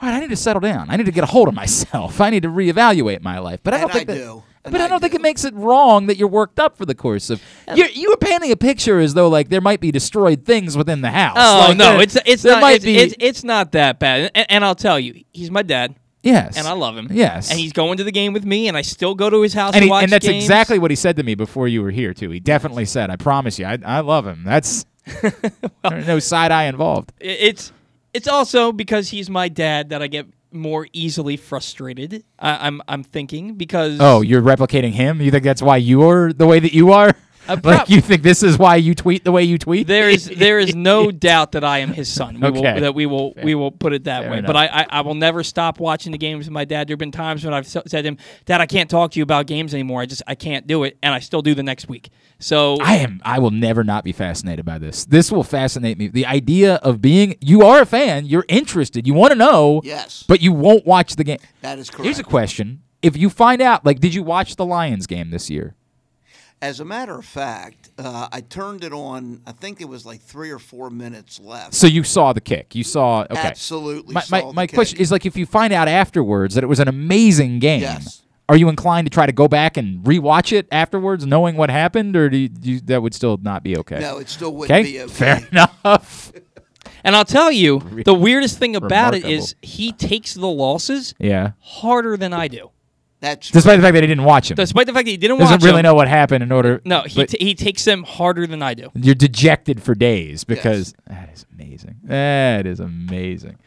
[0.02, 0.88] All right, I need to settle down.
[0.88, 2.22] I need to get a hold of myself.
[2.22, 3.60] I need to reevaluate my life.
[3.62, 4.42] But I don't And I think that, do.
[4.64, 6.84] And But I I don't think it makes it wrong that you're worked up for
[6.84, 7.40] the course of.
[7.66, 10.76] Um, you're, you were painting a picture as though like there might be destroyed things
[10.76, 11.36] within the house.
[11.38, 14.30] Oh Like, no, there- it's it's not might it's, be it's, it's not that bad.
[14.34, 17.08] And, and I'll tell you, he's my dad, yes, and I love him.
[17.10, 19.54] Yes, and he's going to the game with me, and I still go to his
[19.54, 20.44] house and, to he- watch and that's games.
[20.44, 22.28] exactly what he said to me before you were here too.
[22.30, 24.84] He definitely said, "I promise you, I, I love him." That's
[25.22, 27.12] there's no side eye involved.
[27.20, 27.72] It's
[28.12, 32.24] it's also because he's my dad that I get more easily frustrated.
[32.38, 35.20] I, I'm I'm thinking because Oh, you're replicating him.
[35.20, 37.12] You think that's why you're the way that you are?
[37.48, 39.86] Uh, like you think this is why you tweet the way you tweet?
[39.86, 42.38] there is there is no doubt that I am his son.
[42.38, 42.60] We Okay.
[42.74, 44.38] will, that we will we will put it that Fair way.
[44.38, 44.46] enough.
[44.48, 46.86] But I, I I will never stop watching the games with my dad.
[46.86, 49.22] There have been times when I've said to him, "Dad, I can't talk to you
[49.22, 50.02] about games anymore.
[50.02, 52.10] I just I can't do it," and I still do the next week.
[52.38, 53.20] So I am.
[53.24, 55.04] I will never not be fascinated by this.
[55.06, 56.08] This will fascinate me.
[56.08, 60.24] The idea of being you are a fan, you're interested, you want to know, Yes.
[60.28, 61.38] but you won't watch the game.
[61.62, 62.04] That is correct.
[62.04, 65.48] Here's a question: If you find out, like, did you watch the Lions game this
[65.50, 65.74] year?
[66.62, 69.40] As a matter of fact, uh, I turned it on.
[69.46, 71.72] I think it was like three or four minutes left.
[71.72, 72.74] So you saw the kick.
[72.74, 73.22] You saw.
[73.22, 73.34] Okay.
[73.40, 74.74] Absolutely My, saw my, the my kick.
[74.74, 78.22] question is like, if you find out afterwards that it was an amazing game, Yes.
[78.50, 82.14] are you inclined to try to go back and rewatch it afterwards, knowing what happened,
[82.14, 83.98] or do you, do you- that would still not be okay?
[84.00, 85.10] No, it still wouldn't Okay, be okay.
[85.12, 86.30] fair enough.
[87.02, 89.44] and I'll tell you, the weirdest thing about it Remarkable.
[89.44, 91.52] is he takes the losses Yeah.
[91.60, 92.70] harder than I do.
[93.20, 95.36] That's Despite the fact that he didn't watch him, Despite the fact that he didn't
[95.38, 95.46] watch him.
[95.58, 96.80] doesn't watch really them, know what happened in order.
[96.86, 98.90] No, he t- he takes them harder than I do.
[98.94, 101.96] you're dejected for days because that is amazing.
[102.04, 103.58] That is amazing.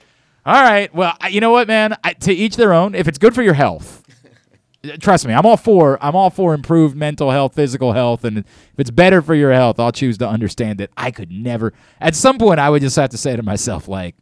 [0.45, 0.93] All right.
[0.93, 1.95] Well, I- you know what, man?
[2.03, 2.95] I, to each their own.
[2.95, 4.03] If it's good for your health,
[4.99, 5.97] trust me, I'm all for.
[6.03, 8.45] I'm all for improved mental health, physical health, and if
[8.79, 10.89] it's better for your health, I'll choose to understand it.
[10.97, 11.73] I could never.
[12.01, 14.15] At some point, I would just have to say to myself, like,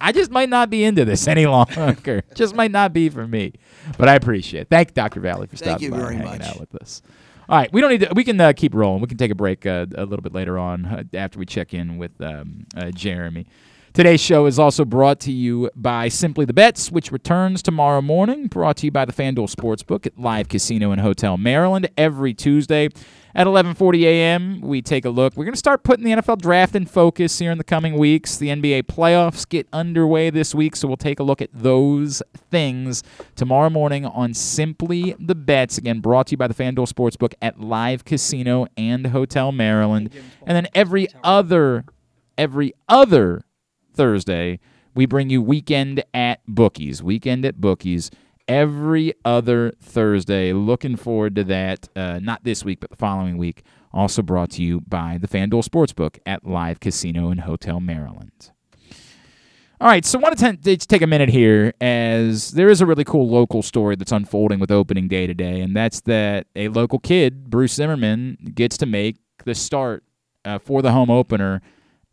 [0.00, 2.22] I just might not be into this any longer.
[2.34, 3.52] just might not be for me.
[3.98, 4.68] But I appreciate it.
[4.70, 5.20] Thank Dr.
[5.20, 6.42] Valle, for stopping by and hanging much.
[6.42, 7.02] out with us.
[7.48, 8.12] All right, we don't need to.
[8.14, 9.00] We can uh, keep rolling.
[9.00, 11.74] We can take a break uh, a little bit later on uh, after we check
[11.74, 13.46] in with um, uh, Jeremy.
[13.94, 18.48] Today's show is also brought to you by Simply the Bets, which returns tomorrow morning.
[18.48, 22.90] Brought to you by the FanDuel Sportsbook at Live Casino and Hotel Maryland every Tuesday
[23.36, 25.36] At 11:40 a.m., we take a look.
[25.36, 28.38] We're going to start putting the NFL draft in focus here in the coming weeks.
[28.38, 33.02] The NBA playoffs get underway this week, so we'll take a look at those things
[33.34, 35.76] tomorrow morning on Simply the Bets.
[35.76, 40.14] Again, brought to you by the FanDuel Sportsbook at Live Casino and Hotel Maryland.
[40.46, 41.84] And then every other
[42.38, 43.42] every other
[43.92, 44.60] Thursday,
[44.94, 47.02] we bring you Weekend at Bookies.
[47.02, 48.10] Weekend at Bookies
[48.48, 50.52] every other Thursday.
[50.52, 51.88] Looking forward to that.
[51.96, 53.62] Uh, not this week, but the following week.
[53.92, 58.50] Also brought to you by the FanDuel Sportsbook at Live Casino and Hotel Maryland.
[59.78, 63.04] All right, so I want to take a minute here as there is a really
[63.04, 67.50] cool local story that's unfolding with opening day today, and that's that a local kid,
[67.50, 70.02] Bruce Zimmermann, gets to make the start
[70.46, 71.60] uh, for the home opener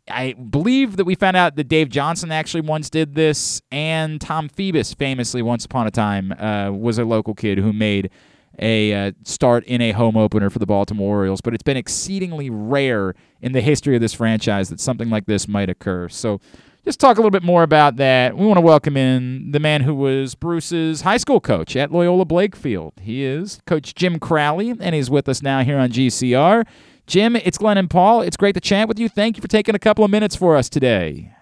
[0.08, 4.48] I believe that we found out that Dave Johnson actually once did this, and Tom
[4.48, 8.10] Phoebus famously, once upon a time, uh, was a local kid who made
[8.58, 11.40] a uh, start in a home opener for the Baltimore Orioles.
[11.40, 15.48] But it's been exceedingly rare in the history of this franchise that something like this
[15.48, 16.08] might occur.
[16.08, 16.40] So,
[16.84, 18.36] just talk a little bit more about that.
[18.36, 22.26] We want to welcome in the man who was Bruce's high school coach at Loyola
[22.26, 22.92] Blakefield.
[23.00, 26.66] He is Coach Jim Crowley, and he's with us now here on GCR.
[27.06, 28.22] Jim, it's Glenn and Paul.
[28.22, 29.08] It's great to chat with you.
[29.08, 31.32] Thank you for taking a couple of minutes for us today.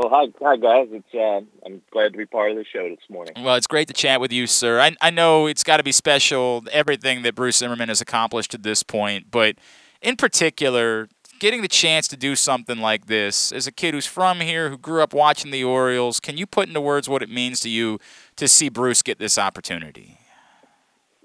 [0.00, 0.88] Well, hi, hi guys.
[0.92, 3.34] It's uh, I'm glad to be part of the show this morning.
[3.42, 4.80] Well, it's great to chat with you, sir.
[4.80, 8.62] I, I know it's got to be special, everything that Bruce Zimmermann has accomplished at
[8.62, 9.56] this point, but
[10.00, 11.08] in particular,
[11.38, 14.78] getting the chance to do something like this as a kid who's from here, who
[14.78, 17.98] grew up watching the Orioles, can you put into words what it means to you
[18.36, 20.18] to see Bruce get this opportunity?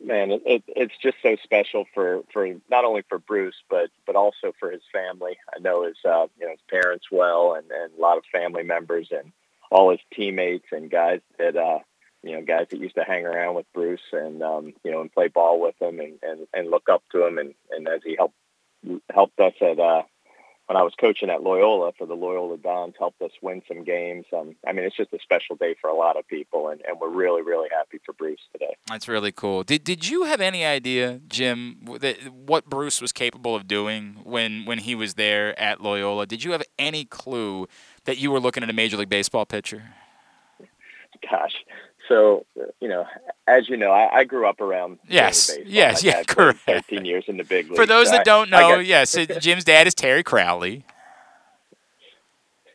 [0.04, 4.16] Man, it, it, it's just so special for, for not only for Bruce, but but
[4.16, 5.38] also for his family.
[5.56, 8.64] I know his uh, you know his parents well, and, and a lot of family
[8.64, 9.32] members, and
[9.72, 11.80] all his teammates and guys that uh,
[12.24, 15.14] you know guys that used to hang around with Bruce and um, you know and
[15.14, 18.16] play ball with him and, and, and look up to him, and, and as he
[18.16, 18.36] helped
[19.14, 20.04] helped us at uh,
[20.68, 24.26] when I was coaching at Loyola for the Loyola Dons, helped us win some games.
[24.36, 27.00] Um, I mean, it's just a special day for a lot of people, and, and
[27.00, 28.76] we're really, really happy for Bruce today.
[28.88, 29.64] That's really cool.
[29.64, 34.66] Did Did you have any idea, Jim, that what Bruce was capable of doing when
[34.66, 36.26] when he was there at Loyola?
[36.26, 37.68] Did you have any clue
[38.06, 39.84] that you were looking at a Major League Baseball pitcher?
[41.30, 41.56] Gosh,
[42.08, 42.46] so
[42.80, 43.06] you know,
[43.48, 45.00] as you know, I, I grew up around.
[45.08, 46.60] Yes, yes, yeah, correct.
[46.66, 47.76] Thirteen years in the big league.
[47.76, 50.86] For those so that I, don't know, got, yes, Jim's dad is Terry Crowley.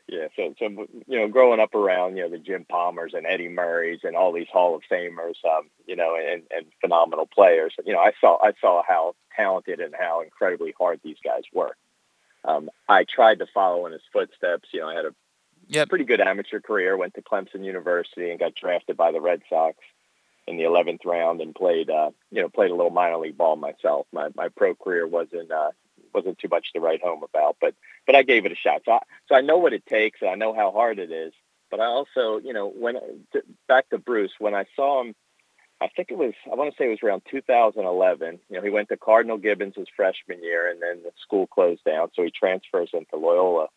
[0.09, 0.67] Yeah, so so
[1.07, 4.33] you know, growing up around you know the Jim Palmers and Eddie Murrays and all
[4.33, 7.75] these Hall of Famers, um, you know, and, and phenomenal players.
[7.85, 11.77] You know, I saw I saw how talented and how incredibly hard these guys were.
[12.45, 14.69] Um, I tried to follow in his footsteps.
[14.73, 15.15] You know, I had a
[15.71, 15.89] yep.
[15.89, 16.97] pretty good amateur career.
[16.97, 19.77] Went to Clemson University and got drafted by the Red Sox
[20.47, 23.57] in the 11th round and played, uh, you know, played a little minor league ball
[23.57, 24.07] myself.
[24.13, 25.71] My my pro career wasn't uh,
[26.15, 27.75] wasn't too much to write home about, but
[28.07, 28.83] but I gave it a shot.
[28.85, 31.33] So I, so I know what it takes and I know how hard it is.
[31.71, 32.97] But I also, you know, when
[33.69, 35.15] back to Bruce, when I saw him,
[35.81, 38.41] I think it was I want to say it was around 2011.
[38.49, 41.85] You know, he went to Cardinal Gibbons his freshman year, and then the school closed
[41.85, 43.69] down, so he transfers into Loyola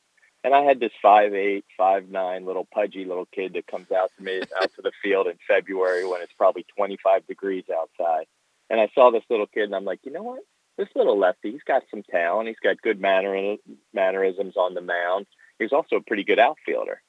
[0.44, 4.12] and I had this five eight, five nine little pudgy little kid that comes out
[4.18, 8.26] to me out to the field in February when it's probably 25 degrees outside.
[8.70, 10.42] And I saw this little kid and I'm like, you know what?
[10.78, 12.48] This little lefty, he's got some talent.
[12.48, 13.56] He's got good manner
[13.94, 15.28] mannerisms on the mound.
[15.60, 17.02] He's also a pretty good outfielder.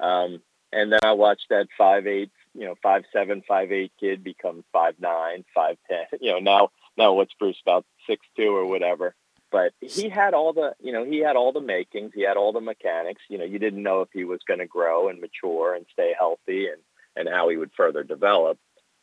[0.00, 0.42] Um,
[0.72, 4.64] and then I watched that five eight, you know, five seven, five eight kid become
[4.72, 6.04] five nine, five ten.
[6.20, 9.14] You know, now now what's Bruce about six two or whatever
[9.52, 12.52] but he had all the you know he had all the makings he had all
[12.52, 15.74] the mechanics you know you didn't know if he was going to grow and mature
[15.74, 16.80] and stay healthy and
[17.14, 18.58] and how he would further develop.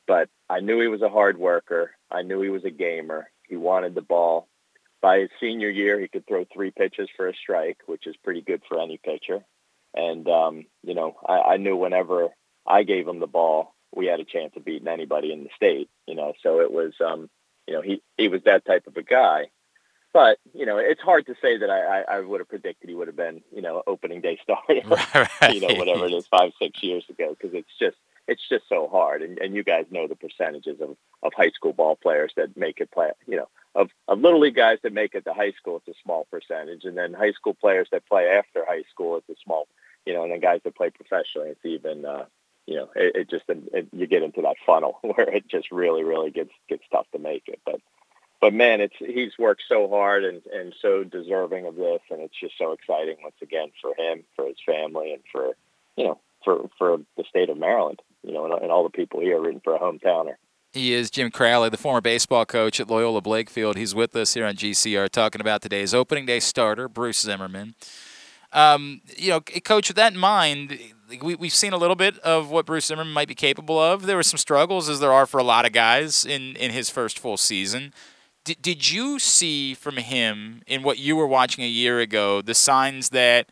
[0.07, 3.55] But i knew he was a hard worker i knew he was a gamer he
[3.55, 4.47] wanted the ball.
[5.01, 8.41] By his senior year he could throw three pitches for a strike which is pretty
[8.41, 9.45] good for any pitcher.
[9.93, 12.29] And um you know i i knew whenever
[12.65, 15.89] i gave him the ball we had a chance of beating anybody in the state
[16.07, 17.29] you know so it was um
[17.67, 19.49] you know he he was that type of a guy
[20.13, 22.95] but you know, it's hard to say that I, I, I would have predicted he
[22.95, 24.81] would have been, you know, opening day starter,
[25.41, 25.53] right.
[25.53, 27.97] you know, whatever it is, five six years ago, because it's just
[28.29, 31.73] it's just so hard, and, and you guys know the percentages of, of high school
[31.73, 35.15] ball players that make it play, you know, of, of little league guys that make
[35.15, 38.27] it to high school, it's a small percentage, and then high school players that play
[38.27, 39.67] after high school, it's a small,
[40.05, 42.25] you know, and then guys that play professionally, it's even, uh,
[42.67, 46.03] you know, it, it just it, you get into that funnel where it just really
[46.03, 47.81] really gets gets tough to make it, but
[48.41, 52.39] but man, it's he's worked so hard and and so deserving of this, and it's
[52.39, 55.55] just so exciting once again for him, for his family, and for
[55.97, 59.19] you know for for the state of Maryland, you know, and, and all the people
[59.19, 60.35] here rooting for a hometowner.
[60.71, 63.75] He is Jim Crowley, the former baseball coach at Loyola Blakefield.
[63.75, 67.73] He's with us here on GCR talking about today's opening day starter, Bruce Zimmermann.
[68.53, 70.79] Um, you know, coach, with that in mind,
[71.21, 74.05] we, we've seen a little bit of what Bruce Zimmermann might be capable of.
[74.05, 76.89] There were some struggles, as there are for a lot of guys in, in his
[76.89, 77.91] first full season.
[78.55, 83.09] Did you see from him, in what you were watching a year ago, the signs
[83.09, 83.49] that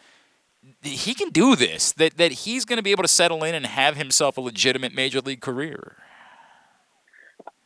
[0.81, 3.65] he can do this, that, that he's going to be able to settle in and
[3.65, 5.95] have himself a legitimate major league career?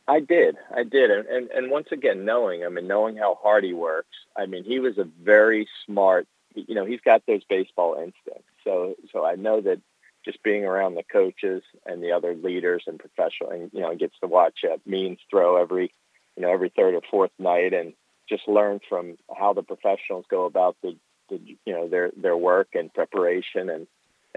[0.08, 3.62] I did, I did, and, and and once again, knowing him and knowing how hard
[3.64, 6.26] he works, I mean, he was a very smart.
[6.54, 8.50] You know, he's got those baseball instincts.
[8.64, 9.80] So, so I know that
[10.24, 14.18] just being around the coaches and the other leaders and professional, and you know, gets
[14.20, 15.92] to watch uh, Means throw every,
[16.36, 17.94] you know, every third or fourth night, and
[18.28, 20.96] just learn from how the professionals go about the,
[21.28, 23.86] the you know, their their work and preparation, and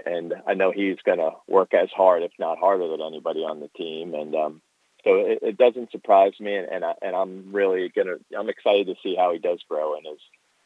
[0.04, 3.60] and I know he's going to work as hard, if not harder, than anybody on
[3.60, 4.62] the team, and um,
[5.04, 8.96] so it, it doesn't surprise me, and and, I, I'm really gonna I'm excited to
[9.02, 10.18] see how he does grow and his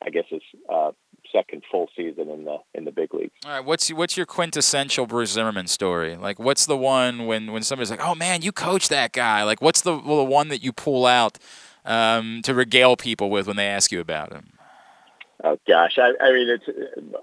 [0.02, 0.93] I guess his uh,
[1.32, 3.32] second full season in the in the big leagues.
[3.44, 6.16] All right, what's what's your quintessential Bruce Zimmermann story?
[6.16, 9.61] Like, what's the one when when somebody's like, "Oh man, you coached that guy." Like,
[9.61, 11.39] what's the well, the one that you pull out
[11.85, 14.52] um, to regale people with when they ask you about him?
[15.43, 16.65] Oh gosh, I, I mean it's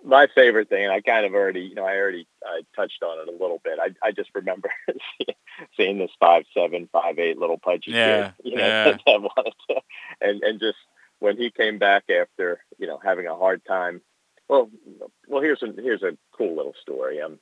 [0.04, 3.20] my favorite thing, and I kind of already, you know, I already I touched on
[3.20, 3.78] it a little bit.
[3.80, 4.72] I I just remember
[5.78, 8.84] seeing this five seven, five eight little pudgy yeah, kid, you know, yeah.
[9.06, 9.82] that wanted to,
[10.22, 10.78] and and just
[11.20, 14.02] when he came back after, you know, having a hard time.
[14.48, 14.70] Well,
[15.28, 17.22] well, here's a here's a cool little story.
[17.22, 17.40] Um,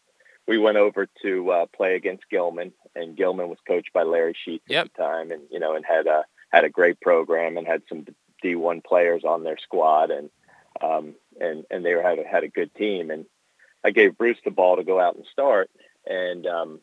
[0.47, 4.65] we went over to uh, play against Gilman, and Gilman was coached by Larry Sheets
[4.67, 4.85] yep.
[4.85, 7.83] at the time, and you know, and had a had a great program and had
[7.89, 8.05] some
[8.43, 10.29] D1 players on their squad, and
[10.81, 13.11] um, and and they were, had a, had a good team.
[13.11, 13.25] And
[13.83, 15.69] I gave Bruce the ball to go out and start,
[16.05, 16.79] and um,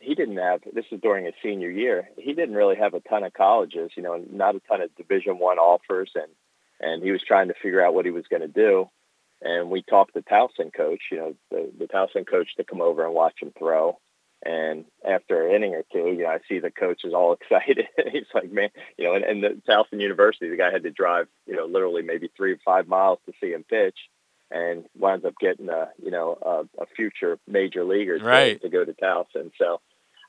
[0.00, 0.60] he didn't have.
[0.72, 2.08] This is during his senior year.
[2.16, 5.38] He didn't really have a ton of colleges, you know, not a ton of Division
[5.38, 6.28] One offers, and
[6.80, 8.88] and he was trying to figure out what he was going to do.
[9.42, 13.04] And we talked the Towson coach, you know, the, the Towson coach to come over
[13.04, 13.98] and watch him throw.
[14.44, 17.86] And after an inning or two, you know, I see the coach is all excited.
[18.12, 21.26] He's like, man, you know, and, and the Towson University, the guy had to drive,
[21.46, 23.98] you know, literally maybe three or five miles to see him pitch
[24.50, 28.60] and winds up getting a, you know, a, a future major leaguer to, Right.
[28.62, 29.52] to go to Towson.
[29.58, 29.80] So,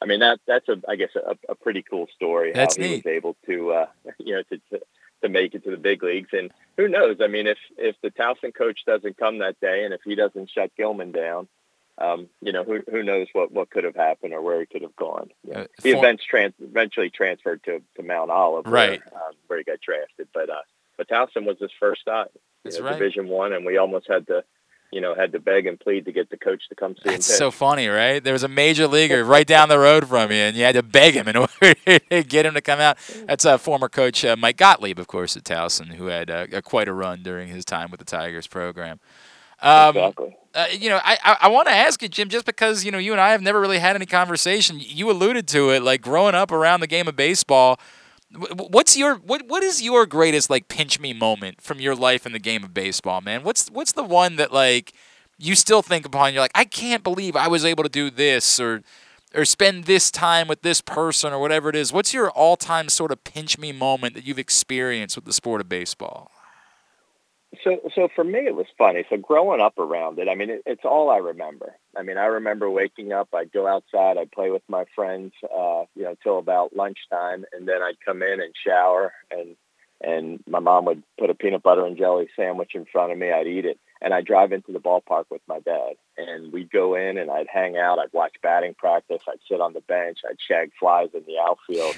[0.01, 2.89] I mean, that, that's a, I guess, a, a pretty cool story That's how he
[2.89, 3.05] neat.
[3.05, 3.85] was able to, uh,
[4.17, 4.81] you know, to, to,
[5.23, 6.29] to make it to the big leagues.
[6.33, 7.17] And who knows?
[7.21, 10.49] I mean, if, if the Towson coach doesn't come that day and if he doesn't
[10.49, 11.47] shut Gilman down,
[11.97, 14.81] um, you know, who who knows what, what could have happened or where he could
[14.81, 15.29] have gone.
[15.45, 19.01] You know, Uh, he trans- eventually transferred to, to Mount Olive, Right.
[19.11, 20.27] where, um, where he got drafted.
[20.33, 20.61] But uh,
[20.97, 22.31] but Towson was his first stop,
[22.63, 22.93] you know, right.
[22.97, 24.43] Division One, and we almost had to,
[24.91, 27.15] you know, had to beg and plead to get the coach to come see him
[27.15, 28.23] It's so funny, right?
[28.23, 30.83] There was a major leaguer right down the road from you, and you had to
[30.83, 32.97] beg him in order to get him to come out.
[33.25, 36.87] That's uh, former coach uh, Mike Gottlieb, of course, at Towson, who had uh, quite
[36.87, 38.99] a run during his time with the Tigers program.
[39.61, 40.35] Um, exactly.
[40.55, 42.97] uh, you know, I, I, I want to ask you, Jim, just because, you know,
[42.97, 44.77] you and I have never really had any conversation.
[44.79, 47.79] You alluded to it, like growing up around the game of baseball.
[48.33, 51.95] Wh- wh- What's your what what is your greatest like pinch me moment from your
[51.95, 53.43] life in the game of baseball, man?
[53.43, 54.93] What's what's the one that like
[55.37, 56.33] you still think upon?
[56.33, 58.83] You're like, I can't believe I was able to do this or
[59.33, 61.93] or spend this time with this person or whatever it is.
[61.93, 65.61] What's your all time sort of pinch me moment that you've experienced with the sport
[65.61, 66.31] of baseball?
[67.63, 69.03] So, so for me, it was funny.
[69.09, 71.75] So growing up around it, I mean, it, it's all I remember.
[71.97, 73.29] I mean, I remember waking up.
[73.33, 74.17] I'd go outside.
[74.17, 78.23] I'd play with my friends, uh, you know, till about lunchtime, and then I'd come
[78.23, 79.57] in and shower, and
[80.03, 83.31] and my mom would put a peanut butter and jelly sandwich in front of me.
[83.31, 86.95] I'd eat it, and I'd drive into the ballpark with my dad, and we'd go
[86.95, 87.99] in and I'd hang out.
[87.99, 89.21] I'd watch batting practice.
[89.27, 90.19] I'd sit on the bench.
[90.27, 91.97] I'd shag flies in the outfield,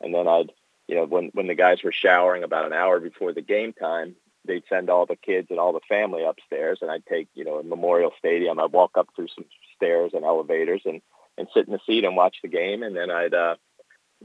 [0.00, 0.52] and then I'd,
[0.86, 4.14] you know, when when the guys were showering about an hour before the game time,
[4.44, 7.58] they'd send all the kids and all the family upstairs and I'd take, you know,
[7.60, 9.44] in Memorial Stadium, I'd walk up through some
[9.76, 11.00] stairs and elevators and,
[11.38, 12.82] and sit in the seat and watch the game.
[12.82, 13.56] And then I'd, uh,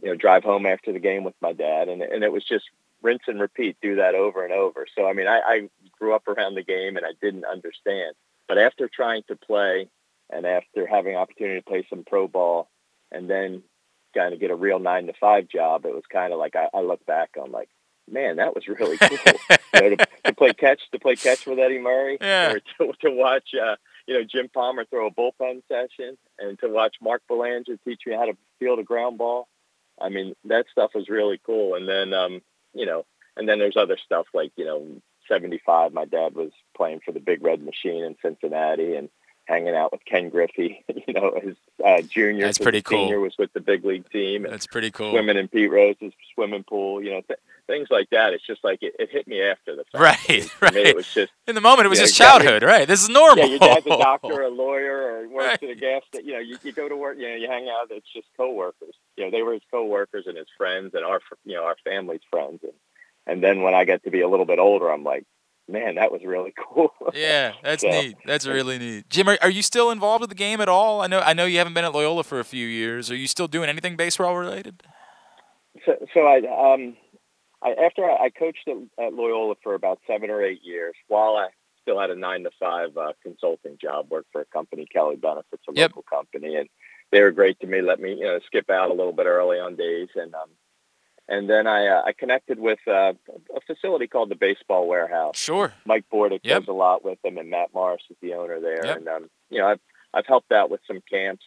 [0.02, 1.89] you know, drive home after the game with my dad.
[1.89, 2.65] And, and it was just
[3.02, 4.88] rinse and repeat, do that over and over.
[4.95, 5.69] So, I mean, I, I
[5.99, 8.15] grew up around the game and I didn't understand,
[8.48, 9.89] but after trying to play
[10.30, 12.69] and after having opportunity to play some pro ball
[13.11, 13.64] and then
[14.15, 16.69] kind of get a real nine to five job, it was kind of like, I,
[16.73, 17.69] I look back on like,
[18.09, 19.17] man, that was really cool.
[19.75, 22.53] you know, to, to play catch, to play catch with Eddie Murray, Yeah.
[22.53, 23.75] or to, to watch, uh,
[24.07, 28.13] you know, Jim Palmer throw a bullpen session, and to watch Mark Belanger teach me
[28.13, 29.47] how to field a ground ball.
[29.99, 31.75] I mean, that stuff was really cool.
[31.75, 32.41] And then, um,
[32.73, 33.05] you know,
[33.35, 34.85] and then there's other stuff like, you know,
[35.27, 39.09] 75, my dad was playing for the Big Red Machine in Cincinnati, and
[39.48, 40.84] hanging out with Ken Griffey.
[41.07, 43.06] you know, his uh, junior, That's pretty cool.
[43.06, 44.44] Senior was with the big league team.
[44.45, 45.11] And That's pretty cool.
[45.11, 47.02] Swimming in Pete Rose's swimming pool.
[47.02, 48.34] You know, th- things like that.
[48.34, 50.30] It's just like it, it hit me after the fact.
[50.30, 50.76] Right, right.
[50.76, 52.88] it was just In the moment, it was you know, just your- childhood, right?
[52.88, 53.45] This is normal.
[53.45, 56.28] Yeah, your dad's a doctor, a lawyer, or works at a gas station.
[56.28, 57.18] You know, you, you go to work.
[57.18, 57.88] You know, you hang out.
[57.91, 58.95] It's just coworkers.
[59.15, 62.22] You know, they were his coworkers and his friends, and our, you know, our family's
[62.30, 62.60] friends.
[62.64, 62.74] And
[63.26, 65.26] and then when I got to be a little bit older, I'm like,
[65.68, 66.91] man, that was really cool.
[67.14, 68.18] Yeah, that's So- neat.
[68.26, 69.10] That's really neat.
[69.10, 71.02] Jim, are, are you still involved with the game at all?
[71.02, 73.10] I know I know you haven't been at Loyola for a few years.
[73.11, 74.84] Are you still doing anything baseball related?
[75.85, 76.38] So, so I,
[76.73, 76.95] um,
[77.61, 81.35] I after I, I coached at, at Loyola for about seven or eight years, while
[81.35, 81.49] I
[81.81, 85.64] still had a nine to five uh, consulting job, worked for a company, Kelly Benefits,
[85.69, 85.91] a Yep.
[85.91, 86.68] local company, and
[87.11, 87.81] they were great to me.
[87.81, 90.49] Let me, you know, skip out a little bit early on days, and um,
[91.28, 93.14] and then I uh, I connected with uh,
[93.56, 95.38] a facility called the Baseball Warehouse.
[95.38, 95.74] Sure.
[95.86, 96.62] Mike Bordick Yep.
[96.62, 98.86] does a lot with them, and Matt Morris is the owner there.
[98.86, 98.98] Yep.
[98.98, 99.80] And um, you know, I've
[100.14, 101.44] I've helped out with some camps.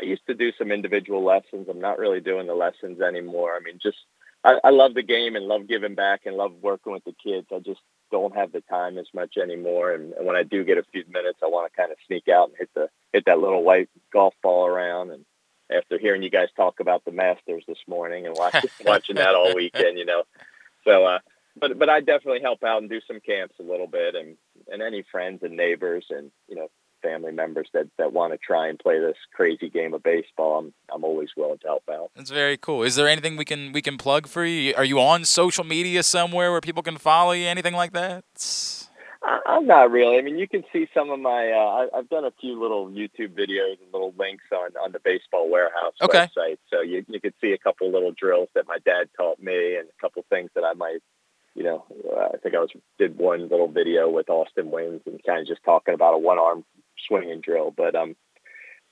[0.00, 1.68] I used to do some individual lessons.
[1.68, 3.56] I'm not really doing the lessons anymore.
[3.56, 3.98] I mean, just
[4.44, 7.48] I, I love the game and love giving back and love working with the kids.
[7.52, 7.80] I just
[8.10, 9.92] don't have the time as much anymore.
[9.92, 12.28] And, and when I do get a few minutes, I want to kind of sneak
[12.28, 15.10] out and hit the hit that little white golf ball around.
[15.10, 15.24] And
[15.70, 19.54] after hearing you guys talk about the Masters this morning and watching watching that all
[19.54, 20.22] weekend, you know,
[20.84, 21.18] so uh,
[21.56, 24.36] but but I definitely help out and do some camps a little bit, and
[24.70, 26.68] and any friends and neighbors and you know
[27.02, 30.74] family members that that want to try and play this crazy game of baseball, I'm
[30.92, 32.10] I'm always willing to help out.
[32.16, 32.82] That's very cool.
[32.82, 34.74] Is there anything we can we can plug for you?
[34.76, 37.46] Are you on social media somewhere where people can follow you?
[37.46, 38.24] Anything like that?
[39.46, 40.18] I'm not really.
[40.18, 41.50] I mean, you can see some of my.
[41.50, 45.00] Uh, I, I've done a few little YouTube videos and little links on on the
[45.04, 46.28] Baseball Warehouse Okay.
[46.36, 49.76] website, so you you could see a couple little drills that my dad taught me
[49.76, 51.00] and a couple things that I might.
[51.54, 51.84] You know,
[52.16, 55.46] uh, I think I was did one little video with Austin Wings and kind of
[55.48, 56.64] just talking about a one arm
[57.06, 58.14] swinging drill, but um,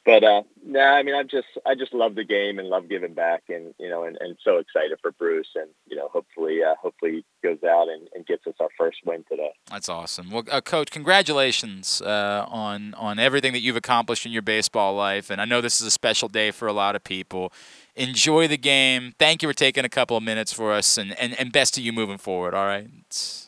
[0.06, 3.12] but uh, nah, I mean, I just I just love the game and love giving
[3.12, 6.76] back, and you know, and, and so excited for Bruce, and you know, hopefully, uh,
[6.80, 9.50] hopefully he goes out and, and gets us our first win today.
[9.68, 10.30] That's awesome.
[10.30, 15.28] Well, uh, Coach, congratulations uh, on on everything that you've accomplished in your baseball life.
[15.28, 17.52] And I know this is a special day for a lot of people.
[17.96, 19.14] Enjoy the game.
[19.18, 21.82] Thank you for taking a couple of minutes for us, and, and, and best to
[21.82, 22.54] you moving forward.
[22.54, 22.86] All right.
[23.06, 23.45] It's-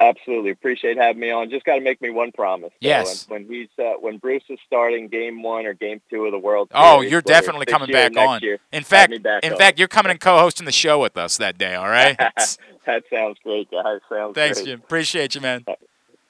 [0.00, 1.50] absolutely appreciate having me on.
[1.50, 2.70] Just got to make me one promise.
[2.80, 2.88] though.
[2.88, 3.28] Yes.
[3.28, 6.38] When, when he's uh, when Bruce is starting Game One or Game Two of the
[6.38, 6.68] World.
[6.74, 8.40] Oh, Series, you're definitely coming back on.
[8.42, 9.58] year, In fact, back in on.
[9.58, 11.74] fact, you're coming and co-hosting the show with us that day.
[11.74, 12.16] All right.
[12.86, 14.00] that sounds great, guys.
[14.08, 14.66] Sounds Thanks, great.
[14.66, 14.80] Jim.
[14.80, 15.64] Appreciate you, man.
[15.66, 15.76] All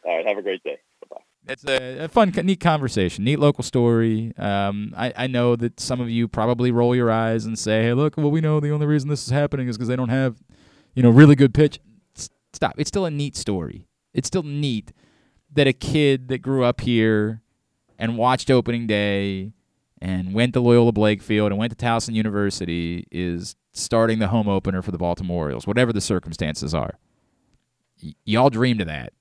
[0.05, 0.79] right, have a great day.
[1.09, 1.17] Bye.
[1.49, 4.33] It's a, a fun, neat conversation, neat local story.
[4.37, 7.93] Um, I, I know that some of you probably roll your eyes and say, "Hey,
[7.95, 10.43] look, well, we know the only reason this is happening is because they don't have,
[10.95, 11.79] you know, really good pitch."
[12.59, 12.75] Stop.
[12.77, 13.87] It's still a neat story.
[14.13, 14.93] It's still neat
[15.53, 17.43] that a kid that grew up here
[17.99, 19.53] and watched opening day
[20.01, 24.83] and went to Loyola Blakefield and went to Towson University is starting the home opener
[24.83, 26.99] for the Baltimore Orioles, whatever the circumstances are.
[28.03, 29.13] Y- y'all dreamed of that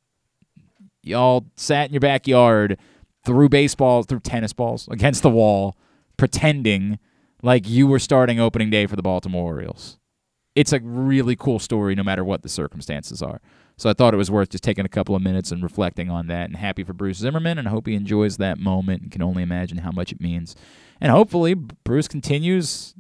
[1.08, 2.78] y'all sat in your backyard,
[3.26, 5.76] threw baseballs, threw tennis balls against the wall,
[6.18, 7.00] pretending
[7.42, 9.98] like you were starting opening day for the Baltimore Orioles.
[10.58, 13.42] It's a really cool story, no matter what the circumstances are.
[13.78, 16.26] So I thought it was worth just taking a couple of minutes and reflecting on
[16.28, 16.46] that.
[16.46, 19.44] And happy for Bruce Zimmermann, and I hope he enjoys that moment and can only
[19.44, 20.56] imagine how much it means.
[21.00, 22.96] And hopefully, Bruce continues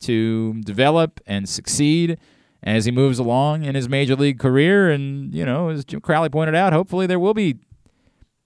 [0.00, 2.18] to develop and succeed
[2.62, 4.90] as he moves along in his major league career.
[4.90, 7.58] And, you know, as Jim Crowley pointed out, hopefully there will be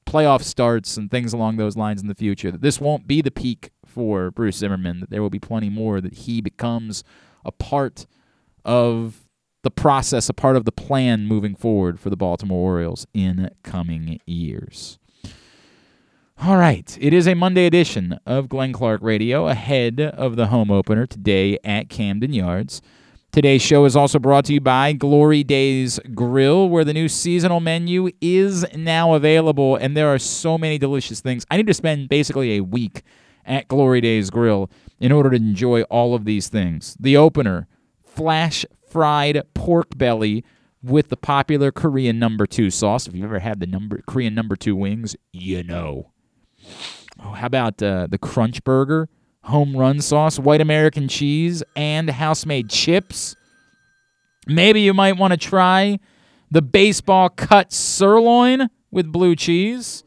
[0.07, 2.51] playoff starts and things along those lines in the future.
[2.51, 6.01] That this won't be the peak for Bruce Zimmermann, that there will be plenty more,
[6.01, 7.05] that he becomes
[7.45, 8.07] a part
[8.65, 9.27] of
[9.63, 14.21] the process, a part of the plan moving forward for the Baltimore Orioles in coming
[14.27, 14.99] years.
[16.43, 16.97] All right.
[16.99, 21.59] It is a Monday edition of Glenn Clark Radio ahead of the home opener today
[21.63, 22.81] at Camden Yards.
[23.31, 27.61] Today's show is also brought to you by Glory Days Grill, where the new seasonal
[27.61, 31.45] menu is now available, and there are so many delicious things.
[31.51, 33.03] I need to spend basically a week
[33.45, 36.97] at Glory Days Grill in order to enjoy all of these things.
[36.99, 37.69] The opener,
[38.11, 40.45] flash fried pork belly
[40.83, 43.07] with the popular Korean number two sauce.
[43.07, 46.11] If you've ever had the number Korean number two wings, you know.
[47.23, 49.09] Oh, how about uh, the Crunch Burger,
[49.45, 53.37] home run sauce, white American cheese, and house made chips?
[54.47, 55.99] Maybe you might want to try
[56.51, 60.03] the baseball cut sirloin with blue cheese,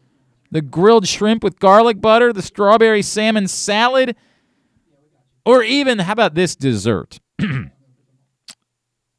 [0.51, 4.15] the grilled shrimp with garlic butter, the strawberry salmon salad,
[5.45, 7.19] or even how about this dessert?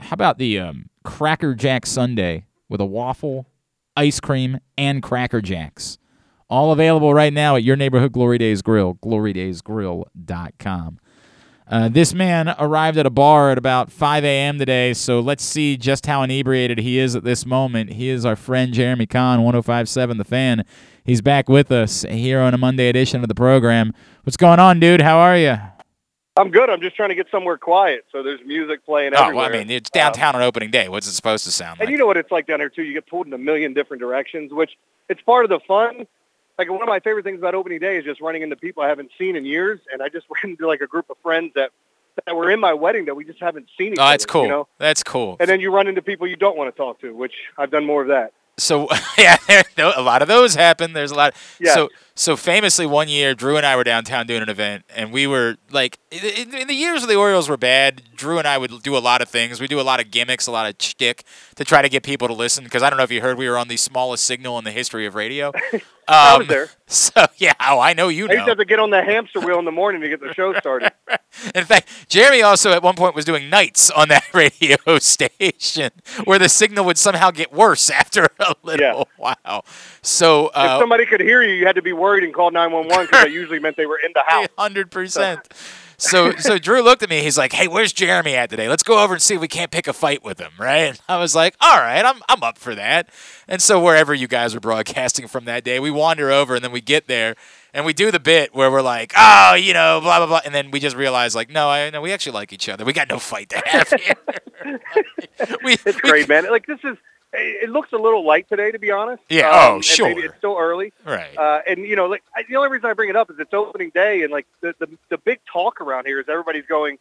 [0.04, 3.46] how about the um, Cracker Jack sundae with a waffle,
[3.96, 5.98] ice cream, and Cracker Jacks?
[6.48, 10.98] All available right now at your neighborhood Glory Days Grill, glorydaysgrill.com.
[11.66, 14.58] Uh, this man arrived at a bar at about 5 a.m.
[14.58, 17.94] today, so let's see just how inebriated he is at this moment.
[17.94, 20.64] He is our friend Jeremy Kahn, 1057 The Fan.
[21.04, 23.94] He's back with us here on a Monday edition of the program.
[24.24, 25.00] What's going on, dude?
[25.00, 25.56] How are you?
[26.36, 26.68] I'm good.
[26.68, 29.50] I'm just trying to get somewhere quiet, so there's music playing Oh, everywhere.
[29.50, 30.88] well, I mean, it's downtown um, on opening day.
[30.88, 31.86] What's it supposed to sound like?
[31.86, 32.82] and you know what it's like down there too.
[32.82, 34.72] You get pulled in a million different directions, which
[35.08, 36.06] it's part of the fun.
[36.58, 38.88] Like one of my favorite things about opening day is just running into people I
[38.88, 41.70] haven't seen in years, and I just ran into like a group of friends that
[42.26, 44.42] that were in my wedding that we just haven't seen each Oh, that's other, cool.
[44.44, 44.68] You know?
[44.78, 45.36] That's cool.
[45.40, 47.84] And then you run into people you don't want to talk to, which I've done
[47.84, 48.32] more of that.
[48.56, 48.88] So
[49.18, 49.64] yeah, there,
[49.96, 50.92] a lot of those happen.
[50.92, 51.34] There's a lot.
[51.60, 51.74] Yes.
[51.74, 55.26] So so famously, one year, Drew and I were downtown doing an event, and we
[55.26, 58.82] were like, in, in the years where the Orioles were bad, Drew and I would
[58.82, 59.60] do a lot of things.
[59.60, 61.24] We do a lot of gimmicks, a lot of shtick
[61.56, 62.64] to try to get people to listen.
[62.64, 64.70] Because I don't know if you heard, we were on the smallest signal in the
[64.70, 65.52] history of radio.
[66.08, 66.68] I was Um, there.
[66.86, 69.40] So yeah, oh, I know you I used to have to get on the hamster
[69.40, 70.92] wheel in the morning to get the show started.
[71.54, 75.90] In fact, Jeremy also at one point was doing nights on that radio station,
[76.24, 79.32] where the signal would somehow get worse after a little yeah.
[79.44, 79.64] while.
[80.02, 83.06] So uh, if somebody could hear you, you had to be worried and called 911
[83.06, 84.48] because that usually meant they were in the house.
[84.58, 85.40] Hundred percent.
[85.96, 87.22] So so Drew looked at me.
[87.22, 88.68] He's like, "Hey, where's Jeremy at today?
[88.68, 90.88] Let's go over and see if we can't pick a fight with him." Right?
[90.90, 93.08] And I was like, "All right, I'm I'm up for that."
[93.48, 96.72] And so wherever you guys were broadcasting from that day, we wander over and then
[96.72, 97.36] we get there
[97.72, 100.54] and we do the bit where we're like, "Oh, you know, blah blah blah," and
[100.54, 102.84] then we just realize like, "No, I no, we actually like each other.
[102.84, 104.14] We got no fight to have here."
[105.64, 106.50] we, it's great, man.
[106.50, 106.96] Like this is.
[107.36, 109.22] It looks a little light today, to be honest.
[109.28, 110.08] Yeah, Um, oh, sure.
[110.08, 110.92] Maybe it's still early.
[111.04, 111.36] Right.
[111.36, 113.52] Uh, and you know, like I, the only reason I bring it up is it's
[113.52, 116.98] opening day, and like the, the the big talk around here is everybody's going,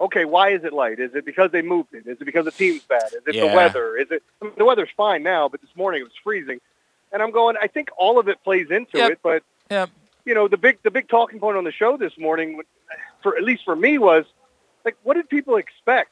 [0.00, 1.00] okay, why is it light?
[1.00, 2.06] Is it because they moved it?
[2.06, 3.12] Is it because the team's bad?
[3.12, 3.48] Is it Yeah.
[3.48, 3.96] the weather?
[3.96, 6.60] Is it I mean, the weather's fine now, but this morning it was freezing,
[7.12, 7.56] and I'm going.
[7.60, 9.10] I think all of it plays into Yep.
[9.12, 9.90] it, but Yep.
[10.24, 12.60] you know, the big the big talking point on the show this morning,
[13.22, 14.24] for at least for me, was
[14.84, 16.10] like, what did people expect?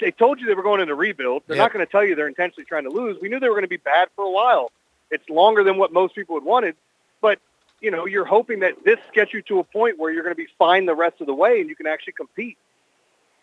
[0.00, 1.44] They told you they were going into rebuild.
[1.46, 1.64] They're Yep.
[1.64, 3.16] not going to tell you they're intentionally trying to lose.
[3.20, 4.72] We knew they were going to be bad for a while.
[5.10, 6.76] It's longer than what most people had wanted,
[7.20, 7.38] but
[7.80, 10.36] you know, you're hoping that this gets you to a point where you're going to
[10.42, 12.58] be fine the rest of the way and you can actually compete.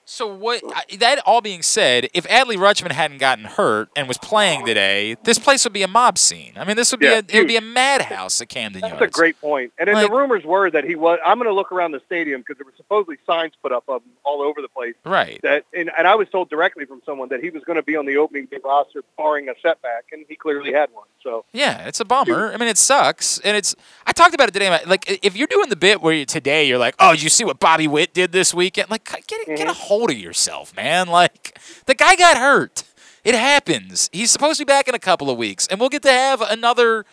[0.07, 0.61] So what?
[0.99, 5.40] That all being said, if Adley Rutschman hadn't gotten hurt and was playing today, this
[5.40, 6.53] place would be a mob scene.
[6.56, 9.02] I mean, this would be Yeah, a it would be a madhouse at Camden That's
[9.02, 9.73] a great point.
[9.80, 11.18] And then Like- the rumors were that he was.
[11.26, 14.03] I'm going to look around the stadium because there were supposedly signs put up of
[14.03, 14.94] him all over the place.
[15.03, 15.40] Right.
[15.41, 17.95] That and, and I was told directly from someone that he was going to be
[17.95, 21.06] on the opening day roster, barring a setback, and he clearly had one.
[21.23, 22.53] So Yeah, it's a bummer.
[22.53, 23.76] I mean, it sucks, and it's.
[24.06, 24.69] I talked about it today.
[24.86, 27.44] Like, if you're doing the bit where you, today you're like, "Oh, did you see
[27.44, 29.69] what Bobby Witt did this weekend?" Like, get get a mm-hmm.
[29.72, 31.08] hold of yourself, man.
[31.08, 32.84] Like, the guy got hurt.
[33.24, 34.10] It happens.
[34.14, 36.42] He's supposed to be back in a couple of weeks, and we'll get to have
[36.42, 37.06] another.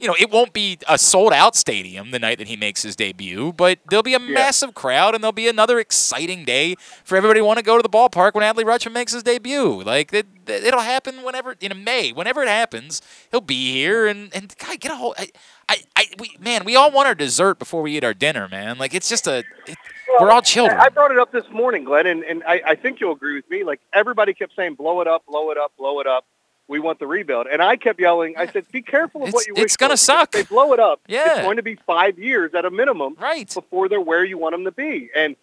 [0.00, 2.96] You know, it won't be a sold out stadium the night that he makes his
[2.96, 7.40] debut, but there'll be a massive crowd, and there'll be another exciting day for everybody
[7.40, 9.82] to want to go to the ballpark when Adley Rutschman makes his debut.
[9.82, 14.54] Like, it, it'll happen whenever in May, whenever it happens, he'll be here, and and
[14.58, 15.16] God, get a hold.
[15.18, 15.28] I,
[15.68, 18.78] I, I we, man, we all want our dessert before we eat our dinner, man.
[18.78, 19.44] Like, it's just a.
[19.66, 19.76] It,
[20.18, 20.78] we're all children.
[20.80, 23.48] I brought it up this morning, Glenn, and, and I, I think you'll agree with
[23.50, 23.64] me.
[23.64, 26.24] Like everybody kept saying, "Blow it up, blow it up, blow it up."
[26.70, 28.36] We want the rebuild, and I kept yelling.
[28.38, 30.34] I said, "Be careful of what you wish." it's gonna suck.
[30.34, 31.00] If they blow it up.
[31.08, 31.32] Yeah.
[31.32, 34.54] it's going to be five years at a minimum, right, before they're where you want
[34.54, 35.10] them to be.
[35.14, 35.34] And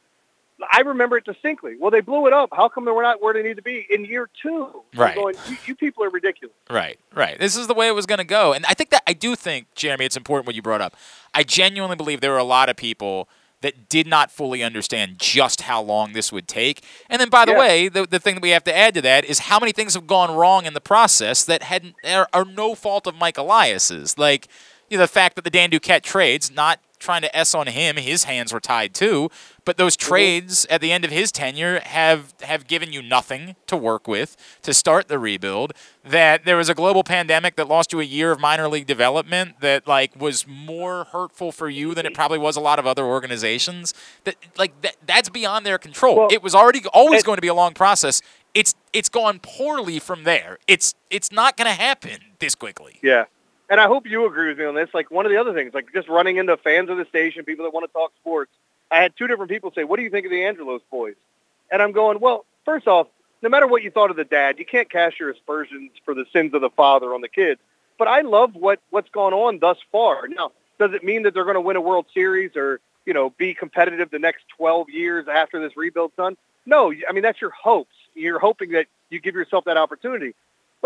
[0.71, 1.75] I remember it distinctly.
[1.79, 2.49] Well, they blew it up.
[2.51, 4.83] How come they were not where they need to be in year two?
[4.95, 5.15] Right.
[5.15, 6.55] Going, you, you people are ridiculous.
[6.69, 7.37] Right, right.
[7.37, 8.53] This is the way it was going to go.
[8.53, 10.95] And I think that I do think, Jeremy, it's important what you brought up.
[11.33, 13.29] I genuinely believe there were a lot of people
[13.61, 16.84] that did not fully understand just how long this would take.
[17.09, 17.59] And then, by the Yeah.
[17.59, 19.95] way, the, the thing that we have to add to that is how many things
[19.95, 24.17] have gone wrong in the process that had are, are no fault of Mike Elias's.
[24.17, 24.47] Like,
[24.89, 27.95] you know, the fact that the Dan Duquette trades, not trying to S on him,
[27.97, 29.29] his hands were tied too.
[29.68, 33.76] But those trades at the end of his tenure have have given you nothing to
[33.76, 35.73] work with to start the rebuild.
[36.06, 39.60] That there was a global pandemic that lost you a year of minor league development
[39.60, 43.03] that like was more hurtful for you than it probably was a lot of other
[43.03, 43.94] organizations.
[44.23, 46.30] That like that that's beyond their control.
[46.31, 48.22] it was already always going to be a long process.
[48.53, 50.60] It's it's gone poorly from there.
[50.69, 52.99] It's it's not going to happen this quickly.
[53.03, 53.26] Yeah.
[53.69, 54.88] And I hope you agree with me on this.
[54.94, 57.65] Like one of the other things, like just running into fans of the station, people
[57.65, 58.52] that want to talk sports.
[58.91, 61.15] I had two different people say, "What do you think of the Angelos boys?"
[61.72, 63.07] And I'm going, "Well, first off,
[63.41, 66.26] no matter what you thought of the dad, you can't cast your aspersions for the
[66.34, 67.61] sins of the father on the kids.
[67.97, 70.27] But I love what what's gone on thus far.
[70.27, 73.31] Now, does it mean that they're going to win a World Series or you know
[73.31, 76.38] be competitive the next 12 years after this rebuild's done?
[76.65, 77.95] No, I mean that's your hopes.
[78.14, 80.34] You're hoping that you give yourself that opportunity.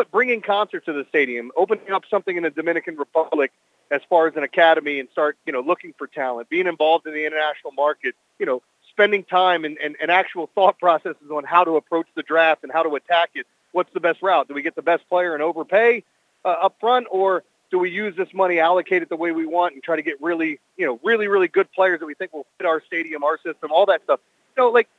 [0.01, 3.51] But bringing concerts to the stadium, opening up something in the Dominican Republic,
[3.91, 7.13] as far as an academy and start, you know, looking for talent, being involved in
[7.13, 11.63] the international market, you know, spending time and, and, and actual thought processes on how
[11.63, 13.45] to approach the draft and how to attack it.
[13.73, 14.47] What's the best route?
[14.47, 16.03] Do we get the best player and overpay
[16.43, 19.75] uh, up front or do we use this money, allocate it the way we want
[19.75, 22.47] and try to get really, you know, really, really good players that we think will
[22.57, 24.19] fit our stadium, our system, all that stuff.
[24.57, 24.89] Know, like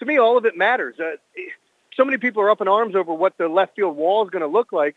[0.00, 0.96] to me, all of it matters.
[0.98, 1.12] Uh,
[1.98, 4.40] so many people are up in arms over what the left field wall is going
[4.40, 4.96] to look like.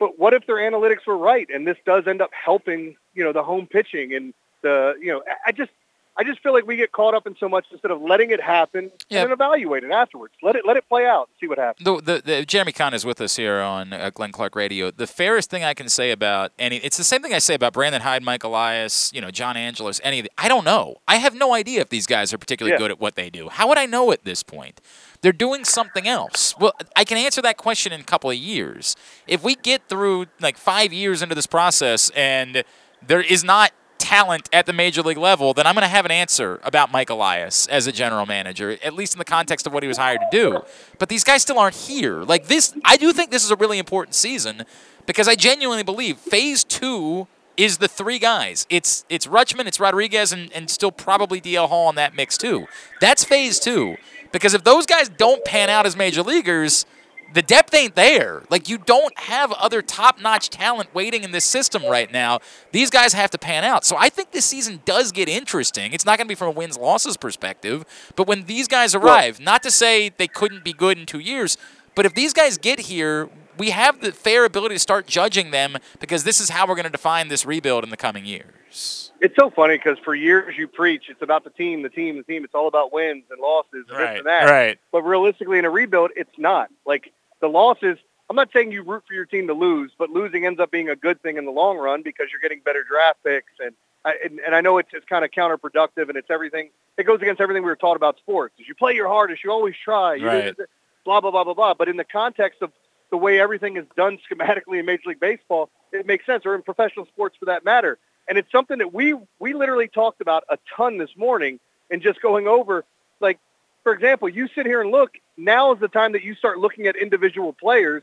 [0.00, 3.32] But what if their analytics were right and this does end up helping, you know,
[3.32, 5.70] the home pitching and the, you know, I just,
[6.16, 8.42] I just feel like we get caught up in so much instead of letting it
[8.42, 9.20] happen Yeah.
[9.20, 10.32] and then evaluate it afterwards.
[10.42, 11.84] Let it, let it play out and see what happens.
[11.84, 14.90] The, the, the, Jeremy Kahn is with us here on uh, Glenn Clark Radio.
[14.90, 17.74] The fairest thing I can say about any, it's the same thing I say about
[17.74, 20.96] Brandon Hyde, Mike Elias, you know, John Angelos, any of the, I don't know.
[21.06, 22.78] I have no idea if these guys are particularly Yeah.
[22.78, 23.50] good at what they do.
[23.50, 24.80] How would I know at this point?
[25.22, 26.54] They're doing something else.
[26.58, 28.96] Well, I can answer that question in a couple of years.
[29.26, 32.64] If we get through like five years into this process and
[33.06, 36.10] there is not talent at the major league level, then I'm going to have an
[36.10, 39.82] answer about Mike Elias as a general manager, at least in the context of what
[39.82, 40.62] he was hired to do.
[40.98, 42.22] But these guys still aren't here.
[42.22, 44.64] Like this, I do think this is a really important season
[45.06, 48.66] because I genuinely believe phase two is the three guys.
[48.70, 52.66] It's it's Rutschman, it's Rodriguez, and, and still probably DL Hall in that mix too.
[53.00, 53.96] That's phase two.
[54.32, 56.86] Because if those guys don't pan out as major leaguers,
[57.32, 58.42] the depth ain't there.
[58.50, 62.40] Like you don't have other top-notch talent waiting in this system right now.
[62.72, 63.84] These guys have to pan out.
[63.84, 65.92] So I think this season does get interesting.
[65.92, 67.84] It's not going to be from a wins losses perspective,
[68.16, 71.56] but when these guys arrive, not to say they couldn't be good in 2 years,
[71.94, 73.28] but if these guys get here,
[73.60, 76.84] we have the fair ability to start judging them because this is how we're going
[76.84, 79.12] to define this rebuild in the coming years.
[79.20, 82.22] It's so funny because for years you preach it's about the team, the team, the
[82.24, 82.42] team.
[82.42, 84.44] It's all about wins and losses and Right, this and that.
[84.50, 84.78] right.
[84.90, 86.70] But realistically, in a rebuild, it's not.
[86.86, 87.98] Like the losses.
[88.30, 90.88] I'm not saying you root for your team to lose, but losing ends up being
[90.88, 93.74] a good thing in the long run because you're getting better draft picks and.
[94.02, 96.70] I, and, and I know it's, it's kind of counterproductive, and it's everything.
[96.96, 98.54] It goes against everything we were taught about sports.
[98.58, 100.14] Is you play your hardest, you always try.
[100.14, 100.56] You Right.
[101.04, 101.74] blah blah blah blah blah.
[101.74, 102.72] But in the context of
[103.10, 106.62] the way everything is done schematically in Major League Baseball, it makes sense, or in
[106.62, 107.98] professional sports for that matter.
[108.28, 111.58] And it's something that we we literally talked about a ton this morning,
[111.90, 112.84] and just going over,
[113.20, 113.38] like
[113.82, 115.12] for example, you sit here and look.
[115.36, 118.02] Now is the time that you start looking at individual players,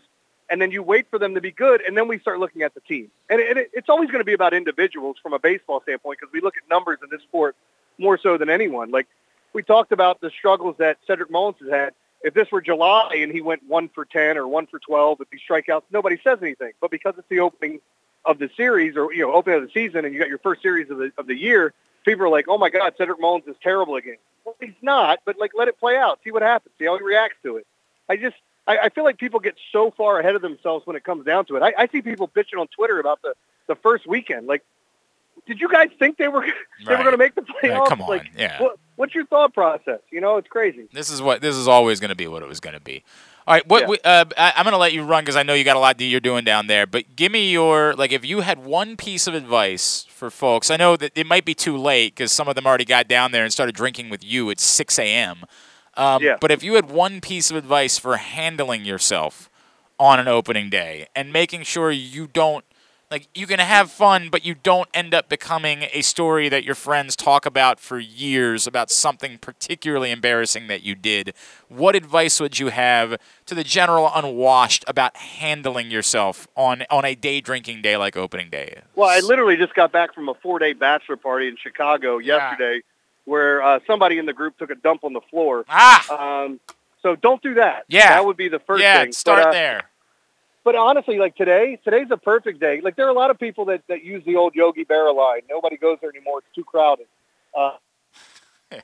[0.50, 2.74] and then you wait for them to be good, and then we start looking at
[2.74, 3.10] the team.
[3.30, 6.34] And, it, it, it's always going to be about individuals from a baseball standpoint because
[6.34, 7.56] we look at numbers in this sport
[7.98, 8.92] more so than anyone.
[8.92, 9.08] Like
[9.54, 11.94] we talked about the struggles that Cedric Mullins has had.
[12.24, 15.30] If this were July and he went one for ten or one for twelve with
[15.30, 16.72] these strikeouts, nobody says anything.
[16.82, 17.80] But because it's the opening
[18.26, 20.62] of the series or you know opening of the season and you got your first
[20.62, 21.74] series of the of the year,
[22.06, 25.38] people are like, "Oh my God, Cedric Mullins is terrible again." Well, he's not, but
[25.40, 27.68] like let it play out, see what happens, see how he reacts to it.
[28.10, 28.36] I just
[28.68, 31.46] I, I feel like people get so far ahead of themselves when it comes down
[31.46, 31.64] to it.
[31.64, 33.34] I, I see people bitching on Twitter about the
[33.68, 34.48] the first weekend.
[34.48, 34.64] Like,
[35.48, 36.46] did you guys think they were
[36.88, 37.90] they were going to make the Yeah, playoffs?
[37.90, 38.62] come on, Like, yeah.
[38.62, 40.00] What, what's your thought process?
[40.12, 40.88] You know, it's crazy.
[40.92, 43.04] This is what this is always going to be what it was going to be.
[43.48, 45.54] All right, what we, uh, I, I'm going to let you run because I know
[45.54, 46.86] you got a lot that you're doing down there.
[46.86, 50.76] But give me your like, if you had one piece of advice for folks, I
[50.76, 53.44] know that it might be too late because some of them already got down there
[53.44, 55.46] and started drinking with you at 6 a.m.
[55.94, 56.36] Um, Yeah.
[56.42, 59.50] But if you had one piece of advice for handling yourself
[59.98, 62.66] on an opening day and making sure you don't
[63.10, 66.76] like you can have fun but you don't end up becoming a story that your
[66.76, 71.34] friends talk about for years about something particularly embarrassing that you did
[71.70, 77.16] what advice would you have to the general unwashed about handling yourself on on a
[77.16, 80.74] day drinking day like opening day Well, I literally just got back from a four-day
[80.74, 82.82] bachelor party in Chicago yesterday,
[83.26, 85.66] where uh, somebody in the group took a dump on the floor.
[85.70, 86.44] Ah.
[86.44, 86.60] Um,
[87.02, 87.86] so don't do that.
[87.88, 88.10] Yeah.
[88.10, 89.12] That would be the first yeah thing.
[89.12, 89.82] start but, uh, there
[90.68, 92.82] But honestly, like today, today's a perfect day.
[92.84, 95.44] Like there are a lot of people that, that use the old Yogi Berra line.
[95.50, 96.40] Nobody goes there anymore.
[96.40, 97.08] It's too crowded.
[97.58, 97.78] Uh,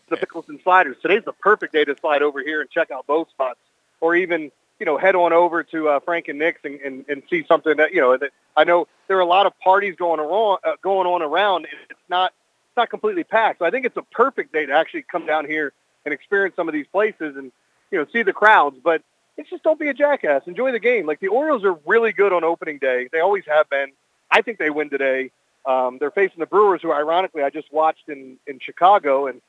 [0.07, 0.95] the pickles and sliders.
[1.01, 3.60] Today's the perfect day to slide over here and check out both spots,
[3.99, 4.49] or even
[4.80, 7.76] you know head on over to uh, Frank and Nick's and, and, and see something
[7.76, 8.15] that you know.
[8.15, 11.65] That I know there are a lot of parties going around, uh, going on around.
[11.65, 12.31] And it's not
[12.69, 13.60] it's not completely packed.
[13.60, 15.73] So I think it's a perfect day to actually come down here
[16.05, 17.51] and experience some of these places and
[17.91, 18.77] you know see the crowds.
[18.81, 19.01] But
[19.38, 20.43] it's just don't be a jackass.
[20.47, 21.05] Enjoy the game.
[21.05, 23.10] Like the Orioles are really good on opening day.
[23.11, 23.91] They always have been.
[24.31, 25.31] I think they win today.
[25.65, 29.41] Um, they're facing the Brewers, who ironically I just watched in in Chicago, and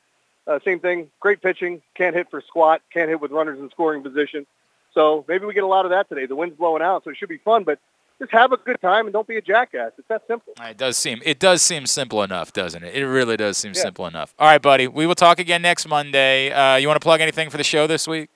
[0.47, 1.09] uh, same thing.
[1.19, 1.81] Great pitching.
[1.95, 2.81] Can't hit for squat.
[2.91, 4.45] Can't hit with runners in scoring position.
[4.93, 6.25] So maybe we get a lot of that today.
[6.25, 7.63] The wind's blowing out, so it should be fun.
[7.65, 7.79] But
[8.17, 9.91] just have a good time and don't be a jackass.
[9.97, 10.53] It's that simple.
[10.61, 12.95] It does seem it does seem simple enough, doesn't it?
[12.95, 13.81] It really does seem Yeah.
[13.81, 14.33] simple enough.
[14.39, 14.87] All right, buddy.
[14.87, 16.49] We will talk again next Monday.
[16.51, 18.29] Uh, you want to plug anything for the show this week?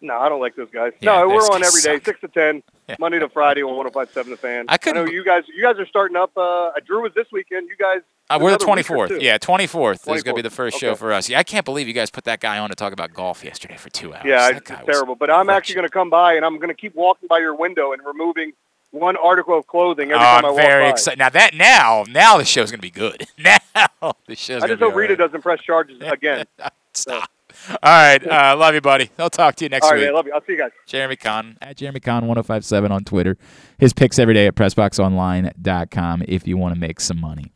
[0.00, 0.92] No, I don't like those guys.
[1.00, 2.04] Yeah, no, we're on every day, suck.
[2.04, 2.62] six to ten.
[2.98, 4.64] Monday to Friday on 105.7 The Fan.
[4.68, 5.44] I couldn't- know you guys.
[5.54, 6.30] You guys are starting up.
[6.36, 7.68] Uh, Drew was this weekend.
[7.68, 8.00] You guys.
[8.30, 9.08] Uh, we're the another week or 24th.
[9.08, 9.18] two.
[9.24, 10.52] Yeah, 24th is going to be the 24th.
[10.52, 11.28] first show for us.
[11.30, 13.76] Yeah, I can't believe you guys put that guy on to talk about golf yesterday
[13.76, 14.24] for two hours.
[14.26, 15.14] Yeah, that it's terrible.
[15.16, 17.54] But I'm actually going to come by and I'm going to keep walking by your
[17.54, 18.52] window and removing
[18.90, 20.90] one article of clothing every Oh, time I I'm walk very by.
[20.90, 21.18] excited.
[21.18, 23.26] Now that now now the show's going to be good.
[23.38, 25.18] Now the show's I just hope Rita right.
[25.18, 26.46] doesn't press charges again.
[26.92, 27.30] Stop.
[27.70, 29.10] All right, uh, love you, buddy.
[29.18, 30.06] I'll talk to you next All right, week.
[30.06, 30.14] man.
[30.14, 30.32] Love you.
[30.32, 30.70] I'll see you guys.
[30.86, 33.36] Jeremy Kahn at Jeremy Kahn 1057 on Twitter.
[33.78, 37.52] His picks every day at PressBoxOnline.com if you want to make some money.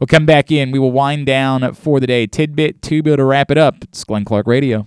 [0.00, 0.70] We'll come back in.
[0.70, 2.26] We will wind down for the day.
[2.26, 3.76] Tidbit, Tubo to wrap it up.
[3.84, 4.86] It's Glenn Clark Radio.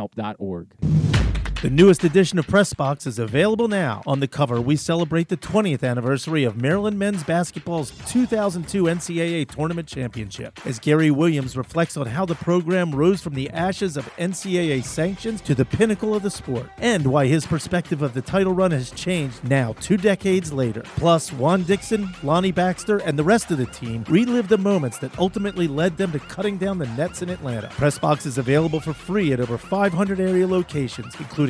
[0.00, 1.09] mdgamblinghelp.org.
[1.62, 4.02] The newest edition of Pressbox is available now.
[4.06, 9.86] On the cover, we celebrate the 20th anniversary of Maryland men's basketball's 2002 NCAA Tournament
[9.86, 14.82] Championship, as Gary Williams reflects on how the program rose from the ashes of NCAA
[14.82, 18.70] sanctions to the pinnacle of the sport, and why his perspective of the title run
[18.70, 20.80] has changed now, two decades later.
[20.96, 25.18] Plus, Juan Dixon, Lonnie Baxter, and the rest of the team relive the moments that
[25.18, 27.66] ultimately led them to cutting down the nets in Atlanta.
[27.68, 31.49] Pressbox is available for free at over 500 area locations, including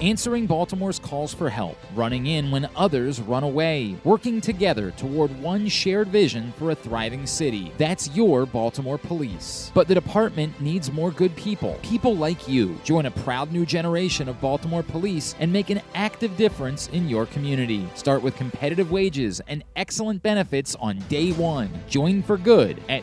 [0.00, 5.66] Answering Baltimore's calls for help, running in when others run away, working together toward one
[5.66, 7.72] shared vision for a thriving city.
[7.78, 9.72] That's your Baltimore Police.
[9.74, 12.78] But the department needs more good people, people like you.
[12.84, 17.26] Join a proud new generation of Baltimore Police and make an active difference in your
[17.26, 17.88] community.
[17.96, 21.70] Start with competitive wages and excellent benefits on day one.
[21.88, 23.02] Join for good at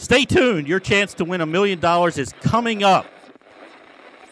[0.00, 0.66] Stay tuned.
[0.66, 3.04] Your chance to win a million dollars is coming up.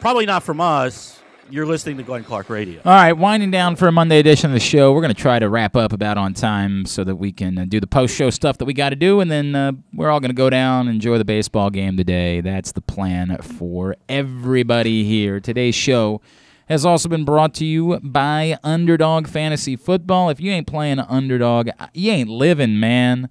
[0.00, 1.20] Probably not from us.
[1.50, 2.80] You're listening to Glenn Clark Radio.
[2.86, 4.94] All right, winding down for a Monday edition of the show.
[4.94, 7.66] We're going to try to wrap up about on time so that we can uh,
[7.68, 10.20] do the post show stuff that we got to do, and then uh, we're all
[10.20, 12.40] going to go down and enjoy the baseball game today.
[12.40, 15.38] That's the plan for everybody here.
[15.38, 16.22] Today's show
[16.70, 20.30] has also been brought to you by Underdog Fantasy Football.
[20.30, 23.28] If you ain't playing Underdog, you ain't living, man.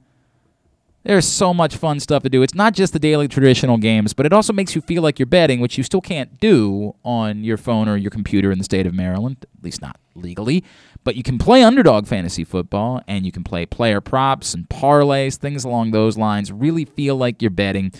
[1.08, 2.44] There's so much fun stuff to do.
[2.44, 5.26] It's not just the daily traditional games, but it also makes you feel like you're
[5.26, 8.86] betting, which you still can't do on your phone or your computer in the state
[8.86, 10.66] of Maryland, at least not legally.
[11.06, 15.38] But you can play underdog fantasy football and you can play player props and parlays,
[15.38, 16.52] things along those lines.
[16.52, 17.94] Really feel like you're betting.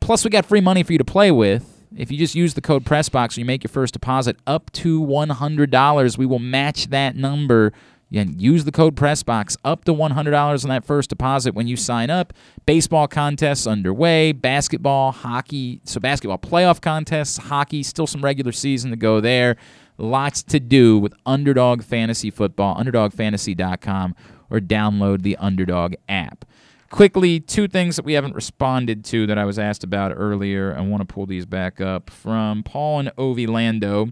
[0.00, 1.82] Plus, we got free money for you to play with.
[1.96, 5.00] If you just use the code PRESSBOX or you make your first deposit up to
[5.00, 7.72] $100, we will match that number
[8.10, 12.10] Again, use the code PRESSBOX up to $100 on that first deposit when you sign
[12.10, 12.32] up.
[12.66, 18.96] Baseball contests underway, basketball, hockey, so basketball playoff contests, hockey, still some regular season to
[18.96, 19.56] go there.
[19.96, 24.16] Lots to do with Underdog Fantasy Football, underdogfantasy.com,
[24.50, 26.44] or download the Underdog app.
[26.90, 30.74] Quickly, two things that we haven't responded to that I was asked about earlier.
[30.76, 34.08] I want to pull these back up from Paul and Ovi Lando.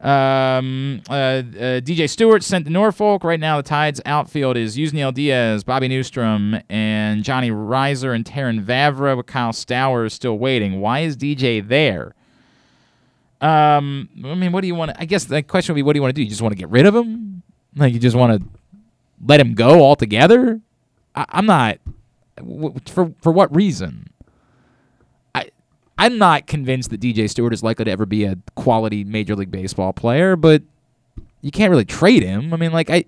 [0.00, 1.42] Um, uh, uh,
[1.80, 3.24] DJ Stewart sent to Norfolk.
[3.24, 8.64] Right now, the Tides outfield is Yusniel Diaz, Bobby Neustrom, and Johnny Rizer and Terrin
[8.64, 10.80] Vavra with Kyle Stowers still waiting.
[10.80, 12.14] Why is DJ there?
[13.40, 14.92] Um, I mean, what do you want?
[14.98, 16.22] I guess the question would be, what do you want to do?
[16.22, 17.42] You just want to get rid of him?
[17.76, 18.48] Like you just want to
[19.24, 20.60] let him go altogether?
[21.14, 21.78] I, I'm not.
[22.36, 24.10] w- For for what reason?
[25.98, 29.50] I'm not convinced that DJ Stewart is likely to ever be a quality Major League
[29.50, 30.62] Baseball player, but
[31.40, 32.54] you can't really trade him.
[32.54, 33.04] I mean, like I.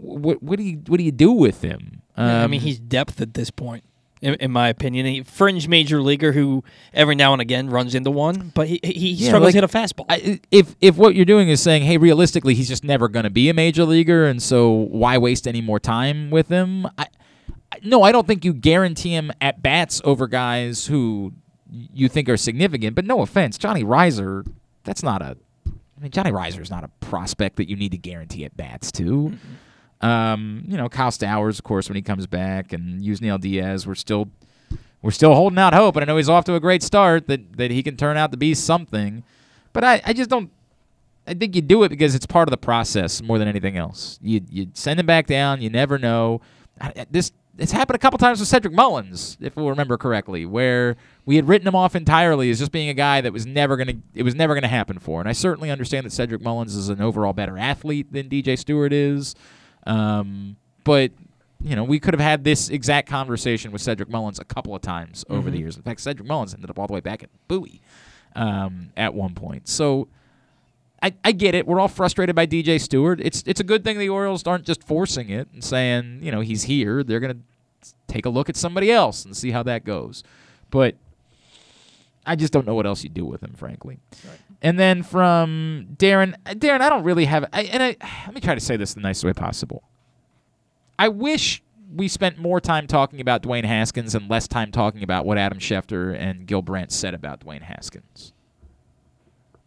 [0.00, 2.02] What what do you what do you do with him?
[2.18, 3.84] Yeah, I mean, Um, he's depth at this point,
[4.20, 5.06] in, in my opinion.
[5.06, 9.10] A fringe major leaguer who every now and again runs into one, but he he,
[9.12, 10.04] Yeah, struggles like, to hit a fastball.
[10.08, 13.30] I, if if what you're doing is saying, hey, realistically, he's just never going to
[13.30, 16.86] be a major leaguer, and so why waste any more time with him?
[16.98, 17.06] I,
[17.84, 21.32] no, I don't think you guarantee him at bats over guys who
[21.72, 22.94] you think are significant.
[22.94, 24.46] But no offense, Johnny Rizer,
[24.84, 25.36] that's not a.
[25.66, 28.90] I mean, Johnny Rizer is not a prospect that you need to guarantee at bats
[28.92, 29.32] to.
[30.00, 33.94] Um, you know, Kyle Stowers, of course, when he comes back, and Yusniel Diaz, we're
[33.94, 34.28] still
[35.00, 37.56] we're still holding out hope, and I know he's off to a great start that
[37.56, 39.22] that he can turn out to be something.
[39.72, 40.50] But I, I just don't.
[41.26, 44.18] I think you do it because it's part of the process more than anything else.
[44.22, 45.62] You you send him back down.
[45.62, 46.40] You never know.
[46.80, 50.96] I- This it's happened a couple times with Cedric Mullins, if we remember correctly, where
[51.26, 53.94] we had written him off entirely as just being a guy that was never gonna
[54.14, 55.20] it was never gonna happen for.
[55.20, 58.92] And I certainly understand that Cedric Mullins is an overall better athlete than DJ Stewart
[58.92, 59.34] is.
[59.86, 61.12] Um, but
[61.64, 64.82] you know, we could have had this exact conversation with Cedric Mullins a couple of
[64.82, 65.60] times over the Mhm.
[65.60, 65.76] years.
[65.76, 67.80] In fact, Cedric Mullins ended up all the way back at Bowie
[68.34, 69.68] um, at one point.
[69.68, 70.08] So
[71.02, 71.66] I, I get it.
[71.66, 73.20] We're all frustrated by DJ Stewart.
[73.20, 76.40] It's it's a good thing the Orioles aren't just forcing it and saying, you know,
[76.40, 77.02] he's here.
[77.02, 77.38] They're gonna
[78.06, 80.22] take a look at somebody else and see how that goes.
[80.70, 80.96] But
[82.24, 83.98] I just don't know what else you do with him, frankly.
[84.62, 87.46] And then from Darren, uh, Darren, I don't really have.
[87.52, 87.96] I, and I
[88.26, 89.82] let me try to say this the nicest way possible.
[90.98, 91.62] I wish
[91.94, 95.58] we spent more time talking about Dwayne Haskins and less time talking about what Adam
[95.58, 98.32] Schefter and Gil Brandt said about Dwayne Haskins.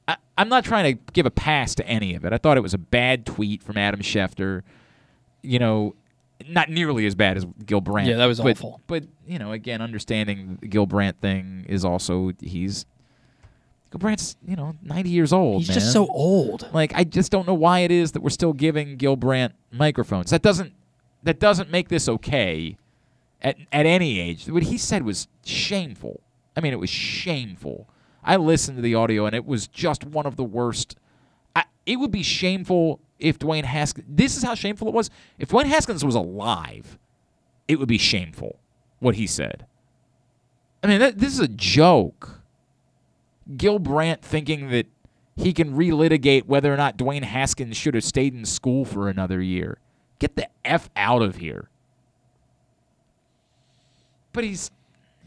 [0.07, 2.33] I, I'm not trying to give a pass to any of it.
[2.33, 4.63] I thought it was a bad tweet from Adam Schefter.
[5.41, 5.95] You know,
[6.47, 8.09] not nearly as bad as Gil Brandt.
[8.09, 8.81] Yeah, that was but, awful.
[8.87, 12.85] But you know, again, understanding the Gil Brandt thing is also he's
[13.91, 15.63] Gil Brandt's you know 90 years old.
[15.63, 16.69] He's just so old.
[16.73, 20.31] Like I just don't know why it is that we're still giving Gil Brandt microphones.
[20.31, 20.73] That doesn't
[21.23, 22.77] that doesn't make this okay
[23.41, 24.47] at at any age.
[24.49, 26.21] What he said was shameful.
[26.57, 27.87] I mean, it was shameful.
[28.25, 30.97] I listened to the audio and it was just one of the worst.
[31.55, 34.05] I, it would be shameful if Dwayne Haskins.
[34.09, 35.09] This is how shameful it was.
[35.37, 36.97] If Dwayne Haskins was alive,
[37.67, 38.59] it would be shameful
[38.99, 39.65] what he said.
[40.83, 42.41] I mean, that, this is a joke.
[43.55, 44.87] Gil Brandt thinking that
[45.35, 49.41] he can relitigate whether or not Dwayne Haskins should have stayed in school for another
[49.41, 49.77] year.
[50.19, 51.69] Get the F out of here.
[54.33, 54.71] But he's,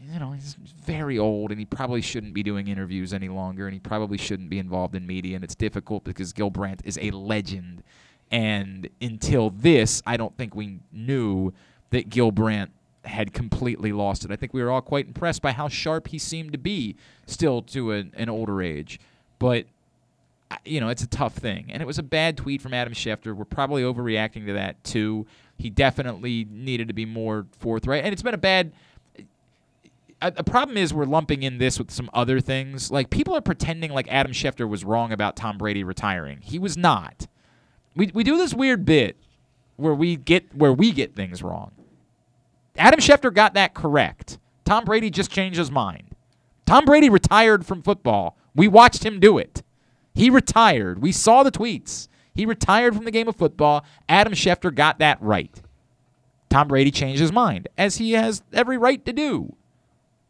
[0.01, 0.55] you know, he's
[0.85, 4.49] very old and he probably shouldn't be doing interviews any longer and he probably shouldn't
[4.49, 5.35] be involved in media.
[5.35, 7.83] And it's difficult because Gil Brandt is a legend.
[8.31, 11.53] And until this, I don't think we knew
[11.89, 12.71] that Gil Brandt
[13.05, 14.31] had completely lost it.
[14.31, 16.95] I think we were all quite impressed by how sharp he seemed to be
[17.25, 18.99] still to an, an older age.
[19.39, 19.65] But
[20.65, 21.67] you know, it's a tough thing.
[21.69, 23.35] And it was a bad tweet from Adam Schefter.
[23.35, 25.27] We're probably overreacting to that too.
[25.57, 28.03] He definitely needed to be more forthright.
[28.03, 28.71] And it's been a bad
[30.21, 32.91] uh, the problem is we're lumping in this with some other things.
[32.91, 36.39] Like people are pretending like Adam Schefter was wrong about Tom Brady retiring.
[36.41, 37.27] He was not.
[37.95, 39.17] We we do this weird bit
[39.77, 41.71] where we get where we get things wrong.
[42.77, 44.37] Adam Schefter got that correct.
[44.65, 46.15] Tom Brady just changed his mind.
[46.65, 48.37] Tom Brady retired from football.
[48.55, 49.63] We watched him do it.
[50.13, 51.01] He retired.
[51.01, 52.07] We saw the tweets.
[52.33, 53.83] He retired from the game of football.
[54.07, 55.61] Adam Schefter got that right.
[56.49, 59.55] Tom Brady changed his mind, as he has every right to do.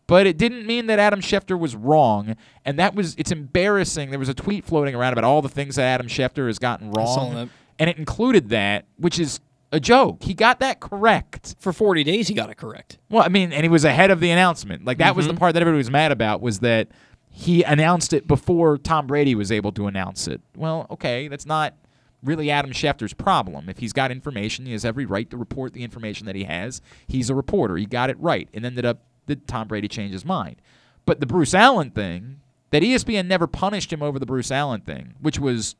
[0.09, 4.09] But it didn't mean that Adam Schefter was wrong, and that was it's embarrassing.
[4.09, 6.89] There was a tweet floating around about all the things that Adam Schefter has gotten
[6.91, 9.39] wrong, and it included that, which is
[9.71, 10.23] a joke.
[10.23, 12.27] He got that correct for 40 days.
[12.27, 12.97] He got it correct.
[13.11, 14.83] Well, I mean, and he was ahead of the announcement.
[14.83, 15.37] Like that was the Mhm.
[15.37, 16.87] part that everybody was mad about was that
[17.29, 20.41] he announced it before Tom Brady was able to announce it.
[20.57, 21.75] Well, okay, that's not
[22.23, 23.69] really Adam Schefter's problem.
[23.69, 26.81] If he's got information, he has every right to report the information that he has.
[27.07, 27.77] He's a reporter.
[27.77, 30.57] He got it right, and ended up that Tom Brady changed his mind.
[31.05, 32.41] But the Bruce Allen thing,
[32.71, 35.75] that ESPN never punished him over the Bruce Allen thing, which was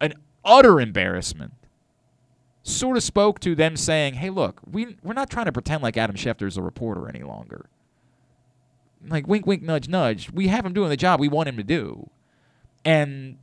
[0.00, 1.52] an utter embarrassment
[2.62, 5.96] sort of spoke to them saying, "Hey, look, we we're not trying to pretend like
[5.96, 7.66] Adam Schefter is a reporter any longer.
[9.06, 10.30] Like wink, wink, nudge, nudge.
[10.32, 12.10] We have him doing the job we want him to do,
[12.84, 13.38] and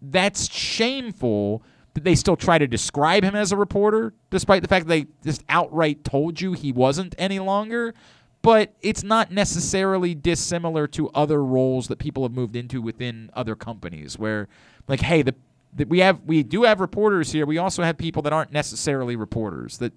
[0.00, 1.62] that's shameful
[1.94, 5.06] that they still try to describe him as a reporter, despite the fact that they
[5.24, 7.94] just outright told you he wasn't any longer.
[8.40, 13.56] But it's not necessarily dissimilar to other roles that people have moved into within other
[13.56, 14.48] companies, where,
[14.86, 15.34] like, hey, the,
[15.74, 17.46] the we have we do have reporters here.
[17.46, 19.78] We also have people that aren't necessarily reporters.
[19.78, 19.92] That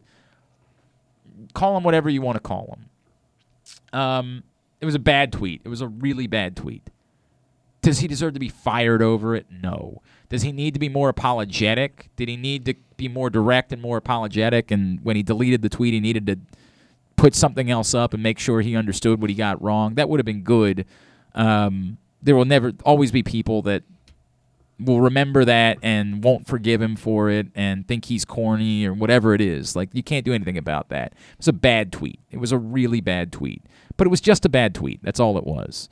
[1.54, 4.00] call them whatever you want to call them.
[4.00, 4.44] Um,
[4.80, 5.62] it was a bad tweet.
[5.64, 6.90] It was a really bad tweet.
[7.82, 9.48] Does he deserve to be fired over it?
[9.50, 10.02] No.
[10.30, 12.10] Does he need to be more apologetic?
[12.16, 14.72] Did he need to be more direct and more apologetic?
[14.72, 16.40] And when he deleted the tweet, he needed to
[17.16, 19.96] put something else up and make sure he understood what he got wrong.
[19.96, 20.86] That would have been good.
[21.36, 23.84] Um, there will never always be people that
[24.80, 29.34] will remember that and won't forgive him for it and think he's corny or whatever
[29.34, 29.76] it is.
[29.76, 31.14] Like you can't do anything about that.
[31.14, 32.20] It was a bad tweet.
[32.32, 33.62] It was a really bad tweet.
[33.98, 35.00] But it was just a bad tweet.
[35.04, 35.90] That's all it was.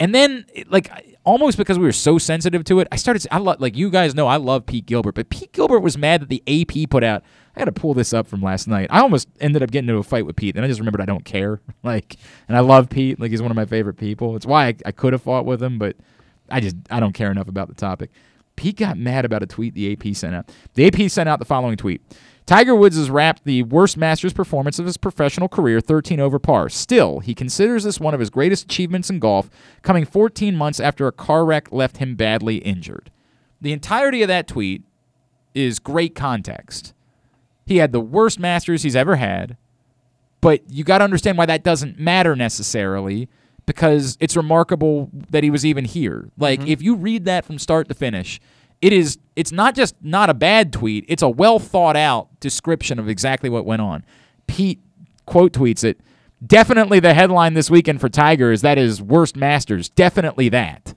[0.00, 0.90] And then, like,
[1.22, 3.24] almost because we were so sensitive to it, I started.
[3.30, 6.28] I like you guys know I love Pete Gilbert, but Pete Gilbert was mad that
[6.28, 7.22] the AP put out.
[7.54, 8.88] I got to pull this up from last night.
[8.90, 11.06] I almost ended up getting into a fight with Pete, and I just remembered I
[11.06, 11.60] don't care.
[11.84, 12.16] Like,
[12.46, 13.18] and I love Pete.
[13.18, 14.36] Like, he's one of my favorite people.
[14.36, 15.96] It's why I, I could have fought with him, but
[16.48, 18.10] I just I don't care enough about the topic.
[18.54, 20.50] Pete got mad about a tweet the AP sent out.
[20.74, 22.02] The AP sent out the following tweet.
[22.46, 26.68] Tiger Woods has wrapped the worst Masters performance of his professional career, 13 over par.
[26.68, 29.48] Still, he considers this one of his greatest achievements in golf,
[29.82, 33.10] coming 14 months after a car wreck left him badly injured.
[33.60, 34.82] The entirety of that tweet
[35.54, 36.94] is great context.
[37.66, 39.56] He had the worst Masters he's ever had,
[40.40, 43.28] but you got to understand why that doesn't matter necessarily
[43.66, 46.28] because it's remarkable that he was even here.
[46.36, 46.68] Like mm-hmm.
[46.68, 48.40] if you read that from start to finish,
[48.80, 52.98] it is it's not just not a bad tweet, it's a well thought out description
[52.98, 54.04] of exactly what went on.
[54.46, 54.80] Pete
[55.26, 56.00] quote tweets it.
[56.44, 59.88] Definitely the headline this weekend for Tiger is that his worst Masters.
[59.88, 60.94] Definitely that.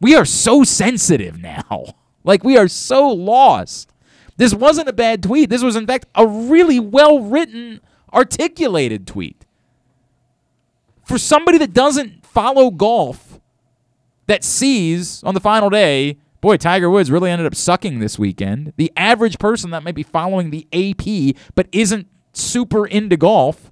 [0.00, 1.84] We are so sensitive now.
[2.26, 3.92] Like we are so lost.
[4.36, 5.50] This wasn't a bad tweet.
[5.50, 7.80] This was in fact a really well written,
[8.12, 9.44] articulated tweet.
[11.04, 13.40] For somebody that doesn't follow golf,
[14.26, 18.72] that sees on the final day, boy, Tiger Woods really ended up sucking this weekend.
[18.76, 23.70] The average person that might be following the AP but isn't super into golf,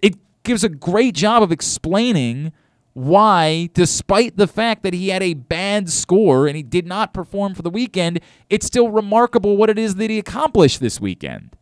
[0.00, 2.52] it gives a great job of explaining
[2.94, 7.54] why, despite the fact that he had a bad score and he did not perform
[7.54, 8.20] for the weekend,
[8.50, 11.56] it's still remarkable what it is that he accomplished this weekend.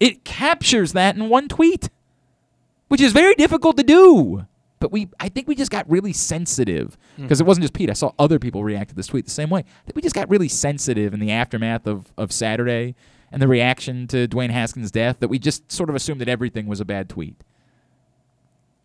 [0.00, 1.90] It captures that in one tweet,
[2.88, 4.46] which is very difficult to do.
[4.80, 7.22] But we, I think we just got really sensitive hmm.
[7.22, 7.88] because it wasn't just Pete.
[7.88, 9.60] I saw other people react to this tweet the same way.
[9.60, 12.94] I think we just got really sensitive in the aftermath of, of Saturday
[13.32, 16.66] and the reaction to Dwayne Haskins' death that we just sort of assumed that everything
[16.66, 17.36] was a bad tweet.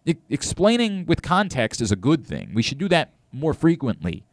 [0.10, 2.52] E- explaining with context is a good thing.
[2.54, 4.24] We should do that more frequently.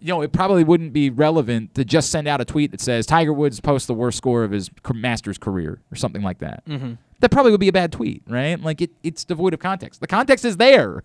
[0.00, 3.06] You know, it probably wouldn't be relevant to just send out a tweet that says
[3.06, 6.64] Tiger Woods posts the worst score of his Masters career or something like that.
[6.66, 6.98] Mhm.
[7.20, 8.60] That probably would be a bad tweet, right?
[8.60, 10.00] Like it, it's devoid of context.
[10.00, 11.04] The context is there.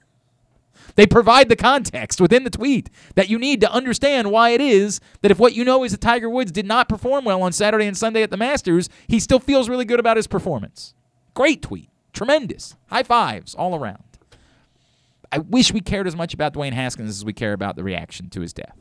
[0.96, 5.00] They provide the context within the tweet that you need to understand why it is
[5.22, 7.86] that if what you know is that Tiger Woods did not perform well on Saturday
[7.86, 10.94] and Sunday at the Masters, he still feels really good about his performance.
[11.34, 11.90] Great tweet.
[12.14, 12.76] Tremendous.
[12.88, 14.04] High fives all around.
[15.32, 18.30] I wish we cared as much about Dwayne Haskins as we care about the reaction
[18.32, 18.76] to his death.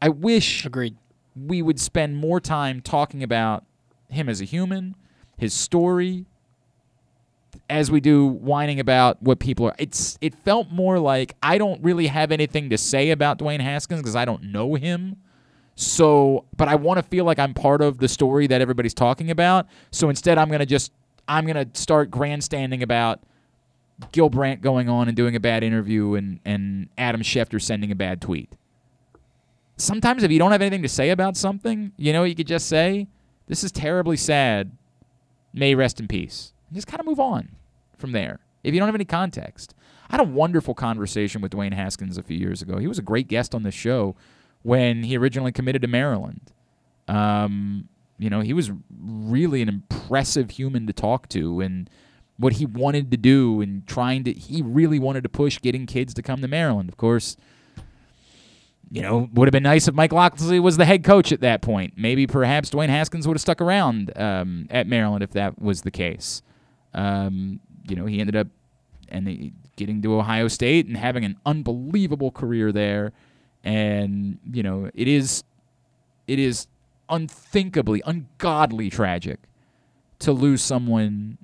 [0.00, 0.96] I wish Agreed.
[1.34, 3.64] we would spend more time talking about
[4.08, 4.94] him as a human,
[5.36, 6.26] his story,
[7.68, 9.74] as we do whining about what people are.
[9.78, 14.00] It's it felt more like I don't really have anything to say about Dwayne Haskins
[14.00, 15.16] because I don't know him.
[15.74, 19.30] So, but I want to feel like I'm part of the story that everybody's talking
[19.30, 19.66] about.
[19.90, 20.92] So instead, I'm gonna just
[21.28, 23.20] I'm gonna start grandstanding about
[24.12, 27.94] Gil Brandt going on and doing a bad interview and and Adam Schefter sending a
[27.94, 28.52] bad tweet.
[29.76, 32.66] Sometimes if you don't have anything to say about something, you know, you could just
[32.68, 33.08] say,
[33.46, 34.72] "This is terribly sad.
[35.52, 37.50] May rest in peace." And just kind of move on
[37.98, 38.40] from there.
[38.64, 39.74] If you don't have any context,
[40.08, 42.78] I had a wonderful conversation with Dwayne Haskins a few years ago.
[42.78, 44.16] He was a great guest on this show
[44.62, 46.52] when he originally committed to Maryland.
[47.08, 47.88] Um,
[48.18, 51.90] you know, he was really an impressive human to talk to, and
[52.38, 56.14] what he wanted to do, and trying to, he really wanted to push getting kids
[56.14, 56.88] to come to Maryland.
[56.88, 57.36] Of course,
[58.90, 61.60] you know, would have been nice if Mike Locksley was the head coach at that
[61.60, 61.94] point.
[61.96, 65.90] Maybe perhaps Dwayne Haskins would have stuck around um, at Maryland if that was the
[65.90, 66.42] case.
[66.94, 68.48] Um, you know, he ended up
[69.08, 73.12] and getting to Ohio State and having an unbelievable career there.
[73.64, 75.42] And you know, it is
[76.26, 76.66] it is
[77.08, 79.40] unthinkably, ungodly tragic
[80.18, 81.38] to lose someone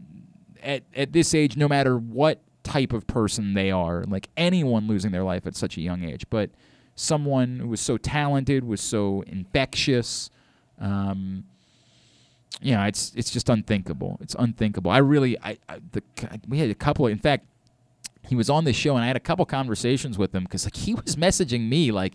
[0.62, 5.10] at at this age, no matter what type of person they are, like anyone losing
[5.10, 6.51] their life at such a young age, but
[6.94, 10.30] someone who was so talented, was so infectious.
[10.80, 11.44] Um,
[12.60, 14.18] you know, it's it's just unthinkable.
[14.20, 14.90] It's unthinkable.
[14.90, 16.02] I really, I, I the
[16.48, 17.06] we had a couple.
[17.06, 17.47] In fact,
[18.28, 20.76] he was on the show, and I had a couple conversations with him because like
[20.76, 22.14] he was messaging me like,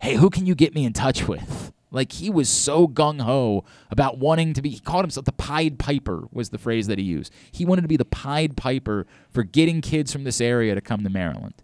[0.00, 3.64] "Hey, who can you get me in touch with?" Like he was so gung ho
[3.90, 4.70] about wanting to be.
[4.70, 7.32] He called himself the Pied Piper was the phrase that he used.
[7.50, 11.02] He wanted to be the Pied Piper for getting kids from this area to come
[11.02, 11.54] to Maryland.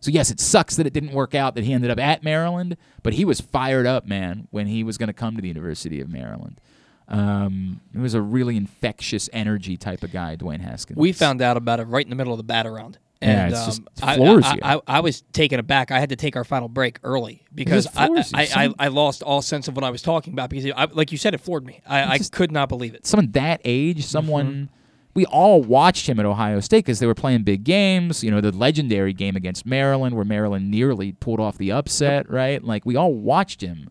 [0.00, 2.76] So yes, it sucks that it didn't work out that he ended up at Maryland,
[3.02, 6.00] but he was fired up, man, when he was going to come to the University
[6.00, 6.60] of Maryland.
[7.06, 10.96] Um, he was a really infectious energy type of guy, Dwayne Haskins.
[10.96, 12.98] We found out about it right in the middle of the bat around.
[13.22, 14.60] Yeah, And it's just- um, I, floors I, you.
[14.62, 15.90] I, I was taken aback.
[15.90, 18.48] I had to take our final break early because just I.
[18.54, 21.18] I, I, lost all sense of what I was talking about because, I, like you
[21.18, 21.82] said, it floored me.
[21.86, 23.06] I, I could not believe it.
[23.06, 24.70] someone that age, someone
[25.12, 28.24] we all watched him at Ohio State because they were playing big games.
[28.24, 32.62] You know, the legendary game against Maryland, where Maryland nearly pulled off the upset, right?
[32.62, 33.90] Like we all watched him,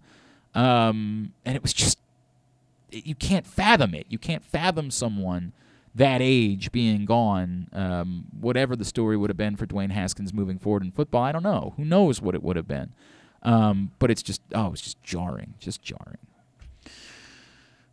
[0.55, 1.99] um, and it was just
[2.91, 4.07] you can't fathom it.
[4.09, 5.53] You can't fathom someone
[5.95, 7.67] that age being gone.
[7.73, 11.31] Um, whatever the story would have been for Dwayne Haskins moving forward in football, I
[11.31, 11.73] don't know.
[11.77, 12.93] Who knows what it would have been?
[13.43, 16.17] Um, but it's just oh, it's just jarring, just jarring.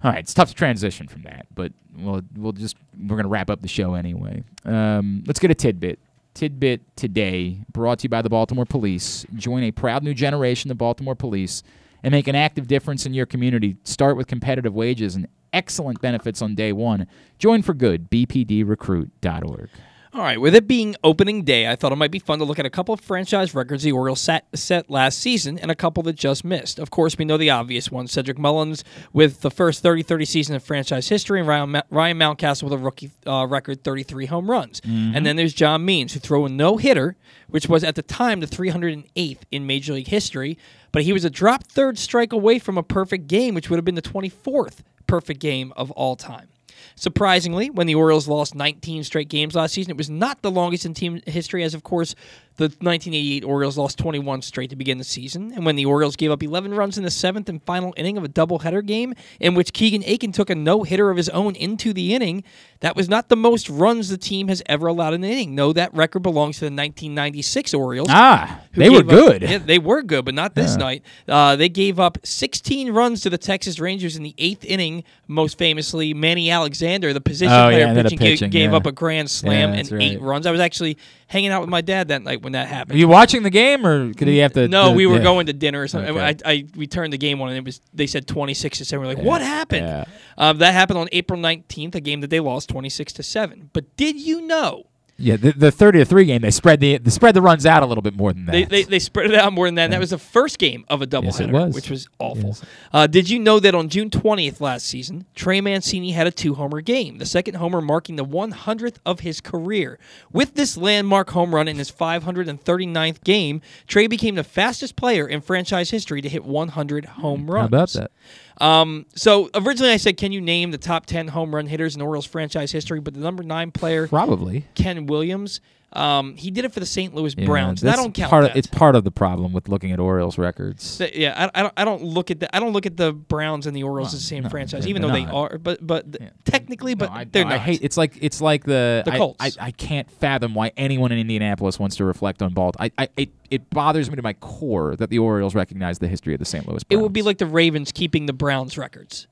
[0.03, 3.49] All right, it's tough to transition from that, but we'll we'll just we're gonna wrap
[3.49, 4.43] up the show anyway.
[4.65, 5.99] Um, let's get a tidbit.
[6.35, 9.25] Tidbit today, brought to you by the Baltimore Police.
[9.35, 11.63] Join a proud new generation of Baltimore Police
[12.03, 13.77] and make an active difference in your community.
[13.85, 17.07] Start with competitive wages and excellent benefits on day one.
[17.39, 18.11] Join for good.
[18.11, 19.71] BPDRecruit.org.
[20.15, 22.59] All right, with it being opening day, I thought it might be fun to look
[22.59, 26.03] at a couple of franchise records the Orioles set, set last season and a couple
[26.05, 26.79] that just missed.
[26.79, 28.83] Of course, we know the obvious one Cedric Mullins
[29.13, 32.79] with the first 30 30 season of franchise history, and Ryan, Ryan Mountcastle with a
[32.79, 34.81] rookie uh, record 33 home runs.
[34.81, 35.13] Mhm.
[35.15, 37.17] And then there's John Means, who threw a no hitter,
[37.51, 40.57] which was at the time the 308th in Major League history,
[40.93, 43.85] but he was a drop third strike away from a perfect game, which would have
[43.85, 46.49] been the 24th perfect game of all time.
[46.95, 50.87] Surprisingly, when the Orioles lost 19 straight games last season, it was not the longest
[50.87, 52.15] in team history, as of course
[52.57, 55.53] the 1988 Orioles lost 21 straight to begin the season.
[55.55, 58.25] And when the Orioles gave up 11 runs in the seventh and final inning of
[58.25, 61.93] a doubleheader game, in which Keegan Akin took a no hitter of his own into
[61.93, 62.45] the inning,
[62.81, 65.55] that was not the most runs the team has ever allowed in an inning.
[65.55, 68.09] No, that record belongs to the 1996 Orioles.
[68.11, 69.43] Ah, they were gave up- good.
[69.43, 70.77] yeah, they were good, but not this Yeah.
[70.79, 71.03] night.
[71.29, 75.05] Uh, they gave up 16 runs to the Texas Rangers in the eighth inning.
[75.29, 78.77] Most famously, Manny Alexander, the position Oh, player up pitching, pitching, gave yeah.
[78.77, 80.47] up a grand slam Yeah, and that's eight runs.
[80.47, 80.97] I was actually
[81.29, 82.93] hanging out with my dad that night when that happened.
[82.93, 84.69] Were you watching the game, or could he have to?
[84.69, 85.23] No, to- we were yeah.
[85.25, 86.17] going to dinner or something.
[86.17, 86.39] Okay.
[86.45, 88.85] I, I we turned the game on and it was they said twenty six to
[88.85, 89.05] seven.
[89.05, 89.87] We're like, Yeah, what happened?
[89.89, 90.05] yeah.
[90.39, 93.69] Um, that happened on April nineteenth, a game that they lost twenty six to seven.
[93.73, 94.87] But did you know
[95.19, 97.83] Yeah, the, the thirty to three game, they spread the they spread the runs out
[97.83, 98.53] a little bit more than that.
[98.53, 99.85] They, they, they spread it out more than that.
[99.85, 101.75] And that was the first game of a doubleheader, Yes, it was.
[101.75, 102.57] which was awful.
[102.93, 106.55] Uh, did you know that on June 20th last season, Trey Mancini had a two
[106.55, 109.99] homer game, the second homer marking the 100th of his career?
[110.33, 115.41] With this landmark home run in his 539th game, Trey became the fastest player in
[115.41, 117.63] franchise history to hit 100 home runs.
[117.63, 118.11] How about that?
[118.59, 122.03] Um, so originally I said, can you name the top 10 home run hitters in
[122.03, 123.01] Orioles franchise history?
[123.01, 124.65] But the number nine player, Probably.
[124.75, 125.61] Ken Williams,
[125.97, 127.15] um, he did it for the St.
[127.15, 127.85] Louis Yeah, Browns.
[127.85, 128.51] I don't count part that.
[128.53, 130.99] Of, it's part of the problem with looking at Orioles records.
[130.99, 131.75] Th- yeah, I, I don't.
[131.79, 132.55] I don't look at the.
[132.55, 135.03] I don't look at the Browns and the Orioles as the same no, franchise, even
[135.03, 135.59] they're though they are.
[135.59, 137.61] But but th- technically, but they're No, not.
[137.61, 137.81] I hate.
[137.83, 139.03] It's like it's like the.
[139.05, 139.57] The I- Colts.
[139.59, 142.91] I, I, can't fathom why anyone in Indianapolis wants to reflect on Baltimore.
[142.99, 146.35] I, I it, it bothers me to my core that the Orioles recognize the history
[146.35, 146.67] of the St.
[146.67, 146.83] Louis.
[146.85, 147.01] Browns.
[147.01, 149.29] It would be like the Ravens keeping the Browns records.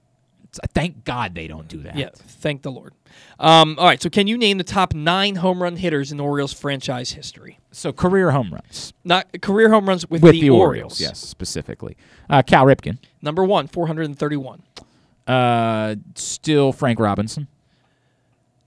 [0.73, 1.97] Thank God they don't do that.
[1.97, 2.93] Yeah, thank the Lord.
[3.39, 6.53] Um, all right, so can you name the top nine home run hitters in Orioles
[6.53, 7.59] franchise history?
[7.71, 8.93] So career home runs.
[9.05, 11.01] Not career home runs with, with the, Orioles.
[11.01, 11.97] Yes, specifically.
[12.29, 12.99] Uh, Cal Ripken.
[13.23, 14.63] Number one, four hundred and thirty-one.
[15.27, 17.49] Uh, still Frank Robinson.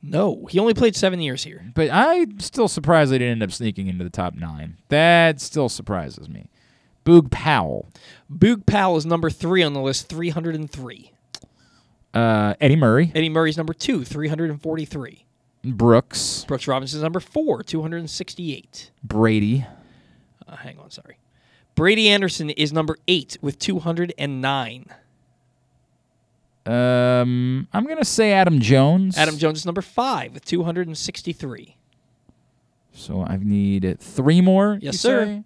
[0.01, 1.65] No, he only played seven years here.
[1.73, 4.77] But I'm still surprised they didn't end up sneaking into the top nine.
[4.89, 6.49] That still surprises me.
[7.03, 7.89] Boog Powell.
[8.31, 11.11] Boog Powell is number three on the list, three hundred and three.
[12.17, 13.11] Uh, Eddie Murray.
[13.13, 15.25] Eddie Murray's number two, three hundred and forty-three.
[15.63, 16.45] Brooks.
[16.47, 18.89] Brooks Robinson's number four, two hundred and sixty-eight.
[19.03, 19.65] Brady.
[20.47, 21.19] Uh, hang on, sorry.
[21.75, 24.85] Brady Anderson is number eight with 209.
[26.65, 29.15] Um, I'm gonna say Adam Jones.
[29.15, 31.77] Adam Jones is number five with 263.
[32.93, 34.79] So I need three more.
[34.81, 35.43] Yes, sir.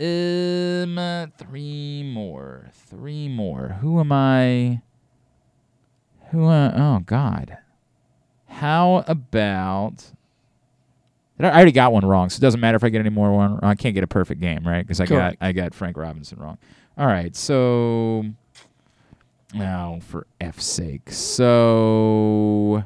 [0.00, 0.82] say?
[0.84, 2.70] Um, uh, three more.
[2.72, 3.76] Three more.
[3.82, 4.80] Who am I?
[6.32, 6.46] Who?
[6.46, 7.58] Uh, oh God.
[8.48, 10.12] How about?
[11.38, 13.58] I already got one wrong, so it doesn't matter if I get any more one.
[13.62, 14.82] I can't get a perfect game, right?
[14.82, 15.40] Because I Correct.
[15.40, 16.58] got I got Frank Robinson wrong.
[16.96, 18.24] All right, so
[19.52, 22.84] now for F's sake, so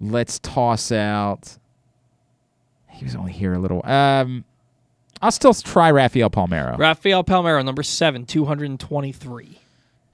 [0.00, 1.56] let's toss out.
[2.90, 3.84] He was only here a little.
[3.86, 4.44] Um,
[5.22, 6.76] I'll still try Rafael Palmeiro.
[6.78, 9.58] Rafael Palmeiro, number seven, 223.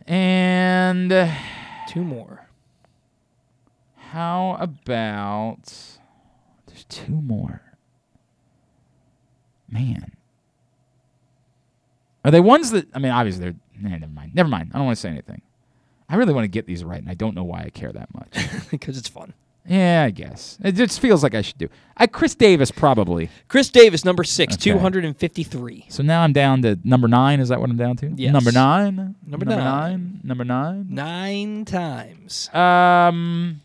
[0.06, 1.32] And uh,
[1.88, 2.45] two more.
[4.10, 5.72] How about
[6.66, 7.60] there's two more?
[9.68, 10.12] Man.
[12.24, 14.34] Are they ones that I mean obviously they're nah, never mind.
[14.34, 14.70] Never mind.
[14.74, 15.42] I don't want to say anything.
[16.08, 18.12] I really want to get these right and I don't know why I care that
[18.14, 18.36] much.
[18.70, 19.32] Because it's fun.
[19.68, 20.58] yeah, I guess.
[20.62, 21.68] It just feels like I should do.
[21.96, 23.28] I Chris Davis probably.
[23.48, 24.70] Chris Davis, number six, Okay.
[24.72, 25.86] 253.
[25.88, 27.40] So now I'm down to number nine.
[27.40, 28.12] Is that what I'm down to?
[28.16, 28.32] Yes.
[28.32, 29.16] Number nine.
[29.26, 29.58] Number nine.
[29.58, 30.20] nine.
[30.24, 30.86] Number nine.
[30.90, 32.48] Nine times.
[32.54, 33.60] Um,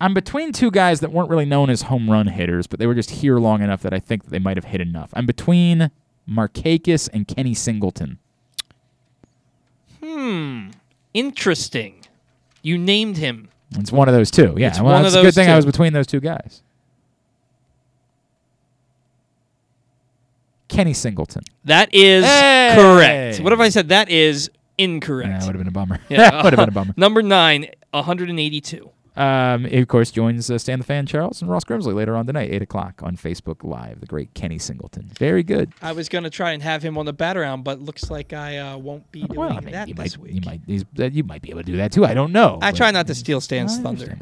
[0.00, 2.94] I'm between two guys that weren't really known as home run hitters, but they were
[2.94, 5.10] just here long enough that I think that they might have hit enough.
[5.12, 5.90] I'm between
[6.28, 8.18] Markakis and Kenny Singleton.
[10.02, 10.70] Hmm.
[11.12, 11.96] Interesting.
[12.62, 13.48] You named him.
[13.76, 14.54] It's one of those two.
[14.56, 16.62] Yeah, It's well, one it's of a good thing I was between those two guys.
[20.68, 21.42] Kenny Singleton.
[21.64, 22.72] That is Hey!
[22.76, 23.40] correct.
[23.40, 25.28] What if I said that is incorrect?
[25.28, 26.00] Yeah, that would have been a bummer.
[26.08, 26.16] Yeah.
[26.30, 26.94] that would have been a bummer.
[26.96, 28.90] Number nine, 182.
[29.16, 32.26] Um, he, of course, joins uh, Stan the Fan Charles and Ross Grimsley later on
[32.26, 34.00] tonight, 8 o'clock on Facebook Live.
[34.00, 35.10] The great Kenny Singleton.
[35.18, 35.72] Very good.
[35.82, 38.32] I was going to try and have him on the bat around, but looks like
[38.32, 40.34] I uh, won't be doing Well, I mean, that you this might, week.
[40.34, 42.04] you might, uh, you might be able to do that too.
[42.04, 42.58] I don't know.
[42.62, 44.16] I try not to steal Stan's thunder.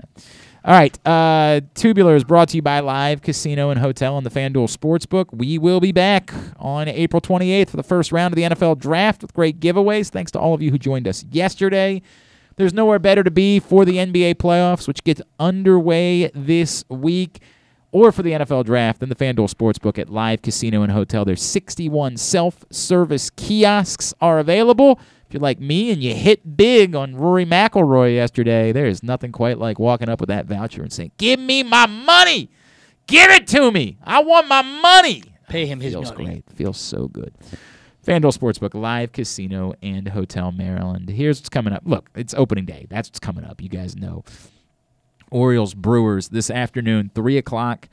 [0.65, 0.98] All right.
[1.06, 5.27] Uh, Tubular is brought to you by Live Casino and Hotel on the FanDuel Sportsbook.
[5.32, 9.23] We will be back on April 28th for the first round of the NFL Draft
[9.23, 10.09] with great giveaways.
[10.10, 12.02] Thanks to all of you who joined us yesterday.
[12.59, 17.40] There's nowhere better to be for the NBA playoffs, which gets underway this week,
[17.93, 21.24] or for the NFL Draft than the FanDuel Sportsbook at Live Casino and Hotel.
[21.24, 24.98] There's 61 self-service kiosks are available.
[25.28, 29.30] If you're like me and you hit big on Rory McIlroy yesterday, there is nothing
[29.30, 32.51] quite like walking up with that voucher and saying, "Give me my money,
[33.06, 33.98] give it to me.
[34.02, 36.24] I want my money." Pay him his Feels money.
[36.24, 36.44] great.
[36.56, 37.32] Feels so good.
[38.09, 41.10] FanDuel Sportsbook, live casino and hotel Maryland.
[41.10, 41.82] Here's what's coming up.
[41.85, 42.86] Look, it's opening day.
[42.89, 43.60] That's what's coming up.
[43.60, 44.24] You guys know.
[45.30, 47.86] Orioles Brewers this afternoon, three o'clock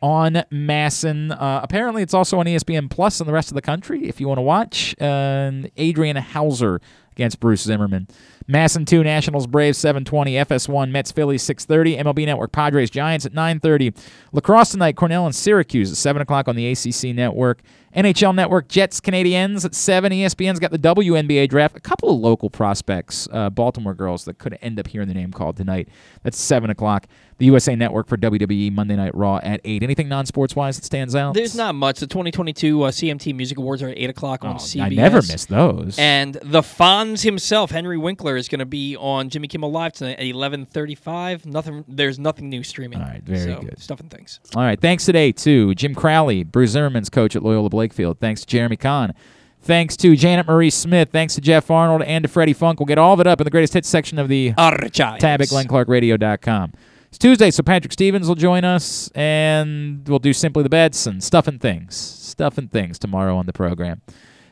[0.00, 1.32] on MASN.
[1.32, 4.28] Uh, apparently, it's also on ESPN Plus in the rest of the country if you
[4.28, 4.94] want to watch.
[5.00, 6.80] Uh, Adrian Houser
[7.10, 8.06] against Bruce Zimmermann.
[8.48, 13.92] MASN 2, Nationals, Braves 720, FS1, Mets, Phillies 630, MLB Network, Padres, Giants at 930.
[14.32, 17.62] Lacrosse tonight, Cornell and Syracuse at 7 o'clock on the ACC Network.
[17.96, 20.12] NHL Network, Jets, Canadiens at 7.
[20.12, 21.76] ESPN's got the WNBA draft.
[21.76, 25.32] A couple of local prospects, uh, Baltimore girls, that could end up hearing the name
[25.32, 25.88] called tonight.
[26.22, 27.06] That's 7 o'clock.
[27.38, 29.82] The USA Network for WWE Monday Night Raw at 8.
[29.82, 31.34] Anything non sports wise that stands out?
[31.34, 32.00] There's not much.
[32.00, 34.80] The 2022 uh, CMT Music Awards are at 8 o'clock on CBS.
[34.80, 35.98] Oh, I never miss those.
[35.98, 40.18] And the Fonz himself, Henry Winkler, is going to be on Jimmy Kimmel Live tonight
[40.18, 41.44] at 11:35.
[41.44, 41.84] Nothing.
[41.88, 43.00] There's nothing new streaming.
[43.00, 43.78] All right, very so, good.
[43.80, 44.40] Stuff and things.
[44.54, 44.80] All right.
[44.80, 48.18] Thanks today to Jim Crowley, Bruce Zimmermann's coach at Loyola Blakefield.
[48.18, 49.14] Thanks to Jeremy Kahn.
[49.60, 51.08] Thanks to Janet Marie Smith.
[51.10, 52.78] Thanks to Geoff Arnold and to Freddie Funk.
[52.78, 55.20] We'll get all of it up in the greatest hits section of the Archives.
[55.20, 56.72] tab at glennclarkradio.com.
[57.08, 61.22] It's Tuesday, so Patrick Stevens will join us, and we'll do Simply the Bets and
[61.22, 61.96] Stuff and Things.
[61.96, 64.02] Stuff and Things tomorrow on the program.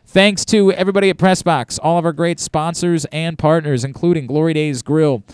[0.06, 4.82] Thanks to everybody at Pressbox, all of our great sponsors and partners, including Glory Days
[4.82, 5.24] Grill,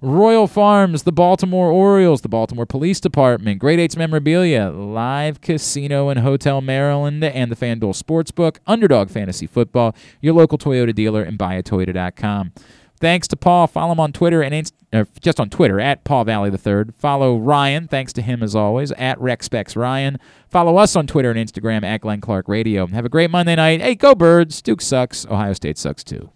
[0.00, 6.20] Royal Farms, the Baltimore Orioles, the Baltimore Police Department, Great Eights Memorabilia, Live Casino and
[6.20, 12.52] Hotel Maryland, and the FanDuel Sportsbook, Underdog Fantasy Football, your local Toyota dealer, and buyatoyota.com.
[13.00, 13.66] Thanks to Paul.
[13.66, 16.94] Follow him on Twitter and Inst- uh, just on Twitter at Paul Valle the Third.
[16.96, 17.88] Follow Ryan.
[17.88, 20.18] Thanks to him as always at RexSpecs Ryan.
[20.48, 22.86] Follow us on Twitter and Instagram at Glenn Clark Radio.
[22.86, 23.80] Have a great Monday night.
[23.80, 24.62] Hey, go Birds.
[24.62, 25.26] Duke sucks.
[25.26, 26.30] Ohio State sucks too.